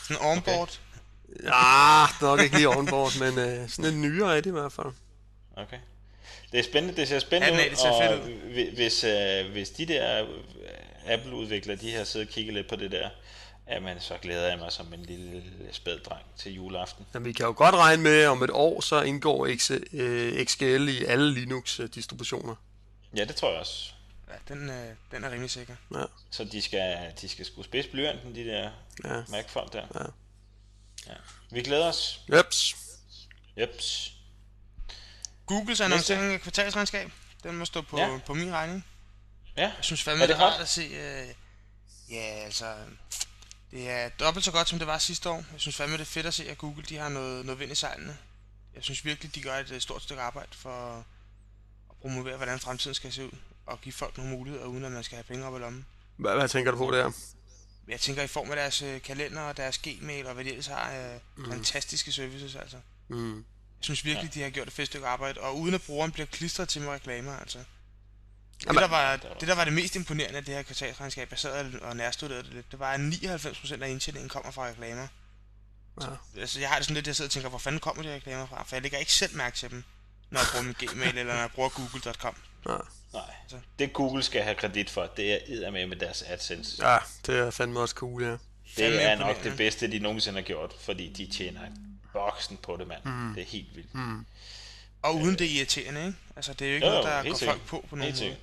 Sådan 0.08 0.26
onboard? 0.26 0.80
Okay. 1.40 1.46
Ja, 1.46 2.06
nok 2.22 2.42
ikke 2.42 2.56
lige 2.56 2.70
onboard, 2.70 3.12
men 3.24 3.40
øh, 3.40 3.70
sådan 3.70 3.94
en 3.94 4.02
nyere 4.02 4.38
er 4.38 4.42
det 4.42 4.50
i 4.50 4.54
hvert 4.54 4.72
fald. 4.72 4.94
Okay. 5.58 5.78
Det 6.52 6.60
er 6.60 6.64
spændende, 6.64 6.96
det 6.96 7.08
ser 7.08 7.20
spændende 7.20 7.56
ja, 7.56 7.62
nej, 7.62 7.70
det 7.70 7.80
ser 7.80 8.14
ud, 8.14 8.20
og 8.20 8.26
ud. 8.26 8.76
hvis, 8.76 9.04
øh, 9.04 9.52
hvis 9.52 9.70
de 9.70 9.86
der 9.86 10.26
Apple-udviklere, 11.06 11.78
de 11.78 11.92
her 11.92 12.04
sidder 12.04 12.26
og 12.26 12.32
kigger 12.32 12.54
lidt 12.54 12.70
på 12.70 12.76
det 12.76 12.92
der, 12.92 13.10
jamen 13.70 14.00
så 14.00 14.18
glæder 14.22 14.50
jeg 14.50 14.58
mig 14.60 14.72
som 14.72 14.94
en 14.94 15.04
lille 15.04 15.44
spæddreng 15.72 16.26
til 16.38 16.54
juleaften. 16.54 17.06
Jamen, 17.14 17.26
vi 17.26 17.34
kan 17.34 17.46
jo 17.46 17.54
godt 17.58 17.76
regne 17.76 18.04
med, 18.04 18.22
at 18.22 18.28
om 18.28 18.44
et 18.44 18.50
år, 18.50 18.82
så 18.82 19.02
indgår 19.02 19.48
XGL 20.46 20.90
i 20.90 21.06
alle 21.06 21.34
Linux-distributioner. 21.34 22.56
Ja, 23.16 23.24
det 23.24 23.36
tror 23.36 23.50
jeg 23.50 23.60
også. 23.60 23.92
Ja, 24.30 24.54
den, 24.54 24.70
øh, 24.70 24.96
den 25.12 25.24
er 25.24 25.32
rimelig 25.32 25.52
sikker. 25.52 25.76
Ja. 25.94 26.04
Så 26.32 26.44
de 26.44 26.62
skal, 26.62 26.98
de 27.22 27.30
skal 27.30 27.46
sgu 27.46 27.64
spids 27.64 27.88
blyanten, 27.88 28.36
de 28.36 28.46
der 28.46 28.72
ja. 29.04 29.24
Mac-folk 29.30 29.74
der. 29.74 29.86
Ja. 29.96 30.06
ja. 31.08 31.18
Vi 31.52 31.62
glæder 31.62 31.86
os. 31.86 32.22
Jeps. 32.38 32.76
Jeps. 33.58 34.14
Googles 35.52 35.82
annoncering 35.82 36.34
af 36.34 36.42
kvartalsregnskab, 36.42 37.12
den 37.44 37.58
må 37.58 37.66
stå 37.66 37.82
på, 37.82 37.98
ja. 38.00 38.20
på 38.26 38.34
min 38.34 38.52
regning. 38.52 38.86
Ja. 39.58 39.62
Jeg 39.62 39.74
synes 39.82 40.04
fandme, 40.04 40.24
er 40.24 40.28
det, 40.28 40.36
det 40.36 40.42
er 40.42 40.48
rart 40.48 40.62
at 40.62 40.70
se... 40.70 40.82
Øh, 40.82 41.28
ja, 42.10 42.22
altså... 42.22 42.76
Det 43.72 43.90
er 43.90 44.10
dobbelt 44.10 44.46
så 44.46 44.52
godt, 44.52 44.70
som 44.70 44.80
det 44.80 44.88
var 44.88 44.98
sidste 44.98 45.30
år. 45.30 45.36
Jeg 45.36 45.60
synes 45.60 45.76
fandme, 45.76 45.98
det 45.98 46.02
er 46.02 46.06
fedt 46.06 46.26
at 46.26 46.34
se, 46.34 46.50
at 46.50 46.58
Google 46.58 46.84
de 46.84 46.98
har 46.98 47.10
noget, 47.10 47.46
noget 47.46 47.60
vind 47.60 47.72
i 47.72 47.76
sejlene. 47.76 48.18
Jeg 48.76 48.84
synes 48.84 49.06
virkelig, 49.06 49.36
de 49.36 49.42
gør 49.42 49.56
et 49.56 49.72
øh, 49.72 49.82
stort 49.82 50.02
stykke 50.02 50.22
arbejde 50.22 50.50
for 50.52 50.98
at 51.90 51.96
promovere, 52.02 52.38
hvordan 52.38 52.60
fremtiden 52.60 52.96
skal 52.96 53.14
se 53.14 53.26
ud. 53.26 53.38
Og 53.66 53.82
give 53.82 53.94
folk 53.94 54.18
nogle 54.18 54.32
muligheder, 54.32 54.66
uden 54.66 54.86
at 54.86 54.92
man 54.92 55.04
skal 55.04 55.16
have 55.16 55.24
penge 55.24 55.46
op 55.46 55.56
i 55.56 55.60
lommen. 55.60 55.86
Hvad, 56.18 56.36
hvad 56.36 56.50
tænker 56.50 56.72
du 56.72 56.78
på 56.78 56.92
der? 56.92 57.12
Jeg 57.88 58.00
tænker 58.00 58.24
i 58.24 58.28
form 58.28 58.50
af 58.50 58.56
deres 58.56 58.82
øh, 58.82 59.02
kalender 59.02 59.42
og 59.42 59.58
deres 59.58 59.78
gmail 59.78 60.28
og 60.28 60.34
hvad 60.34 60.44
de 60.44 60.50
ellers 60.50 60.68
har. 60.68 60.94
Øh, 60.94 61.20
mm. 61.36 61.52
Fantastiske 61.52 62.12
services, 62.12 62.56
altså. 62.56 62.78
Mm. 63.08 63.46
Jeg 63.82 63.86
synes 63.86 64.06
virkelig, 64.06 64.36
ja. 64.36 64.40
de 64.40 64.44
har 64.44 64.50
gjort 64.50 64.68
et 64.68 64.74
fedt 64.74 64.88
stykke 64.88 65.08
arbejde. 65.08 65.40
Og 65.40 65.60
uden 65.60 65.76
at 65.76 65.82
brugeren 65.82 66.12
bliver 66.12 66.26
klistret 66.26 66.70
til 66.70 66.82
med 66.82 66.90
reklamer, 66.90 67.38
altså. 67.38 67.58
Det 68.68 68.76
der, 68.76 68.88
var, 68.88 69.16
det, 69.16 69.48
der 69.48 69.56
var 69.56 69.64
det 69.64 69.74
mest 69.74 69.96
imponerende 69.96 70.38
af 70.38 70.46
det 70.46 70.56
her 70.56 70.62
kvartalsregnskab, 70.62 71.30
baseret 71.30 71.80
og 71.80 71.96
nærstuderede 71.96 72.44
det 72.44 72.54
lidt, 72.54 72.72
det 72.72 72.80
var, 72.80 72.92
at 72.92 73.00
99% 73.00 73.84
af 73.84 73.90
indtjeningen 73.90 74.30
kommer 74.30 74.52
fra 74.52 74.68
reklamer. 74.68 75.08
Ja. 76.02 76.08
Altså, 76.38 76.60
jeg 76.60 76.70
har 76.70 76.76
det 76.76 76.86
sådan 76.86 76.96
lidt, 76.96 77.08
jeg 77.08 77.16
sidder 77.16 77.28
og 77.28 77.32
tænker, 77.32 77.50
hvor 77.50 77.58
fanden 77.58 77.80
kommer 77.80 78.04
de 78.04 78.14
reklamer 78.14 78.46
fra? 78.46 78.64
For 78.64 78.76
jeg 78.76 78.82
lægger 78.82 78.98
ikke 78.98 79.14
selv 79.14 79.36
mærke 79.36 79.58
til 79.58 79.70
dem, 79.70 79.84
når 80.30 80.40
jeg 80.40 80.48
bruger 80.52 80.64
min 80.64 80.76
Gmail, 80.80 81.18
eller 81.18 81.34
når 81.34 81.42
jeg 81.42 81.52
bruger 81.52 81.70
google.com. 81.70 82.36
Ja. 82.70 82.78
Nej, 83.14 83.34
så. 83.48 83.56
det 83.80 83.94
Google 83.94 84.24
skal 84.24 84.44
have 84.44 84.56
kredit 84.56 84.90
for, 84.90 85.06
det 85.18 85.64
er 85.66 85.72
med 85.72 85.88
med 85.88 85.98
deres 85.98 86.22
AdSense. 86.22 86.88
Ja, 86.88 86.98
det 87.26 87.40
er 87.40 87.52
fandme 87.52 87.80
også 87.80 87.96
cool, 87.96 88.24
ja. 88.24 88.38
Det 88.78 89.04
er 89.04 89.16
nok 89.16 89.44
det 89.44 89.58
bedste, 89.58 89.92
de 89.92 90.00
nogensinde 90.00 90.40
har 90.40 90.46
gjort, 90.46 90.74
fordi 90.80 91.14
de 91.14 91.26
tjener 91.26 91.62
boksen 92.14 92.58
på 92.58 92.78
det, 92.80 92.88
mand. 92.88 93.02
Mm. 93.06 93.34
Det 93.34 93.42
er 93.42 93.48
helt 93.48 93.76
vildt. 93.76 93.96
Mm. 93.96 94.26
Og 95.02 95.16
uden 95.16 95.40
det 95.40 95.48
er 95.48 95.58
irriterende, 95.58 96.06
ikke? 96.06 96.18
Altså, 96.36 96.54
det 96.54 96.68
er 96.68 96.70
jo 96.70 96.76
ikke 96.76 96.88
jo, 96.88 96.94
noget, 96.94 97.08
der 97.08 97.30
går 97.30 97.38
sikkert. 97.38 97.56
folk 97.56 97.68
på 97.68 97.86
på 97.90 97.96
nogen 97.96 98.16
måde. 98.20 98.36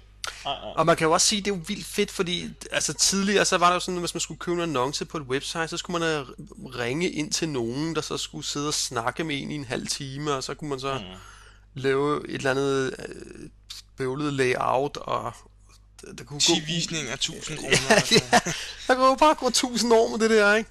Og 0.75 0.87
man 0.87 0.97
kan 0.97 1.05
jo 1.07 1.13
også 1.13 1.27
sige, 1.27 1.39
at 1.39 1.45
det 1.45 1.51
er 1.51 1.57
jo 1.57 1.63
vildt 1.67 1.87
fedt, 1.87 2.11
fordi 2.11 2.51
altså, 2.73 2.93
tidligere 2.93 3.45
så 3.45 3.59
var 3.59 3.67
der 3.67 3.75
jo 3.75 3.81
sådan, 3.81 3.97
at 3.97 4.03
hvis 4.03 4.15
man 4.15 4.21
skulle 4.21 4.39
købe 4.39 4.57
en 4.57 4.63
annonce 4.63 5.05
på 5.05 5.17
et 5.17 5.23
website, 5.23 5.69
så 5.69 5.77
skulle 5.77 5.99
man 5.99 6.27
ringe 6.79 7.11
ind 7.11 7.33
til 7.33 7.49
nogen, 7.49 7.95
der 7.95 8.01
så 8.01 8.17
skulle 8.17 8.47
sidde 8.47 8.69
og 8.69 8.75
snakke 8.75 9.25
med 9.25 9.43
en 9.43 9.51
i 9.51 9.55
en 9.55 9.65
halv 9.65 9.87
time, 9.87 10.33
og 10.33 10.45
så 10.45 10.55
kunne 10.55 10.71
man 10.71 10.81
så 10.81 10.95
mm. 10.95 11.05
lave 11.75 12.29
et 12.29 12.35
eller 12.35 12.51
andet 12.51 12.95
øh, 13.09 13.51
bøvlet 13.97 14.33
layout, 14.33 14.97
og 14.97 15.33
der 16.19 16.25
kunne 16.25 16.41
10 16.41 16.53
gå... 16.53 16.67
visninger 16.67 17.11
af 17.13 17.17
1000 17.25 17.59
kroner. 17.59 17.77
ja, 17.91 18.17
ja, 18.33 18.41
der 18.87 18.95
kunne 18.95 19.07
jo 19.07 19.15
bare 19.15 19.35
gå 19.35 19.47
1000 19.47 19.93
år 19.93 20.09
med 20.09 20.19
det 20.19 20.31
der, 20.31 20.55
ikke? 20.55 20.71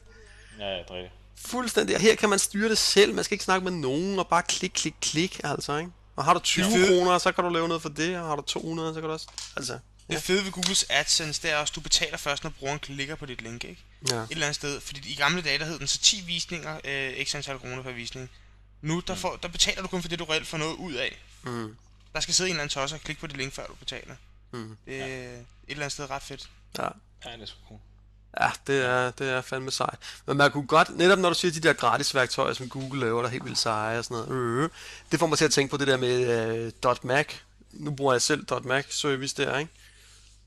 Ja, 0.60 0.66
ja, 0.66 0.78
det 0.78 1.10
Fuldstændig. 1.46 1.96
Og 1.96 2.02
her 2.02 2.16
kan 2.16 2.30
man 2.30 2.40
styre 2.40 2.70
det 2.70 2.78
selv. 2.78 3.14
Man 3.14 3.24
skal 3.24 3.36
ikke 3.36 3.46
snakke 3.46 3.64
med 3.64 3.72
nogen, 3.72 4.20
og 4.20 4.28
bare 4.28 4.44
klik, 4.44 4.72
klik, 4.74 4.96
klik, 5.02 5.40
altså, 5.44 5.78
ikke? 5.78 5.92
Og 6.16 6.26
har 6.26 6.34
du 6.34 6.40
20 6.40 6.66
kroner, 6.88 7.18
så 7.18 7.32
kan 7.32 7.44
du 7.44 7.50
lave 7.50 7.68
noget 7.68 7.82
for 7.82 7.90
det, 7.90 8.20
og 8.20 8.28
har 8.28 8.36
du 8.36 8.42
200, 8.42 8.94
så 8.94 9.00
kan 9.00 9.08
du 9.08 9.14
også... 9.14 9.28
Altså, 9.56 9.80
ja. 10.10 10.14
Det 10.14 10.24
fede 10.24 10.46
ved 10.46 10.52
Googles 10.52 10.86
AdSense, 10.90 11.42
det 11.42 11.52
er 11.52 11.58
også, 11.58 11.72
at 11.72 11.76
du 11.76 11.82
betaler 11.82 12.18
først, 12.18 12.44
når 12.44 12.50
brugeren 12.50 12.80
klikker 12.80 13.16
på 13.16 13.26
dit 13.26 13.42
link, 13.42 13.64
ikke? 13.64 13.84
Ja. 14.10 14.16
Et 14.16 14.32
eller 14.32 14.46
andet 14.46 14.56
sted. 14.56 14.82
Fordi 14.82 15.12
i 15.12 15.16
gamle 15.16 15.42
dage, 15.42 15.60
der 15.60 15.66
hed 15.66 15.80
den 15.80 15.88
så 15.88 15.98
10 15.98 16.24
visninger, 16.26 16.80
øh, 16.84 17.26
x 17.26 17.36
antal 17.36 17.60
kroner 17.60 17.84
per 17.84 17.92
visning. 17.92 18.30
Nu, 18.82 19.00
der, 19.08 19.14
mm. 19.14 19.20
får, 19.20 19.36
der 19.36 19.48
betaler 19.48 19.82
du 19.82 19.88
kun 19.88 20.02
for 20.02 20.10
det, 20.10 20.20
du 20.20 20.24
reelt 20.24 20.48
får 20.48 20.58
noget 20.58 20.76
ud 20.76 20.94
af. 20.94 21.24
Mm. 21.44 21.76
Der 22.14 22.20
skal 22.20 22.34
sidde 22.34 22.50
en 22.50 22.54
eller 22.54 22.62
anden 22.62 22.74
tosser 22.74 22.98
og 22.98 23.04
klikke 23.04 23.20
på 23.20 23.28
dit 23.28 23.38
link, 23.38 23.54
før 23.54 23.68
du 23.68 23.76
betaler. 23.76 24.16
Mm. 24.52 24.78
Det 24.86 25.02
er 25.02 25.08
ja. 25.08 25.14
et 25.14 25.46
eller 25.68 25.84
andet 25.84 25.92
sted 25.92 26.10
ret 26.10 26.24
fedt. 26.24 26.50
Ja. 26.78 26.84
Ja, 27.26 27.32
det 27.32 27.42
er 27.42 27.46
så 27.46 27.54
cool. 27.68 27.80
Ja, 28.42 28.52
det 28.68 28.86
er, 28.86 29.12
det 29.12 29.30
er 29.30 29.42
fandme 29.42 29.72
sejt. 29.72 30.00
Men 30.26 30.38
man 30.38 30.52
kunne 30.52 30.68
godt, 30.68 30.98
netop 30.98 31.20
når 31.20 31.30
du 31.30 31.36
siger 31.36 31.52
de 31.52 31.60
der 31.60 31.74
gratis 31.74 32.16
værktøjer, 32.16 32.54
som 32.54 32.70
Google 32.70 33.00
laver, 33.00 33.22
der 33.22 33.28
er 33.28 33.32
helt 33.32 33.46
vildt 33.46 33.58
seje 33.58 33.98
og 33.98 34.06
sådan 34.06 34.26
noget, 34.28 34.64
øh, 34.64 34.70
det 35.12 35.20
får 35.20 35.28
mig 35.28 35.38
til 35.38 35.46
at 35.46 35.52
tænke 35.52 35.72
på 35.72 35.78
det 35.78 35.88
der 35.88 35.98
med 35.98 36.72
uh, 36.92 37.08
.mac. 37.08 37.28
Nu 37.72 37.92
bruger 37.92 38.14
jeg 38.14 38.22
selv 38.22 38.46
.mac 38.64 38.86
service 38.90 39.36
der, 39.44 39.58
ikke? 39.58 39.72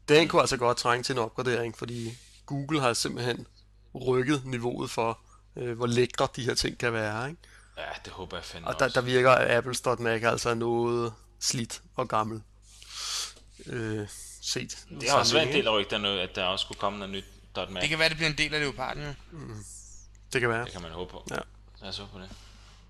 Den 0.09 0.29
kunne 0.29 0.41
altså 0.41 0.57
godt 0.57 0.77
trænge 0.77 1.03
til 1.03 1.13
en 1.13 1.19
opgradering, 1.19 1.79
fordi 1.79 2.19
Google 2.47 2.81
har 2.81 2.93
simpelthen 2.93 3.47
rykket 3.95 4.43
niveauet 4.45 4.91
for, 4.91 5.19
uh, 5.55 5.71
hvor 5.71 5.87
lækre 5.87 6.29
de 6.37 6.43
her 6.43 6.55
ting 6.55 6.79
kan 6.79 6.93
være, 6.93 7.31
ikke? 7.31 7.43
Ja, 7.79 7.83
det 8.05 8.13
håber 8.13 8.37
jeg 8.37 8.45
fandme 8.45 8.69
Og 8.69 8.79
der, 8.79 8.89
der 8.89 9.01
virker 9.01 9.61
Apple's 9.61 10.03
.mac 10.03 10.23
altså 10.23 10.55
noget 10.55 11.13
slidt 11.41 11.83
og 11.97 12.09
gammel. 12.09 12.43
Øh, 13.67 14.07
set. 14.43 14.79
Det 15.01 15.11
har 15.11 15.19
også 15.19 15.35
været 15.35 15.49
en 15.49 15.55
del 15.55 15.67
af 15.67 15.73
rygterne, 15.73 16.09
at 16.09 16.37
der 16.37 16.45
også 16.45 16.63
skulle 16.63 16.79
komme 16.79 16.99
noget 16.99 17.13
nyt 17.13 17.25
Det 17.83 17.89
kan 17.89 17.99
være, 17.99 18.09
det 18.09 18.17
bliver 18.17 18.31
en 18.31 18.39
del 18.39 18.55
af 18.55 18.61
leoparden, 18.61 19.03
jo. 19.03 19.15
Mm. 19.31 19.65
Det 20.33 20.41
kan 20.41 20.51
være. 20.51 20.65
Det 20.65 20.73
kan 20.73 20.83
man 20.83 20.93
håbe 20.93 21.11
på. 21.11 21.27
Ja. 21.31 21.37
Lad 21.81 21.89
os 21.89 21.99
håbe 21.99 22.13
på 22.13 22.19
det. 22.19 22.31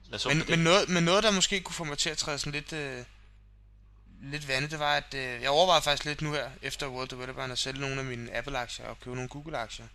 Lad 0.07 0.15
os 0.15 0.25
håbe 0.25 0.35
men, 0.35 0.45
på 0.45 0.51
det. 0.51 0.59
Men, 0.59 0.65
noget, 0.65 0.89
men 0.89 1.05
noget, 1.05 1.25
der 1.25 1.31
måske 1.31 1.61
kunne 1.61 1.75
få 1.75 1.85
mig 1.85 1.99
til 1.99 2.11
at 2.11 2.19
træde 2.19 2.39
sådan 2.39 2.53
lidt, 2.53 2.73
øh, 2.73 3.05
lidt 4.23 4.49
vandet, 4.49 4.71
det 4.71 4.79
var, 4.79 4.97
at 4.97 5.15
øh, 5.15 5.43
jeg 5.43 5.51
overvejede 5.51 5.83
faktisk 5.83 6.05
lidt 6.05 6.23
nu 6.23 6.33
her, 6.33 6.51
efter 6.63 6.89
World 6.89 7.09
Developer, 7.09 7.43
at 7.43 7.59
sælge 7.59 7.81
nogle 7.81 7.99
af 7.99 8.05
mine 8.05 8.37
Apple-aktier 8.37 8.87
og 8.87 9.01
købe 9.01 9.17
nogle 9.17 9.29
Google-aktier. 9.29 9.87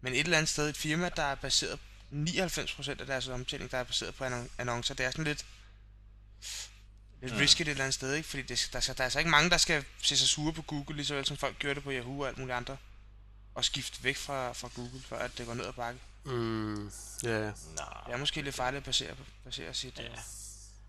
Men 0.00 0.12
et 0.12 0.20
eller 0.20 0.36
andet 0.36 0.48
sted, 0.48 0.68
et 0.68 0.76
firma, 0.76 1.10
der 1.16 1.22
er 1.22 1.34
baseret 1.34 1.78
99% 2.12 2.90
af 2.90 3.06
deres 3.06 3.28
omtæning, 3.28 3.70
der 3.70 3.78
er 3.78 3.84
baseret 3.84 4.14
på 4.14 4.24
annoncer, 4.58 4.94
det 4.94 5.06
er 5.06 5.10
sådan 5.10 5.24
lidt 5.24 5.46
lidt 7.22 7.32
mm. 7.32 7.38
risky 7.38 7.62
et 7.62 7.68
eller 7.68 7.84
andet 7.84 7.94
sted, 7.94 8.14
ikke? 8.14 8.28
Fordi 8.28 8.42
det, 8.42 8.68
der, 8.72 8.80
skal, 8.80 8.96
der 8.96 9.00
er 9.00 9.04
altså 9.04 9.18
ikke 9.18 9.30
mange, 9.30 9.50
der 9.50 9.56
skal 9.56 9.84
se 10.02 10.16
sig 10.16 10.28
sure 10.28 10.52
på 10.52 10.62
Google, 10.62 10.96
lige 10.96 11.06
så 11.06 11.14
vel 11.14 11.26
som 11.26 11.36
folk 11.36 11.58
gør 11.58 11.74
det 11.74 11.82
på 11.82 11.90
Yahoo 11.92 12.20
og 12.20 12.28
alt 12.28 12.38
muligt 12.38 12.56
andre. 12.56 12.76
Og 13.54 13.64
skifte 13.64 14.04
væk 14.04 14.16
fra, 14.16 14.52
fra 14.52 14.68
Google, 14.74 15.00
før 15.08 15.18
at 15.18 15.30
det 15.38 15.46
går 15.46 15.54
ned 15.54 15.66
ad 15.66 15.72
bakke. 15.72 16.00
Mm, 16.24 16.92
ja. 17.22 17.28
Yeah. 17.28 17.52
Det 18.06 18.12
er 18.12 18.16
måske 18.16 18.42
lidt 18.42 18.54
farligt 18.54 18.78
at 18.78 18.84
basere, 18.84 19.10
basere 19.44 19.74
sit, 19.74 19.98
yeah. 20.00 20.10
uh, 20.10 20.18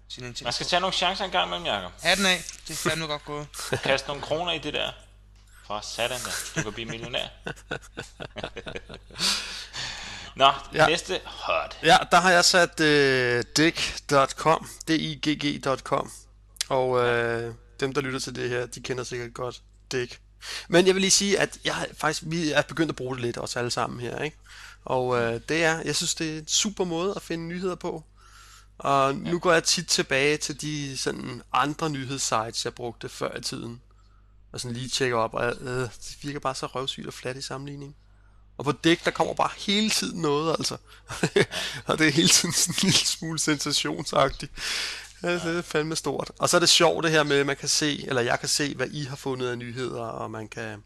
sin 0.09 0.23
intelligens. 0.23 0.43
Man 0.43 0.53
skal 0.53 0.65
tage 0.65 0.79
nogle 0.79 0.93
chancer 0.93 1.25
en 1.25 1.31
gang 1.31 1.49
med 1.49 1.59
Jacob. 1.59 1.91
den 2.17 2.25
af. 2.25 2.43
Det 2.67 2.73
er 2.73 2.89
fandme 2.89 3.05
godt 3.05 3.25
gået. 3.25 3.47
Kast 3.83 4.07
nogle 4.07 4.21
kroner 4.21 4.51
i 4.51 4.59
det 4.59 4.73
der. 4.73 4.91
For 5.67 5.79
satan 5.81 6.19
da. 6.19 6.31
Du 6.55 6.63
kan 6.63 6.73
blive 6.73 6.89
millionær. 6.89 7.27
Nå, 10.35 10.51
ja. 10.73 10.87
næste 10.87 11.21
hot. 11.25 11.79
Ja, 11.83 11.97
der 12.11 12.19
har 12.19 12.31
jeg 12.31 12.45
sat 12.45 12.79
uh, 12.79 12.85
dig.com, 13.57 14.69
D-I-G-G.com. 14.87 16.11
Og 16.69 16.89
uh, 16.89 17.55
dem, 17.79 17.93
der 17.93 18.01
lytter 18.01 18.19
til 18.19 18.35
det 18.35 18.49
her, 18.49 18.65
de 18.65 18.81
kender 18.81 19.03
sikkert 19.03 19.33
godt 19.33 19.61
Dig. 19.91 20.09
Men 20.69 20.87
jeg 20.87 20.95
vil 20.95 21.01
lige 21.01 21.11
sige, 21.11 21.39
at 21.39 21.59
jeg 21.65 21.87
faktisk, 21.97 22.23
vi 22.25 22.51
er 22.51 22.61
begyndt 22.61 22.89
at 22.89 22.95
bruge 22.95 23.15
det 23.15 23.25
lidt 23.25 23.37
også 23.37 23.59
alle 23.59 23.71
sammen 23.71 23.99
her, 23.99 24.19
ikke? 24.19 24.37
Og 24.85 25.07
uh, 25.07 25.17
det 25.19 25.63
er, 25.63 25.81
jeg 25.81 25.95
synes, 25.95 26.15
det 26.15 26.33
er 26.33 26.37
en 26.39 26.47
super 26.47 26.83
måde 26.83 27.13
at 27.15 27.21
finde 27.21 27.47
nyheder 27.47 27.75
på. 27.75 28.03
Og 28.77 29.15
nu 29.15 29.39
går 29.39 29.53
jeg 29.53 29.63
tit 29.63 29.87
tilbage 29.87 30.37
til 30.37 30.61
de 30.61 30.97
sådan 30.97 31.41
andre 31.53 31.89
nyhedssites, 31.89 32.65
jeg 32.65 32.73
brugte 32.73 33.09
før 33.09 33.37
i 33.37 33.41
tiden. 33.41 33.81
Og 34.51 34.59
sådan 34.59 34.77
lige 34.77 34.89
tjekker 34.89 35.17
op, 35.17 35.33
og 35.33 35.53
øh, 35.61 35.81
det 35.81 36.17
virker 36.21 36.39
bare 36.39 36.55
så 36.55 36.65
røvsygt 36.65 37.07
og 37.07 37.13
flat 37.13 37.37
i 37.37 37.41
sammenligning. 37.41 37.95
Og 38.57 38.65
på 38.65 38.71
dæk, 38.71 39.05
der 39.05 39.11
kommer 39.11 39.33
bare 39.33 39.49
hele 39.57 39.89
tiden 39.89 40.21
noget, 40.21 40.55
altså. 40.59 40.77
og 41.87 41.99
det 41.99 42.07
er 42.07 42.11
hele 42.11 42.27
tiden 42.27 42.53
sådan 42.53 42.75
en 42.77 42.79
lille 42.81 43.05
smule 43.05 43.39
sensationsagtigt. 43.39 44.51
Ja, 45.23 45.33
det 45.33 45.57
er 45.57 45.61
fandme 45.61 45.95
stort. 45.95 46.31
Og 46.39 46.49
så 46.49 46.57
er 46.57 46.59
det 46.59 46.69
sjovt 46.69 47.03
det 47.03 47.11
her 47.11 47.23
med, 47.23 47.39
at 47.39 47.45
man 47.45 47.57
kan 47.57 47.69
se, 47.69 48.07
eller 48.07 48.21
jeg 48.21 48.39
kan 48.39 48.49
se, 48.49 48.75
hvad 48.75 48.87
I 48.87 49.03
har 49.03 49.15
fundet 49.15 49.47
af 49.47 49.57
nyheder, 49.57 50.01
og 50.01 50.31
man 50.31 50.47
kan, 50.47 50.83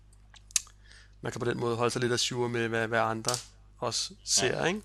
man 1.21 1.31
kan 1.31 1.39
på 1.39 1.45
den 1.45 1.59
måde 1.59 1.75
holde 1.75 1.91
sig 1.91 2.01
lidt 2.01 2.33
af 2.33 2.49
med, 2.49 2.67
hvad, 2.67 2.87
hvad 2.87 2.99
andre 2.99 3.35
også 3.77 4.13
ser, 4.23 4.59
ja. 4.59 4.65
ikke? 4.65 4.81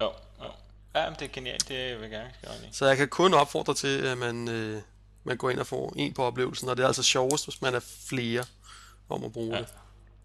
Jo, 0.00 0.12
jo. 0.42 0.50
Ja, 0.94 1.10
det 1.10 1.22
er 1.22 1.32
genialt, 1.32 1.68
det 1.68 2.00
vil 2.00 2.10
jeg 2.10 2.30
gerne 2.42 2.66
i. 2.66 2.68
Så 2.72 2.86
jeg 2.86 2.96
kan 2.96 3.08
kun 3.08 3.34
opfordre 3.34 3.74
til, 3.74 4.02
at 4.06 4.18
man, 4.18 4.48
øh, 4.48 4.82
man 5.24 5.36
går 5.36 5.50
ind 5.50 5.58
og 5.58 5.66
får 5.66 5.92
en 5.96 6.14
på 6.14 6.24
oplevelsen, 6.24 6.68
og 6.68 6.76
det 6.76 6.82
er 6.82 6.86
altså 6.86 7.02
sjovest, 7.02 7.46
hvis 7.46 7.62
man 7.62 7.74
er 7.74 7.80
flere 8.08 8.44
om 9.08 9.24
at 9.24 9.32
bruge 9.32 9.54
ja. 9.54 9.60
det. 9.60 9.68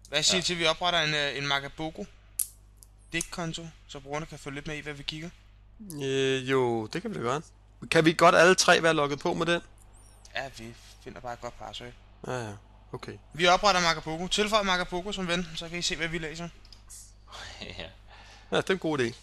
Hvad 0.08 0.22
siger 0.22 0.38
ja. 0.38 0.42
til, 0.42 0.52
at 0.54 0.58
vi 0.58 0.66
opretter 0.66 1.00
en, 1.00 1.14
øh, 1.14 1.38
en 1.38 1.46
Magabogo 1.46 2.04
konto 3.30 3.66
så 3.88 4.00
brugerne 4.00 4.26
kan 4.26 4.38
følge 4.38 4.54
lidt 4.54 4.66
med 4.66 4.76
i, 4.76 4.80
hvad 4.80 4.92
vi 4.92 5.02
kigger? 5.02 5.30
Øh, 6.02 6.50
jo, 6.50 6.86
det 6.86 7.02
kan 7.02 7.10
vi 7.10 7.14
da 7.14 7.20
gøre. 7.20 7.42
Kan 7.90 8.04
vi 8.04 8.12
godt 8.12 8.34
alle 8.34 8.54
tre 8.54 8.82
være 8.82 8.94
logget 8.94 9.18
på 9.18 9.34
med 9.34 9.46
den? 9.46 9.60
Ja, 10.34 10.48
vi 10.58 10.74
finder 11.04 11.20
bare 11.20 11.32
et 11.32 11.40
godt 11.40 11.58
password. 11.58 11.92
Ja, 12.26 12.32
ja. 12.32 12.52
Okay. 12.92 13.12
Vi 13.32 13.46
opretter 13.46 13.80
Magabogo. 13.80 14.26
Tilføj 14.26 14.62
Magabogo 14.62 15.12
som 15.12 15.28
ven, 15.28 15.48
så 15.56 15.68
kan 15.68 15.78
I 15.78 15.82
se, 15.82 15.96
hvad 15.96 16.08
vi 16.08 16.18
læser. 16.18 16.48
ja. 17.78 17.86
Ja, 18.52 18.56
det 18.56 18.70
er 18.70 18.74
en 18.74 18.78
god 18.78 18.98
idé. 18.98 19.14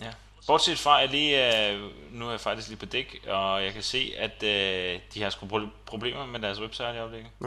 Ja. 0.00 0.12
Bortset 0.46 0.78
fra, 0.78 1.02
at 1.02 1.10
lige, 1.10 1.68
øh, 1.68 1.90
nu 2.10 2.26
er 2.26 2.30
jeg 2.30 2.40
faktisk 2.40 2.68
lige 2.68 2.78
på 2.78 2.86
dæk, 2.86 3.24
og 3.26 3.64
jeg 3.64 3.72
kan 3.72 3.82
se, 3.82 4.14
at 4.18 4.42
øh, 4.42 5.00
de 5.14 5.22
har 5.22 5.30
sgu 5.30 5.68
problemer 5.86 6.26
med 6.26 6.40
deres 6.40 6.60
website 6.60 6.94
i 6.94 6.98
øjeblikket. 6.98 7.30
Ja. 7.40 7.46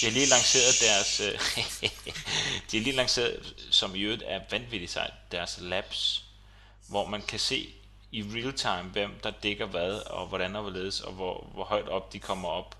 De 0.00 0.06
har 0.06 0.10
lige 0.10 0.26
lanceret 0.26 0.80
deres, 0.80 1.20
øh, 1.20 1.32
de 2.70 2.76
har 2.76 2.84
lige 2.84 2.96
lanceret, 2.96 3.54
som 3.70 3.94
i 3.94 4.00
øvrigt 4.00 4.22
er 4.26 4.40
vanvittigt 4.50 4.92
sejt, 4.92 5.12
deres 5.32 5.58
labs, 5.60 6.24
hvor 6.88 7.06
man 7.06 7.22
kan 7.22 7.38
se 7.38 7.74
i 8.12 8.22
real 8.22 8.52
time, 8.52 8.90
hvem 8.92 9.20
der 9.22 9.30
dækker 9.30 9.66
hvad, 9.66 9.92
og 9.92 10.26
hvordan 10.26 10.56
og 10.56 10.62
hvorledes, 10.62 11.00
og 11.00 11.12
hvor, 11.12 11.50
hvor 11.54 11.64
højt 11.64 11.88
op 11.88 12.12
de 12.12 12.18
kommer 12.18 12.48
op 12.48 12.76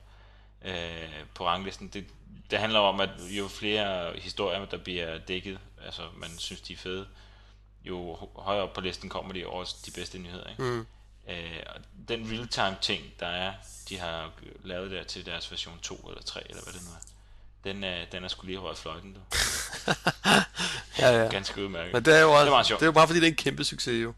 øh, 0.65 1.25
på 1.35 1.47
ranglisten. 1.47 1.89
Det, 1.89 2.07
det 2.51 2.59
handler 2.59 2.79
om, 2.79 3.01
at 3.01 3.11
jo 3.21 3.49
flere 3.49 4.13
historier, 4.17 4.65
der 4.65 4.77
bliver 4.77 5.19
dækket, 5.19 5.59
altså 5.85 6.03
man 6.17 6.31
synes, 6.39 6.61
de 6.61 6.73
er 6.73 6.77
fede, 6.77 7.07
jo 7.85 8.19
højere 8.35 8.63
op 8.63 8.73
på 8.73 8.81
listen 8.81 9.09
kommer 9.09 9.33
de 9.33 9.47
over 9.47 9.65
de 9.87 9.91
bedste 9.91 10.19
nyheder. 10.19 10.51
Ikke? 10.51 10.63
Mm. 10.63 10.87
Øh, 11.29 11.63
og 11.67 11.81
den 12.09 12.31
real-time 12.31 12.77
ting, 12.81 13.03
der 13.21 13.27
er, 13.27 13.53
de 13.89 13.99
har 13.99 14.31
lavet 14.65 14.91
der 14.91 15.05
til 15.05 15.27
deres 15.27 15.51
version 15.51 15.79
2 15.83 15.95
eller 15.95 16.23
3, 16.23 16.51
eller 16.51 16.63
hvad 16.63 16.73
det 16.73 16.83
nu 16.83 16.91
er, 16.91 17.13
den, 17.65 17.85
øh, 17.85 18.07
den 18.13 18.25
er 18.25 18.29
skulle 18.29 18.53
lige 18.53 18.59
røget 18.59 18.79
fløjten, 18.79 19.13
du. 19.13 19.21
ja, 20.99 21.23
ja. 21.23 21.29
Ganske 21.29 21.65
udmærket. 21.65 21.93
Men 21.93 22.05
det 22.05 22.17
er 22.17 22.21
jo, 22.21 22.33
også, 22.33 22.47
det 22.47 22.57
er, 22.57 22.63
det 22.63 22.83
er 22.83 22.87
jo 22.87 22.93
bare 22.93 23.07
fordi, 23.07 23.21
det 23.21 23.27
er 23.27 23.31
en 23.31 23.37
kæmpe 23.37 23.65
succes 23.65 24.03
jo. 24.03 24.15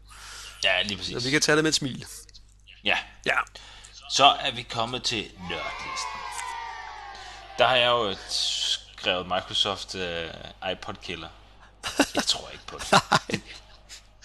Ja, 0.65 0.81
lige 0.81 0.97
præcis. 0.97 1.13
Så 1.13 1.27
vi 1.27 1.31
kan 1.31 1.41
tage 1.41 1.55
det 1.55 1.63
med 1.63 1.69
et 1.69 1.75
smil. 1.75 2.05
Ja. 2.83 2.97
Ja. 3.25 3.37
Så 4.09 4.25
er 4.25 4.51
vi 4.51 4.61
kommet 4.61 5.03
til 5.03 5.31
nørdlisten. 5.39 6.19
Der 7.57 7.67
har 7.67 7.75
jeg 7.75 7.87
jo 7.87 8.15
skrevet 8.29 9.27
Microsoft 9.27 9.95
uh, 9.95 10.71
iPod 10.71 10.93
Killer. 11.03 11.29
Jeg 12.15 12.23
tror 12.23 12.49
ikke 12.49 12.67
på 12.67 12.77
det. 12.77 12.91
det, 13.31 13.41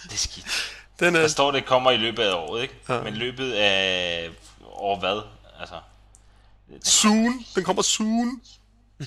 det 0.02 0.12
er 0.12 0.16
skidt. 0.16 0.76
Den 1.00 1.16
er... 1.16 1.20
Der 1.20 1.28
står, 1.28 1.50
det 1.50 1.66
kommer 1.66 1.90
i 1.90 1.96
løbet 1.96 2.22
af 2.22 2.34
året, 2.34 2.62
ikke? 2.62 2.74
Ja. 2.88 3.00
Men 3.00 3.14
løbet 3.14 3.52
af 3.52 4.30
over 4.62 4.98
hvad? 4.98 5.22
Altså, 5.60 5.80
soon. 6.84 7.46
Den 7.54 7.64
kommer 7.64 7.82
soon. 7.82 8.42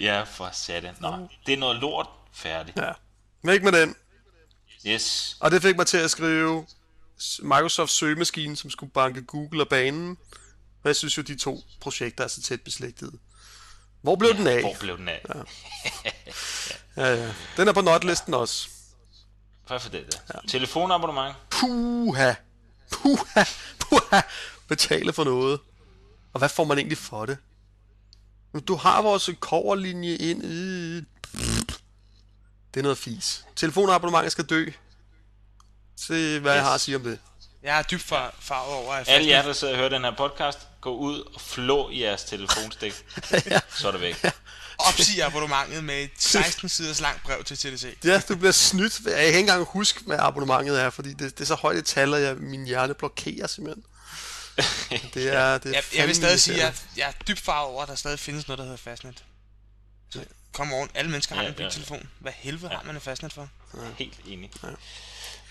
ja, 0.00 0.22
for 0.22 0.50
satan. 0.52 0.94
Nå, 1.00 1.28
det 1.46 1.52
er 1.52 1.58
noget 1.58 1.76
lort 1.76 2.08
færdigt. 2.32 2.76
Ja. 2.76 2.92
Ikke 3.52 3.64
med 3.64 3.80
den. 3.80 3.96
Yes. 4.86 5.36
Og 5.40 5.50
det 5.50 5.62
fik 5.62 5.76
mig 5.76 5.86
til 5.86 5.96
at 5.96 6.10
skrive 6.10 6.66
Microsoft 7.42 7.90
søgemaskine, 7.90 8.56
som 8.56 8.70
skulle 8.70 8.92
banke 8.92 9.22
Google 9.22 9.62
og 9.62 9.68
banen. 9.68 10.16
Og 10.82 10.88
jeg 10.88 10.96
synes 10.96 11.18
jo, 11.18 11.22
de 11.22 11.36
to 11.36 11.60
projekter 11.80 12.24
er 12.24 12.28
så 12.28 12.42
tæt 12.42 12.60
beslægtede. 12.60 13.12
Hvor 14.02 14.16
blev 14.16 14.30
ja, 14.30 14.38
den 14.38 14.46
af? 14.46 14.60
Hvor 14.60 14.76
blev 14.80 14.98
den 14.98 15.08
af? 15.08 15.24
Ja. 15.28 15.40
ja, 17.02 17.14
ja. 17.14 17.32
Den 17.56 17.68
er 17.68 17.72
på 17.72 17.80
notlisten 17.80 18.32
ja. 18.32 18.38
også. 18.38 18.68
Hvad 19.66 19.80
for 19.80 19.90
det 19.90 20.12
der? 20.12 20.18
Ja. 20.34 20.48
Telefonabonnement? 20.48 21.36
Puha. 21.50 22.32
Puha. 22.90 23.44
Puha. 23.78 24.20
Betale 24.68 25.12
for 25.12 25.24
noget. 25.24 25.60
Og 26.32 26.38
hvad 26.38 26.48
får 26.48 26.64
man 26.64 26.78
egentlig 26.78 26.98
for 26.98 27.26
det? 27.26 27.38
Du 28.68 28.74
har 28.74 29.02
vores 29.02 29.30
coverlinje 29.40 30.16
ind. 30.16 30.42
Det 32.74 32.80
er 32.80 32.82
noget 32.82 32.98
fis. 32.98 33.44
Telefonabonnementet 33.56 34.32
skal 34.32 34.44
dø. 34.44 34.66
Se, 35.96 36.38
hvad 36.40 36.52
yes. 36.52 36.56
jeg 36.56 36.64
har 36.64 36.74
at 36.74 36.80
sige 36.80 36.96
om 36.96 37.02
det. 37.02 37.18
Jeg 37.62 37.78
er 37.78 37.82
dybt 37.82 38.02
far- 38.02 38.34
farvet 38.40 38.74
over. 38.74 38.94
At 38.94 39.08
Alle 39.08 39.28
jer, 39.28 39.42
der 39.42 39.52
sidder 39.52 39.72
og 39.74 39.78
hører 39.78 39.88
den 39.88 40.04
her 40.04 40.16
podcast, 40.16 40.58
gå 40.80 40.96
ud 40.96 41.20
og 41.34 41.40
flå 41.40 41.90
i 41.90 42.02
jeres 42.02 42.24
telefonstik. 42.24 43.04
ja. 43.50 43.60
Så 43.68 43.88
er 43.88 43.92
det 43.92 44.00
væk. 44.00 44.24
Ja. 44.24 44.30
Opsig 44.78 45.22
abonnementet 45.22 45.84
med 45.84 46.02
et 46.02 46.10
16 46.18 46.68
siders 46.68 47.00
langt 47.00 47.22
brev 47.22 47.44
til 47.44 47.56
TDC. 47.58 47.98
Ja, 48.04 48.22
du 48.28 48.36
bliver 48.36 48.52
snydt. 48.52 49.00
Jeg 49.04 49.14
kan 49.14 49.26
ikke 49.26 49.38
engang 49.38 49.64
huske, 49.64 50.00
hvad 50.06 50.16
abonnementet 50.20 50.80
er, 50.80 50.90
fordi 50.90 51.12
det, 51.12 51.18
det 51.38 51.40
er 51.40 51.44
så 51.46 51.54
højt 51.54 51.76
et 51.76 51.86
tal, 51.86 52.14
at 52.14 52.22
jeg, 52.22 52.36
min 52.36 52.64
hjerne 52.66 52.94
blokerer 52.94 53.46
simpelthen. 53.46 53.84
Det 55.14 55.34
er, 55.34 55.58
det 55.58 55.70
er 55.70 55.72
jeg, 55.72 55.82
jeg 55.94 56.06
vil 56.06 56.14
stadig 56.16 56.40
sige, 56.40 56.56
at 56.56 56.62
jeg, 56.62 56.74
jeg 56.96 57.08
er 57.08 57.12
dybt 57.28 57.40
farvet 57.40 57.70
over, 57.72 57.82
at 57.82 57.88
der 57.88 57.94
stadig 57.94 58.18
findes 58.18 58.48
noget, 58.48 58.58
der 58.58 58.64
hedder 58.64 58.78
fastnet. 58.78 59.24
Så 60.10 60.24
kom 60.54 60.72
on, 60.72 60.90
alle 60.94 61.10
mennesker 61.10 61.34
har 61.34 61.42
ja, 61.42 61.48
en 61.48 61.54
biltelefon. 61.54 61.96
Ja, 61.96 62.02
ja. 62.02 62.08
Hvad 62.18 62.32
helvede 62.36 62.72
ja. 62.72 62.76
har 62.76 62.84
man 62.84 62.94
en 62.94 63.00
fastnet 63.00 63.32
for? 63.32 63.48
Ja. 63.74 63.80
Helt 63.98 64.20
enig. 64.26 64.50
Ja. 64.62 64.68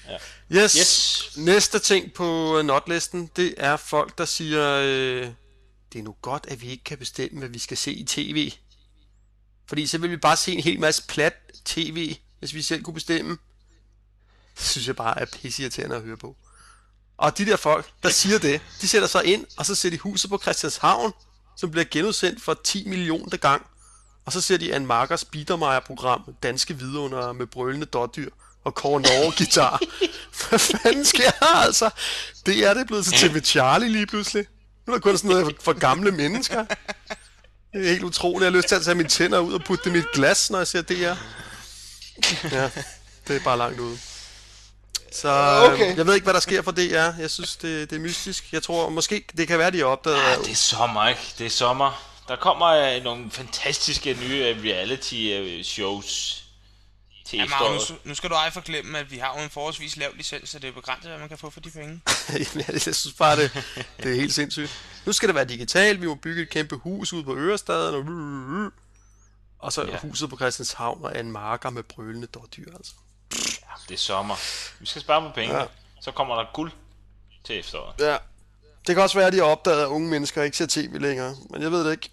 Ja. 0.07 0.17
Yes. 0.51 0.73
yes. 0.73 1.37
Næste 1.37 1.79
ting 1.79 2.13
på 2.13 2.61
notlisten, 2.61 3.29
det 3.35 3.53
er 3.57 3.77
folk, 3.77 4.17
der 4.17 4.25
siger, 4.25 4.79
øh, 4.79 5.27
det 5.93 5.99
er 5.99 6.03
nu 6.03 6.15
godt, 6.21 6.45
at 6.47 6.61
vi 6.61 6.67
ikke 6.67 6.83
kan 6.83 6.97
bestemme, 6.97 7.39
hvad 7.39 7.49
vi 7.49 7.59
skal 7.59 7.77
se 7.77 7.93
i 7.93 8.03
tv. 8.03 8.51
Fordi 9.67 9.87
så 9.87 9.97
vil 9.97 10.11
vi 10.11 10.17
bare 10.17 10.37
se 10.37 10.51
en 10.51 10.63
hel 10.63 10.79
masse 10.79 11.07
plat 11.07 11.33
tv, 11.65 12.15
hvis 12.39 12.53
vi 12.53 12.61
selv 12.61 12.83
kunne 12.83 12.93
bestemme. 12.93 13.37
Det 14.57 14.65
synes 14.65 14.87
jeg 14.87 14.95
bare 14.95 15.19
er 15.21 15.25
pisseirriterende 15.25 15.95
at 15.95 16.01
høre 16.01 16.17
på. 16.17 16.37
Og 17.17 17.37
de 17.37 17.45
der 17.45 17.55
folk, 17.55 17.91
der 18.03 18.09
siger 18.21 18.39
det, 18.39 18.61
de 18.81 18.87
sætter 18.87 19.07
sig 19.07 19.25
ind, 19.25 19.45
og 19.57 19.65
så 19.65 19.75
ser 19.75 19.89
de 19.89 19.97
huset 19.97 20.29
på 20.29 20.37
Christianshavn, 20.37 21.13
som 21.57 21.71
bliver 21.71 21.85
genudsendt 21.91 22.41
for 22.41 22.59
10 22.63 22.87
millioner 22.87 23.37
gang. 23.37 23.65
Og 24.25 24.31
så 24.31 24.41
ser 24.41 24.57
de 24.57 24.75
Anne 24.75 24.87
Markers 24.87 25.25
Biedermeier-program, 25.25 26.35
Danske 26.43 26.77
Vidunder 26.77 27.33
med 27.33 27.47
brølende 27.47 27.85
dårdyr 27.85 28.29
og 28.63 28.75
Kåre 28.75 29.01
Norge 29.01 29.33
guitar. 29.37 29.81
Hvad 30.49 30.59
fanden 30.59 31.05
sker 31.05 31.31
her 31.39 31.55
altså? 31.55 31.89
Det 32.45 32.65
er 32.65 32.73
det 32.73 32.87
blevet 32.87 33.05
til 33.05 33.29
TV 33.29 33.41
Charlie 33.43 33.89
lige 33.89 34.07
pludselig. 34.07 34.45
Nu 34.87 34.93
er 34.93 34.97
der 34.97 35.01
kun 35.01 35.17
sådan 35.17 35.29
noget 35.29 35.55
for 35.61 35.73
gamle 35.73 36.11
mennesker. 36.11 36.65
Det 37.73 37.85
er 37.85 37.89
helt 37.89 38.03
utroligt. 38.03 38.43
Jeg 38.43 38.51
har 38.51 38.57
lyst 38.57 38.67
til 38.67 38.75
at 38.75 38.81
tage 38.81 38.95
mine 38.95 39.09
tænder 39.09 39.39
ud 39.39 39.53
og 39.53 39.63
putte 39.63 39.85
dem 39.85 39.95
i 39.95 39.97
et 39.97 40.11
glas, 40.13 40.49
når 40.51 40.57
jeg 40.57 40.67
ser 40.67 40.81
det 40.81 40.97
her. 40.97 41.15
Ja, 42.51 42.69
det 43.27 43.35
er 43.35 43.39
bare 43.43 43.57
langt 43.57 43.79
ude. 43.79 43.97
Så 45.11 45.29
okay. 45.73 45.91
øh, 45.91 45.97
jeg 45.97 46.07
ved 46.07 46.13
ikke, 46.13 46.23
hvad 46.23 46.33
der 46.33 46.39
sker 46.39 46.61
for 46.61 46.71
DR. 46.71 47.19
Jeg 47.19 47.29
synes, 47.29 47.55
det, 47.55 47.89
det 47.89 47.95
er 47.95 47.99
mystisk. 47.99 48.53
Jeg 48.53 48.63
tror, 48.63 48.89
måske 48.89 49.25
det 49.37 49.47
kan 49.47 49.59
være, 49.59 49.71
de 49.71 49.81
er 49.81 49.85
opdaget. 49.85 50.17
Ja, 50.17 50.35
det 50.35 50.51
er 50.51 50.55
sommer, 50.55 51.07
ikke? 51.07 51.21
Det 51.37 51.45
er 51.45 51.49
sommer. 51.49 52.12
Der 52.27 52.35
kommer 52.35 52.67
øh, 52.67 53.03
nogle 53.03 53.31
fantastiske 53.31 54.13
nye 54.13 54.45
øh, 54.45 54.63
reality-shows 54.63 56.43
til 57.25 57.39
ja, 57.39 57.45
Magnus, 57.45 57.89
nu, 57.89 57.95
nu 58.03 58.15
skal 58.15 58.29
du 58.29 58.35
ej 58.35 58.51
forglemme, 58.51 58.99
at 58.99 59.11
vi 59.11 59.17
har 59.17 59.37
jo 59.37 59.43
en 59.43 59.49
forholdsvis 59.49 59.97
lav 59.97 60.11
licens, 60.15 60.49
så 60.49 60.59
det 60.59 60.67
er 60.67 60.71
begrænset, 60.71 61.11
hvad 61.11 61.19
man 61.19 61.29
kan 61.29 61.37
få 61.37 61.49
for 61.49 61.59
de 61.59 61.71
penge. 61.71 62.01
jeg 62.85 62.95
synes 62.95 63.13
bare, 63.17 63.35
det, 63.35 63.51
det 63.97 64.11
er 64.11 64.15
helt 64.15 64.33
sindssygt. 64.33 64.71
Nu 65.05 65.13
skal 65.13 65.27
det 65.27 65.35
være 65.35 65.45
digitalt, 65.45 66.01
vi 66.01 66.07
må 66.07 66.15
bygge 66.15 66.41
et 66.41 66.49
kæmpe 66.49 66.75
hus 66.75 67.13
ude 67.13 67.23
på 67.23 67.35
Ørestaden, 67.35 67.95
og, 67.95 68.71
og 69.59 69.73
så 69.73 69.85
ja. 69.85 69.99
huset 69.99 70.29
på 70.29 70.35
Christianshavn 70.35 71.05
og 71.05 71.19
en 71.19 71.31
marker 71.31 71.69
med 71.69 71.83
brølende 71.83 72.27
dårdyr, 72.27 72.75
altså. 72.75 72.93
Ja, 73.31 73.73
det 73.89 73.93
er 73.93 73.97
sommer. 73.97 74.35
Vi 74.79 74.85
skal 74.85 75.01
spare 75.01 75.21
på 75.21 75.29
penge. 75.35 75.57
Ja. 75.57 75.65
Så 76.01 76.11
kommer 76.11 76.35
der 76.35 76.45
guld 76.53 76.71
til 77.43 77.59
efteråret. 77.59 77.95
Ja. 77.99 78.17
Det 78.87 78.95
kan 78.95 79.03
også 79.03 79.17
være, 79.17 79.27
at 79.27 79.33
de 79.33 79.37
har 79.37 79.45
opdaget, 79.45 79.81
at 79.81 79.87
unge 79.87 80.09
mennesker 80.09 80.43
ikke 80.43 80.57
ser 80.57 80.65
tv 80.69 80.97
længere, 80.99 81.35
men 81.49 81.61
jeg 81.61 81.71
ved 81.71 81.85
det 81.85 81.91
ikke. 81.91 82.11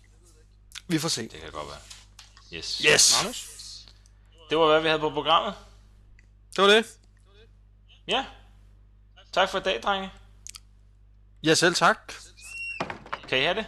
Vi 0.89 0.99
får 0.99 1.09
se. 1.09 1.23
Det 1.23 1.41
kan 1.41 1.51
godt 1.53 1.67
være. 1.69 1.79
Yes. 2.59 2.79
Yes. 2.79 3.15
Magnus? 3.23 3.51
Det 4.51 4.59
var, 4.59 4.67
hvad 4.67 4.81
vi 4.81 4.89
havde 4.89 5.01
på 5.01 5.11
programmet. 5.11 5.55
Det 6.57 6.65
var 6.65 6.71
det. 6.71 6.87
Ja. 8.09 8.25
Tak 9.33 9.49
for 9.51 9.59
i 9.59 9.63
dag, 9.63 9.83
drenge. 9.83 10.11
Ja, 11.43 11.55
selv 11.55 11.75
tak. 11.75 12.13
Kan 13.29 13.39
I 13.39 13.43
have 13.43 13.55
det? 13.55 13.67